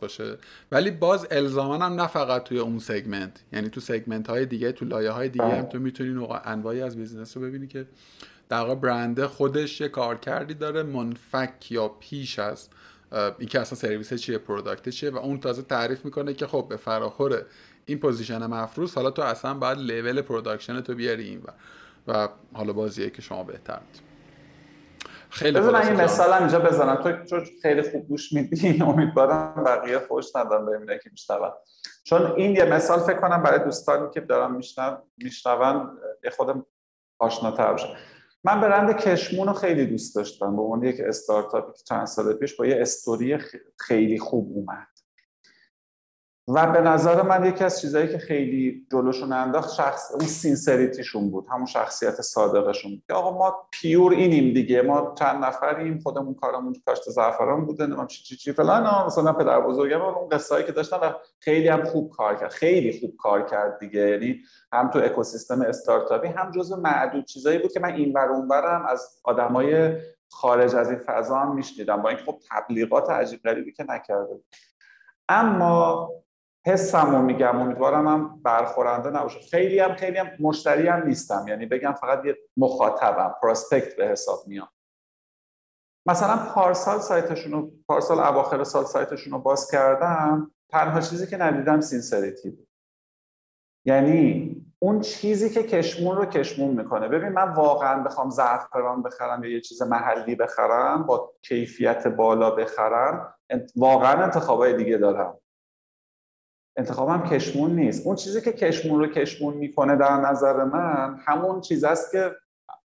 [0.00, 0.38] باشه.
[0.72, 4.84] ولی باز الزاما هم نه فقط توی اون segment یعنی تو segment های دیگه تو
[4.84, 7.86] لایه های دیگه هم تو می‌تونی انواعی از business رو ببینی که
[8.48, 12.68] در واقع برنده خودش یه کارکردی داره منفک یا پیش از
[13.38, 17.42] اینکه اصلا سرویس چیه product چیه و اون تازه تعریف می‌کنه که خب به فراخور
[17.86, 21.50] این position مفروض حالا تو اصلا باید level production تو بیاری این و,
[22.12, 23.80] و حالا بازیه که شما بهتر
[25.32, 27.24] خیلی بذار من این مثال اینجا بزنم.
[27.30, 31.52] تو خیلی خوب گوش میدی امیدوارم بقیه خوش ندارم به که میشنون.
[32.04, 34.98] چون این یه مثال فکر کنم برای دوستانی که دارم میشنون
[36.24, 36.66] یه خودم
[37.18, 37.88] آشناتر بشه
[38.44, 40.56] من برند کشمون رو خیلی دوست داشتم.
[40.56, 43.38] به عنوان یک استارتاپی که چند سال پیش با یه استوری
[43.78, 44.91] خیلی خوب اومد.
[46.48, 51.46] و به نظر من یکی از چیزهایی که خیلی جلوشون انداخت شخص اون سینسریتیشون بود
[51.50, 57.10] همون شخصیت صادقشون بود آقا ما پیور اینیم دیگه ما چند نفریم خودمون کارمون کاشت
[57.10, 59.06] زعفران بوده نمیم چی چی چی فلان.
[59.06, 63.16] مثلا پدر بزرگم اون قصه که داشتن و خیلی هم خوب کار کرد خیلی خوب
[63.16, 64.00] کار کرد دیگه.
[64.00, 64.40] یعنی
[64.72, 68.52] هم تو اکوسیستم استارتاپی هم جزو معدود چیزایی بود که من این ور اون
[68.88, 69.96] از آدمای
[70.30, 74.40] خارج از این فضا هم میشنیدم با اینکه خب تبلیغات عجیب غریبی که نکرده
[75.28, 76.10] اما
[76.66, 79.40] حسمو میگم امیدوارم هم برخورنده نباشه.
[79.40, 81.44] خیلی هم خیلی هم مشتری هم نیستم.
[81.48, 84.68] یعنی بگم فقط یه مخاطبم prospect به حساب میام
[86.06, 91.80] مثلا پارسال سایتشون رو پارسال اواخر سال سایتشون رو باز کردم تنها چیزی که ندیدم
[91.80, 92.68] sincerity بود.
[93.84, 97.08] یعنی اون چیزی که کشمون رو کشمون می‌کنه.
[97.08, 103.34] ببین من واقعا بخوام زعفران بخرم یا یه چیز محلی بخرم با کیفیت بالا بخرم
[103.76, 105.38] واقعا انتخابای دیگه دارم.
[106.76, 108.06] انتخابم کشمون نیست.
[108.06, 112.36] اون چیزی که کشمون رو کشمون می‌کنه در نظر من همون چیز است که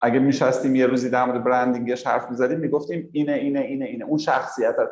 [0.01, 4.05] اگه میشستیم یه روزی در مورد برندینگش حرف می‌زدیم می‌گفتیم اینه اینه اینه اینه.
[4.05, 4.91] اون شخصیت هست.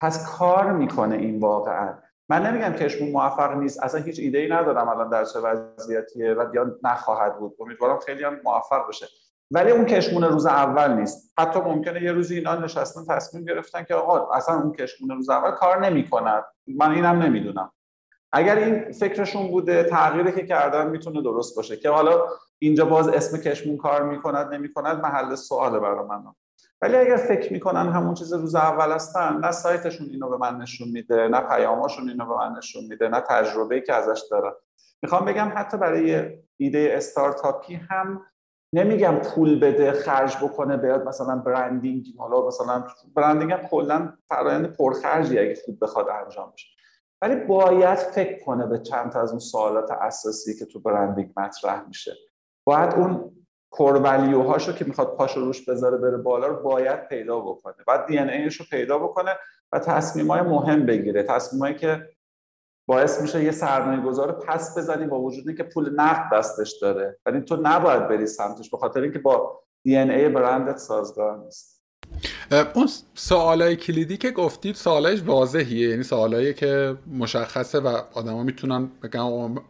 [0.00, 1.94] پس کار می‌کنه این واقعا.
[2.28, 3.82] من نمیگم کشمون موفق نیست.
[3.82, 7.56] اصلا هیچ ایده ای ندارم الان در چه وضعیتیه و یا نخواهد بود.
[7.60, 9.06] امیدوارم خیلی هم موفق بشه.
[9.50, 11.34] ولی اون کشمون روز اول نیست.
[11.38, 15.50] حتی ممکنه یه روزی اینا نشستن تصمیم گرفتن که آقا اصلا اون کشمون روز اول
[15.50, 17.72] کار نمی‌کنه من اینم نمی‌دونم.
[18.36, 21.76] اگر این فکرشون بوده تغییری که کردن می‌تونه درست باشه.
[21.76, 22.24] که حالا
[22.58, 26.24] اینجا باز اسم کشمون کار می‌کند نمی‌کند محل سواله برای من.
[26.82, 30.88] ولی اگر فکر می‌کنن همون چیز روز اول هستن نه سایتشون اینو به من نشون
[30.88, 34.52] میده نه پیاماشون اینو به من نشون میده نه تجربه که ازش داره.
[35.02, 38.22] می‌خوام بگم حتی برای ایده استارتاپی هم
[38.72, 42.84] نمیگم پول بده خرج بکنه بیاد مثلا برندینگ حالا مثلا
[43.16, 46.73] برندینگ هم کلا فرآیند پرخرجی اگه خوب بخواد انجام بشه.
[47.22, 51.86] ولی باید فکر کنه به چند تا از اون سوالات اساسی که تو برندینگ مطرح
[51.88, 52.16] میشه.
[52.66, 53.36] باید اون
[53.70, 57.74] کورولیو هاشو که می‌خواد پاشو روش بذاره بره بالا رو باید پیدا بکنه.
[57.86, 59.36] بعد دی ان رو پیدا بکنه
[59.72, 61.22] و تصمیم های مهم بگیره.
[61.22, 62.08] تصمیمایی که
[62.88, 67.18] باعث میشه یه سرمایه گذار پس بزنی با وجود که پول نقد دستش داره.
[67.26, 71.73] ولی تو نباید بری سمتش به خاطر اینکه با دی ان برندت سازگار نیست.
[72.74, 75.88] اون سوالای کلیدی که گفتید سوالایش واضحیه.
[75.88, 79.20] یعنی سوالایی که مشخصه و آدما می‌تونن بگن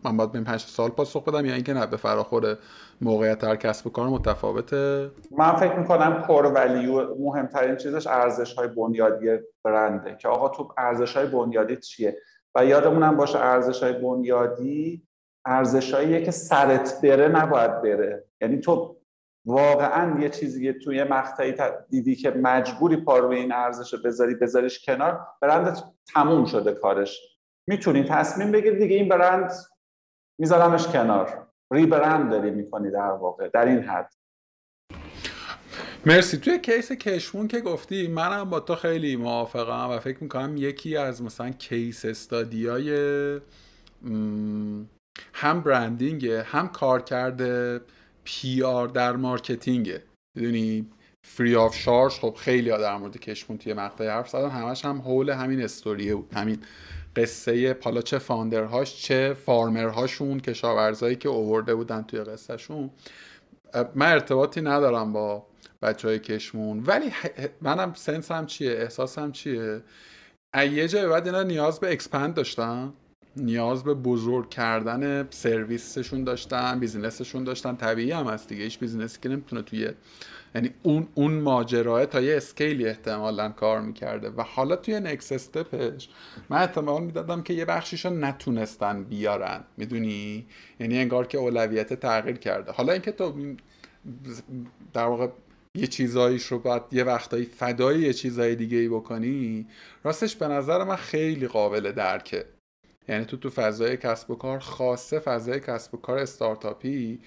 [0.04, 2.58] من باید به 5 سال پاسخ بدم یا اینکه نه به فراخور
[3.00, 8.68] موقعیت در کسب و کار متفاوته من فکر می‌کنم کور ولیو مهمترین چیزش ارزش های
[8.68, 9.26] بنیادی
[9.64, 12.16] برنده که آقا تو ارزش های بنیادی چیه؟
[12.54, 15.02] و یادمونم باشه ارزش های بنیادی
[15.46, 18.24] ارزشهاییه که سرت بره نباید بره.
[18.40, 18.96] یعنی تو
[19.46, 21.54] واقعا یه چیزی توی مقطعی
[21.90, 25.82] دیدی که مجبوری پا روی این ارزش بذاری بذاریش کنار برندت
[26.14, 27.20] تموم شده کارش.
[27.66, 29.52] می‌تونی تصمیم بگیر دیگه این برند
[30.40, 31.46] میذارمش کنار.
[31.72, 34.14] ریبرند داری می‌کنی در واقع در این حد.
[36.06, 36.36] مرسی.
[36.36, 41.22] توی case کشمون که گفتی منم با تو خیلی موافقم و فکر می‌کنم یکی از
[41.22, 42.90] مثلا case study ای
[45.34, 47.80] هم branding هم کار کرده
[48.24, 50.02] PR در marketing ه.
[50.36, 50.90] می‌دونی؟
[51.26, 54.51] free of charge خب خیلی ها در مورد کشمون توی مقطع حرف زدن.
[54.51, 56.32] همش هم حول همین استوریه بود.
[56.34, 56.59] همین
[57.16, 62.90] قصه حالا چه founder هاش چه farmer هاشون کشاورزایی که اوورده بودن توی قصهشون.
[63.94, 65.46] من ارتباطی ندارم با
[65.82, 66.82] بچه های کشمون.
[66.86, 67.12] ولی
[67.60, 69.82] منم sense م چیه؟ احساسم چیه؟
[70.56, 72.92] یه جای بعد اینا نیاز به expand داشتن.
[73.36, 77.77] نیاز به بزرگ کردن سرویسشون داشتن business شون داشتن.
[77.77, 78.65] طبیعی هم هست دیگه.
[78.65, 79.90] هیچ business ی که نمی‌تونه توی
[80.55, 84.31] یعنی اون اون ماجراه تا یه scale ی احتمالا کار می‌کرده.
[84.31, 86.09] و حالا توی next step ش
[86.48, 89.65] من احتمال می‌دادم که یه بخشیشو نتونستن بیارن.
[89.77, 90.47] می‌دونی؟
[90.81, 92.73] یعنی انگار که اولویت تغییر کرده.
[92.73, 93.55] حالا اینکه تو
[94.93, 95.28] در واقع
[95.74, 99.66] یه چیزاییش رو باید یه وقتایی فدای یه چیزای دیگه ای بکنی
[100.05, 102.44] راستش به نظر من خیلی قابل درکه.
[103.09, 107.18] یعنی تو تو فضای کسب و کار خاصه فضای کسب و کار استارتاپی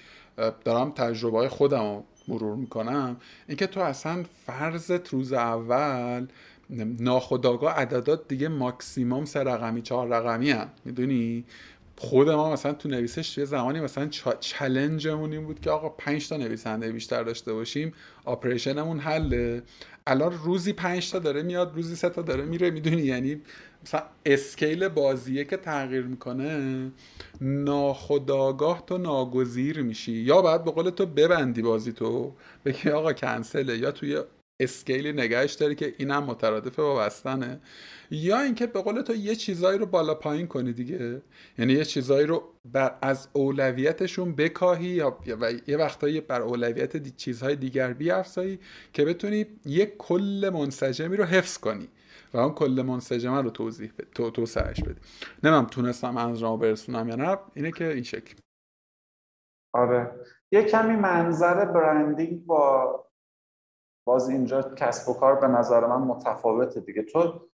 [0.65, 3.17] دارم تجربه های خودم رو مرور می‌کنم.
[3.47, 6.27] اینکه تو اصلا فرض روز اول
[6.99, 11.45] ناخداگاه عددات دیگه ماکسیموم سه رقمی چهار رقمی هم می‌دونی؟
[11.99, 14.07] خود ما مثلا تو نویسش توی زمانی مثلا
[14.39, 17.93] challenge مون این بود که آقا 5 تا نویسنده بیشتر داشته باشیم
[18.25, 19.63] operation مون حله.
[20.07, 23.41] الان روزی 5 تا داره میاد روزی سه تا داره میره می‌دونی؟ یعنی
[23.87, 26.91] مثلا scale بازیه که تغییر می‌کنه
[27.41, 30.11] ناخداگاه تو ناگزیر میشی.
[30.11, 32.33] یا بعد به قول تو ببندی بازی تو
[32.65, 33.77] بگی آقا کنسله.
[33.77, 34.21] یا توی
[34.59, 37.59] scale ی نگهش داری که اینم مترادف با بستنه.
[38.11, 41.21] یا اینکه به قول تو یه چیزایی رو بالا پایین کنی دیگه.
[41.57, 45.17] یعنی یه چیزایی رو بر از اولویتشون بکاهی یا
[45.67, 48.59] یه وقتایی بر اولویت چیزهای دیگر بیافزایی
[48.93, 51.87] که بتونی یک کل منسجمی رو حفظ کنی.
[52.33, 54.99] و اون کل منسجمه رو توضیح تو توسعهش بدی
[55.43, 58.35] نمیم تونستم از را برسونم یا نه اینه که این شکل.
[59.73, 60.11] آره.
[60.51, 63.03] یه کمی منظر برندینگ با
[64.07, 67.03] باز اینجا کسب و کار به نظر من متفاوته دیگه.
[67.03, 67.49] تو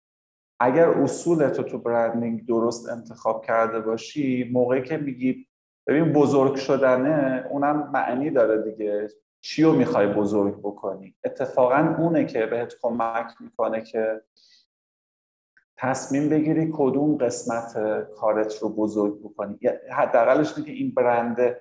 [0.61, 5.49] اگر اصول تو تو برندینگ درست انتخاب کرده باشی موقعی که میگی
[5.87, 9.09] ببین بزرگ شدنه اونم معنی داره دیگه.
[9.45, 14.23] چی رو می‌خوای بزرگ بکنی؟ اتفاقا اونه که بهت کمک می‌کنه که
[15.83, 17.75] تصمیم بگیری کدوم قسمت
[18.17, 19.59] کارت رو بزرگ بکنی.
[19.93, 21.61] حداقلش اینه که این برنده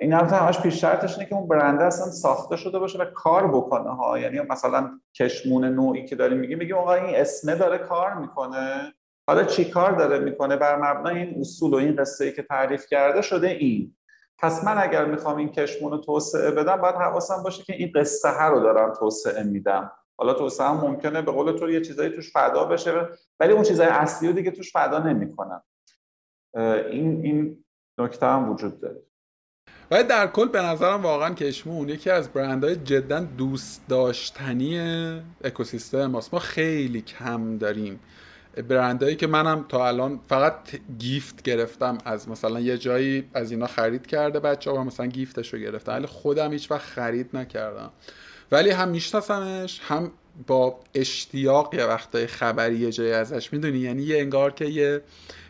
[0.00, 3.48] این هم همش پیش شرطش اینه که اون برنده اصلا ساخته شده باشه و کار
[3.48, 4.18] بکنه ها.
[4.18, 8.94] یعنی مثلا کشمون نوعی که داریم میگیم میگیم آقا این اسمه داره کار می‌کنه.
[9.26, 12.86] حالا چی کار داره می‌کنه؟ بر مبنای این اصول و این قصه ای که تعریف
[12.86, 13.96] کرده شده این.
[14.38, 18.28] پس من اگر می‌خوام این کشمون رو توسعه بدم باید حواسم باشه که این قصه
[18.28, 19.92] ها رو دارم توسعه میدم.
[20.22, 23.08] حالا توسعه هم ممکنه به قول تو یه چیزایی توش فدا بشه
[23.40, 25.62] ولی اون چیزای اصلی رو دیگه توش فدا نمی‌کنم
[26.90, 27.64] این این
[27.98, 29.02] نکته هم وجود داره.
[29.90, 34.80] و در کل به نظرم واقعا کشمون یکی از برندهای جدا دوست داشتنی
[35.44, 38.00] اکوسیستم ماست ما خیلی کم داریم.
[38.68, 40.54] برندهایی که منم تا الان فقط
[40.98, 45.60] گیفت گرفتم از مثلا یه جایی از اینا خرید کرده بچه ها مثلا گیفتش رو
[45.60, 47.90] گرفتم ولی خودم هیچ وقت خرید نکردم.
[48.52, 50.10] ولی هم میشناسمش هم
[50.46, 53.78] با اشتیاق یه وقتای خبری یه جایی ازش می‌دونی.
[53.78, 55.02] یعنی یه انگار که یه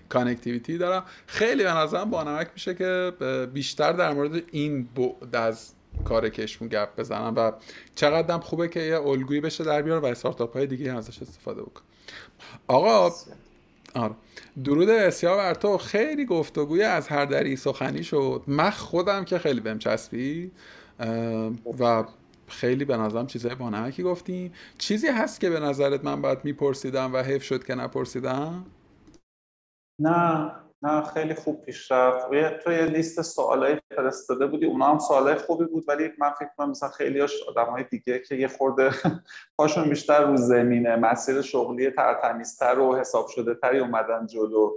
[0.08, 3.12] connectivity دارم خیلی به نظرم بانمک میشه که
[3.52, 5.72] بیشتر در مورد این بعد از
[6.04, 7.52] کار کشمون گپ بزنم و
[7.94, 11.82] چقدر خوبه که یه الگویی بشه در بیاره و استارتاپ های دیگه ازش استفاده بکنن
[12.68, 13.10] آقا
[13.94, 14.14] آره.
[14.64, 15.78] درود بسیار بر تو.
[15.78, 18.42] خیلی گفتگوی از هر دری سخنی شد.
[18.46, 20.50] من خودم که خیلی بهم چسبید
[21.78, 22.04] و
[22.48, 27.22] خیلی به نظرم چیزای بانمکی گفتیم چیزی هست که به نظرت من باید میپرسیدم و
[27.22, 28.64] حیف شد که نپرسیدم؟
[29.98, 30.52] نه
[30.82, 32.26] نه خیلی خوب پیش رفت.
[32.64, 36.70] تو یه لیست سوالایی فرستاده بودی اونا هم سوالای خوبی بود ولی من فکر کنم
[36.70, 38.90] مثلا خیلیاش آدمای دیگه که یه خورده
[39.58, 44.72] پاشون بیشتر رو زمینه مسیر شغلی ترتمیزتر و حساب شده تری اومدن جلو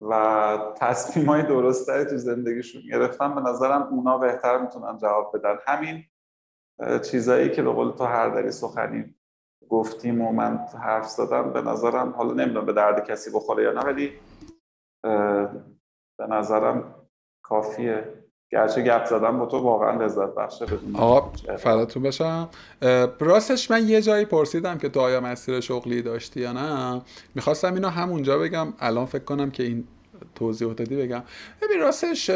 [0.00, 3.34] و تصمیم های درستری تو زندگیشون گرفتن.
[3.34, 5.56] به نظرم اونا بهتر می‌تونن جواب بدن.
[5.66, 6.04] همین
[7.10, 9.14] چیزایی که به قول تو هر دری سخنی
[9.68, 13.80] گفتیم و من حرف زدم به نظرم حالا نمی‌دونم به درد کسی بخوره یا نه
[13.80, 14.12] ولی
[16.18, 16.94] به نظرم
[17.42, 18.24] کافیه.
[18.52, 22.48] گرچه گپ زدم با تو واقعا لذت بخشه بدون آقا فداتون بشم.
[23.20, 27.02] راستش من یه جایی پرسیدم که تو آیا مسیر شغلی داشتی یا نه.
[27.34, 28.72] می‌خواستم اینو همونجا بگم.
[28.78, 29.88] الان فکر کنم که این
[30.34, 31.22] توضیح دادی بگم.
[31.62, 32.30] ببین راستش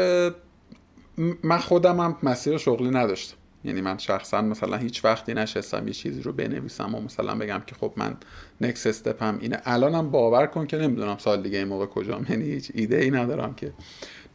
[1.43, 3.37] من خودم هم مسیر شغلی نداشتم.
[3.63, 7.75] یعنی من شخصا مثلا هیچ وقتی نشستم یه چیزی رو بنویسم و مثلا بگم که
[7.75, 8.17] خب من
[8.61, 9.61] next step هم اینه.
[9.65, 12.25] الانم باور کن که نمی‌دونم سال دیگه این موقع کجام.
[12.29, 13.73] یعنی هیچ ایده ای ندارم که.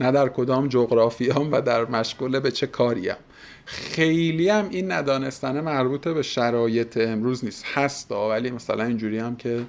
[0.01, 3.17] نه در کدام جغرافیام و در مشغله به چه کاریم.
[3.67, 7.65] خیلی هم این ندانستنه مربوط به شرایط امروز نیست.
[7.75, 9.65] هست ولی مثلا اینجوری هم که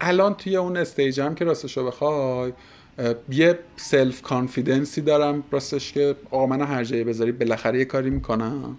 [0.00, 2.52] الان توی اون stage هم که راستشو بخوای
[3.30, 8.10] یه self confidence ی دارم راستش که آقا منو هر جایی بذاری بالاخره یه کاری
[8.10, 8.76] می‌کنم.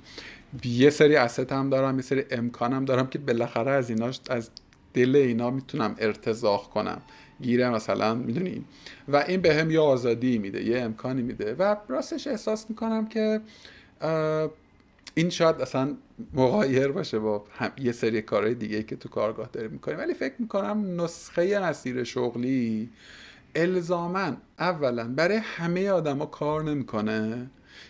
[0.63, 4.49] یه سری اسست هم دارم یه سری امکانم دارم که بالاخره از ایناش از
[4.93, 7.01] دل اینا می‌تونم ارتزاق کنم.
[7.41, 8.65] گیره مثلا می‌دونی؟
[9.07, 11.53] و این به هم یه آزادی میده یه امکانی میده.
[11.53, 13.41] و راستش احساس می‌کنم که
[15.15, 15.95] این شاید اصلا
[16.33, 17.45] مغایر باشه با
[17.77, 19.97] یه سری کارهای دیگه که تو کارگاه داریم می‌کنیم.
[19.97, 22.89] ولی فکر می‌کنم نسخه مسیر شغلی
[23.55, 27.49] الزامن اولا برای همه آدما کار نمی‌کنه.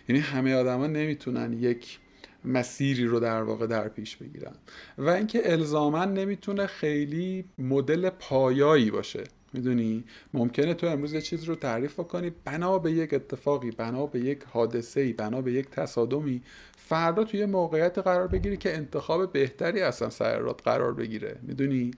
[0.09, 1.99] یعنی همه آدما نمی‌تونن یک
[2.45, 4.53] مسیری رو در واقع در پیش بگیرن.
[4.97, 9.23] و اینکه الزاما نمی‌تونه خیلی مدل پایایی باشه.
[9.56, 10.03] می‌دونی؟
[10.34, 14.44] ممکنه تو امروز یه چیز رو تعریف کنی بنا به یک اتفاقی بنا به یک
[14.53, 16.41] حادثه ای بنا به یک تصادمی
[16.77, 21.40] فردا توی موقعیت قرار بگیری که انتخاب بهتری اصلا سر قرار بگیره.
[21.41, 21.91] می‌دونی؟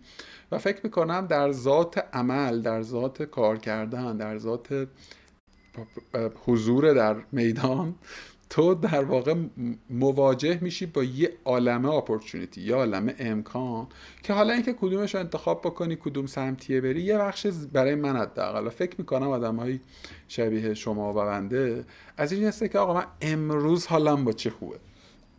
[0.51, 4.87] و فکر می‌کنم در ذات عمل در ذات کار کردن در ذات
[6.45, 7.95] حضور در میدان
[8.49, 9.35] تو در واقع
[9.89, 13.87] مواجه میشی با یه عالمه اپورتونیتی یه عالمه امکان
[14.23, 18.69] که حالا اینکه کدومش رو انتخاب بکنی کدوم سمتیه بری یه بخش برای من حداقل.
[18.69, 19.79] فکر می‌کنم آدم های
[20.27, 21.85] شبیه شما و بنده
[22.17, 24.79] از این هسته که آقا من امروز حالم با چه خوبه؟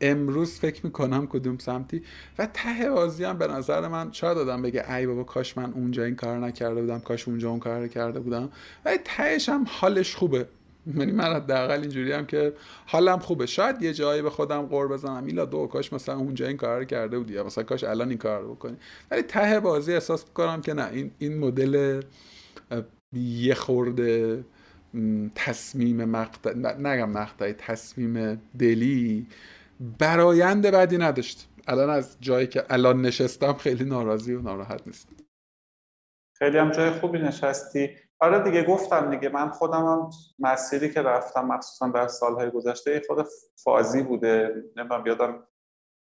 [0.01, 2.02] امروز فکر می‌کنم کدوم سمتی.
[2.39, 6.05] و ته بازی هم به نظر من شاید آدم بگه ای بابا کاش من اونجا
[6.05, 8.51] این کار نکرده بودم کاش اونجا اون کار کرده بودم.
[8.85, 10.48] و تهش هم حالش خوبه.
[10.97, 12.52] یعنی من حداقل اینجوری هم که
[12.86, 13.47] حالم خوبه.
[13.47, 15.24] شاید یه جایی به خودم قور بزنم.
[15.24, 18.40] ایلا دو کاش مثلا اونجا این کار کرده بودی یا مثلا کاش الان این کار
[18.40, 18.77] رو بکنی.
[19.10, 22.02] ولی ته بازی احساس می‌کنم که نه این این مدل
[23.12, 24.44] یه خورده
[25.35, 29.27] تصمیم مقطع نگم مقطعی تصمیم دلی
[29.98, 31.48] برایند بدی نداشت.
[31.66, 35.16] الان از جایی که الان نشستم خیلی ناراضی و ناراحت نیستم.
[36.39, 37.90] خیلی هم جای خوبی نشستی.
[38.20, 39.28] آره دیگه گفتم دیگه.
[39.28, 43.27] من خودم هم مسیری که رفتم مخصوصا در سالهای گذشته خود
[43.65, 44.65] فازی بوده.
[44.77, 45.47] نمی‌دونم بیادم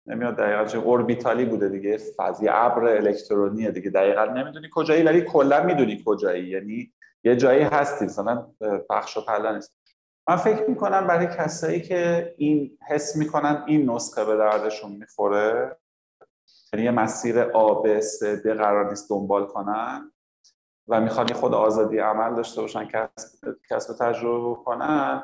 [0.07, 1.97] نمیاد دقیقا چه اوربیتالی بوده دیگه.
[1.97, 3.89] فازی ابر الکترونیه دیگه.
[3.89, 6.47] دقیقا نمی‌دونی کجایی ولی کلا می‌دونی کجایی.
[6.47, 6.93] یعنی
[7.23, 8.47] یه جایی هستی مثلا
[8.89, 9.77] پخش و پلا نیست.
[10.29, 15.77] من فکر می‌کنم برای کسایی که این حس می‌کنن این نسخه به دردشون می‌خوره
[16.73, 17.83] یعنی یه مسیر آب
[18.43, 20.10] به قرار نیست دنبال کنن
[20.91, 25.23] و می‌خوان خود آزادی عمل داشته باشن کسب, کسب تجربه کنن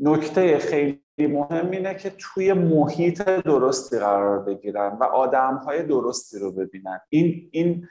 [0.00, 6.52] نکته خیلی مهم اینه که توی محیط درستی قرار بگیرن و آدم های درستی رو
[6.52, 7.00] ببینن.
[7.08, 7.88] این این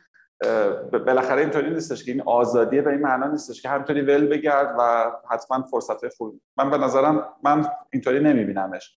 [0.91, 5.11] بالاخره اینطوری نیستش که این آزادیه و این معنا نیستش که همینطوری ول بگرد و
[5.29, 8.97] حتما فرصت خوب من به نظرم من اینطوری نمیبینمش.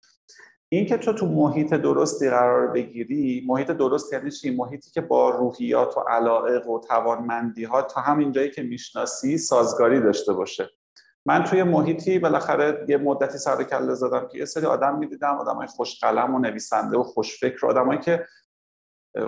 [0.73, 5.29] این که تو تو محیط درستی قرار بگیری محیط درست یعنی چی؟ محیطی که با
[5.29, 10.69] روحیات و علائق و توانمندی ها تا همین جایی که می‌شناسی سازگاری داشته باشه.
[11.25, 15.67] من توی محیطی بالاخره یه مدتی سر کله زدم که یه سری آدم می‌دیدم آدمای
[15.67, 18.25] خوش قلم و نویسنده و خوشفکر آدمایی که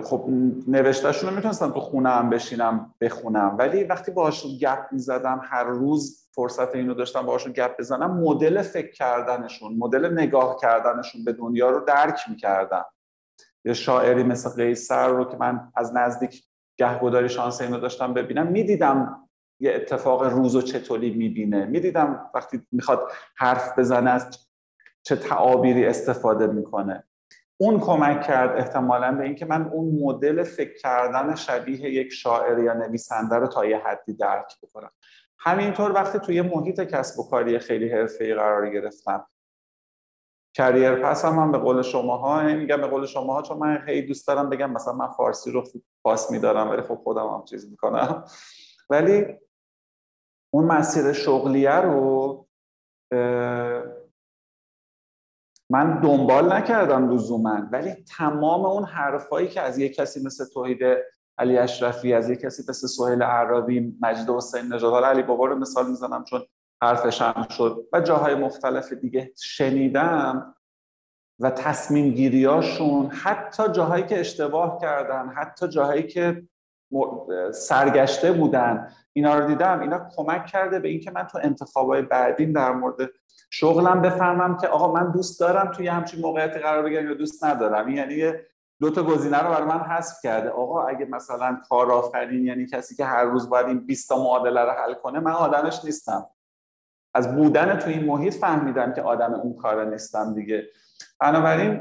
[0.04, 0.24] خب
[0.68, 3.56] نوشتهشون رو می‌تونستم تو خونه هم بشینم بخونم.
[3.58, 8.92] ولی وقتی باهاشون گپ می‌زدم هر روز فرصت اینو داشتم باهاشون گپ بزنم مدل فکر
[8.92, 12.84] کردنشون مدل نگاه کردنشون به دنیا رو درک می‌کردم.
[13.64, 16.44] یه شاعری مثل قیصر رو که من از نزدیک
[16.76, 19.28] گهگداری شانس اینو داشتم ببینم می‌دیدم
[19.60, 21.64] یه اتفاق روز و چطوری می‌بینه.
[21.64, 23.00] می‌دیدم وقتی می‌خواد
[23.36, 24.20] حرف بزنه
[25.02, 27.04] چه تعابیری استفاده می‌کنه.
[27.58, 32.74] اون کمک کرد احتمالا به اینکه من اون مدل فکر کردن شبیه یک شاعر یا
[32.74, 34.90] نویسنده رو تا یه حدی درک بکنم.
[35.38, 39.26] همینطور وقتی توی محیط کسب و کاری خیلی حرفه‌ای قرار گرفتم.
[40.54, 44.26] کریر پس هم, من به قول شماها میگم به قول شماها چون من خیلی دوست
[44.28, 45.64] دارم بگم مثلا من فارسی رو
[46.04, 48.24] پاس میدارم ولی خب خودم هم چیز می‌کنم.
[48.90, 49.26] ولی
[50.50, 52.46] اون مسیر شغلیه رو
[55.70, 60.78] من دنبال نکردم لزوما ولی تمام اون حرفایی که از یک کسی مثل توحید
[61.38, 65.90] علی اشرفی از یک کسی مثل سهیل عربی مجد حسین نژاد علی بابا رو مثال
[65.90, 66.42] می‌زنم چون
[66.82, 70.54] حرفش هم شد و جاهای مختلف دیگه شنیدم
[71.40, 76.42] و تصمیم گیریاشون حتی جاهایی که اشتباه کردن حتی جاهایی که
[77.52, 79.80] سرگشته بودن اینا رو دیدم.
[79.80, 83.10] اینا کمک کرده به اینکه من تو انتخابای بعدین در مورد
[83.50, 87.88] شغلم بفهمم که آقا من دوست دارم توی همچین موقعیتی قرار بگیرم یا دوست ندارم.
[87.88, 88.32] یعنی
[88.80, 90.48] دو تا گزینه رو برای من حذف کرده.
[90.48, 94.70] آقا اگه مثلا کارآفرین یعنی کسی که هر روز باید این 20 تا معادله رو
[94.70, 96.26] حل کنه من آدمش نیستم.
[97.14, 100.66] از بودن تو این محیط فهمیدم که آدم اون کار نیستم دیگه.
[101.20, 101.80] بنابراین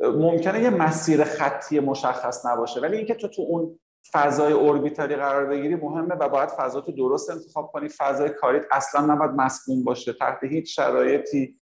[0.00, 3.78] ممکنه یه مسیر خطی مشخص نباشه ولی اینکه تو تو اون
[4.12, 7.88] فضای اوربیتالی قرار بگیری مهمه و باید فضا تو درست انتخاب کنی.
[7.88, 10.12] فضای کاریت اصلا نباید مسموم باشه.
[10.12, 11.60] تحت هیچ شرایطی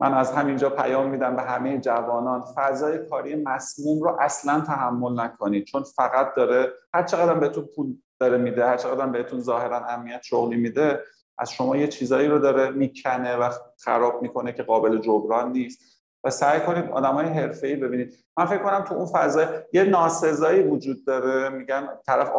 [0.00, 2.44] من از همینجا پیام میدم به همه جوانان.
[2.56, 8.38] فضای کاری مسموم رو اصلا تحمل نکنید چون فقط داره هر چقدر بهتون پول داره
[8.38, 11.00] میده هر چقدر بهتون ظاهرا امنیت شغلی میده
[11.38, 15.99] از شما یه چیزایی رو داره می‌کنه و خراب می‌کنه که قابل جبران نیست.
[16.24, 18.24] و سعی کنید آدمای حرفه‌ای ببینید.
[18.38, 21.48] من فکر کنم تو اون فضا یه ناسزایی وجود داره.
[21.48, 22.30] میگن طرف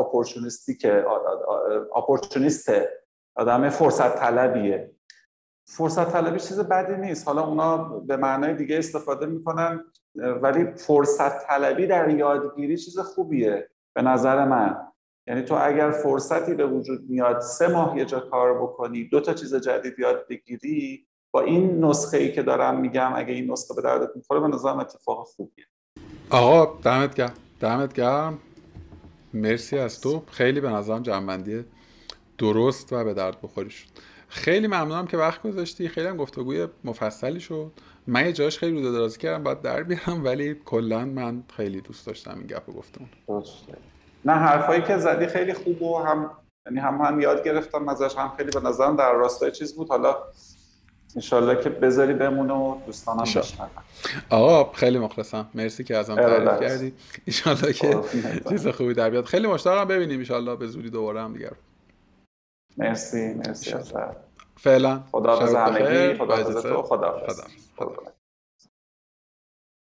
[0.80, 1.06] که
[1.95, 2.90] اپورتونیسته
[3.36, 4.91] آدم فرصت طلبیه
[5.66, 7.28] فرصت طلبی چیز بدی نیست.
[7.28, 9.84] حالا اونا به معنای دیگه استفاده می‌کنن
[10.16, 14.88] ولی فرصت طلبی در یادگیری چیز خوبیه به نظر من.
[15.28, 19.34] یعنی تو اگر فرصتی به وجود میاد سه ماه یه جا کار بکنی دو تا
[19.34, 23.82] چیز جدید یاد بگیری با این نسخه ای که دارم میگم اگه این نسخه به
[23.82, 25.66] دردت می‌خوره به نظرم اتفاق خوبیه.
[26.30, 27.34] آقا دمت گرم.
[27.60, 28.40] دمت گرم.
[29.34, 30.24] مرسی از تو.
[30.32, 31.66] خیلی به نظرم جنبندی
[32.38, 33.88] درست و به درد بخوری شد.
[34.28, 35.88] خیلی ممنونم که وقت گذاشتی.
[35.88, 37.72] خیلی هم گفتگوی مفصلی شد.
[38.08, 42.08] من یه جاش خیلی رو درازی کردم باید در بیارم ولی کلا من خیلی دوست
[42.08, 43.10] داشتم این گپ گفتم.
[44.26, 46.32] نه حرفایی که زدی خیلی خوب و هم
[46.66, 49.90] یعنی هم من یاد گرفتم ازش هم خیلی به نظرم در راستای چیز بود.
[49.90, 50.18] حالا
[51.16, 53.70] انشالله که بذاری بمونه و دوستانم بشنون.
[54.30, 55.50] آقا خیلی مخلصم.
[55.54, 56.94] مرسی که ازم تعریف کردی.
[57.28, 58.00] انشالله که
[58.50, 59.26] چیز خوبی در بیاد.
[59.26, 60.20] خیلی مشتاقم ببینیم.
[60.20, 61.52] انشالله به زودی دوباره هم دیگر.
[62.78, 63.74] مرسی مرسی
[64.58, 65.04] فعلا.
[65.12, 66.18] خدا همگی.
[66.18, 66.82] خدا تو.
[66.82, 67.28] خدا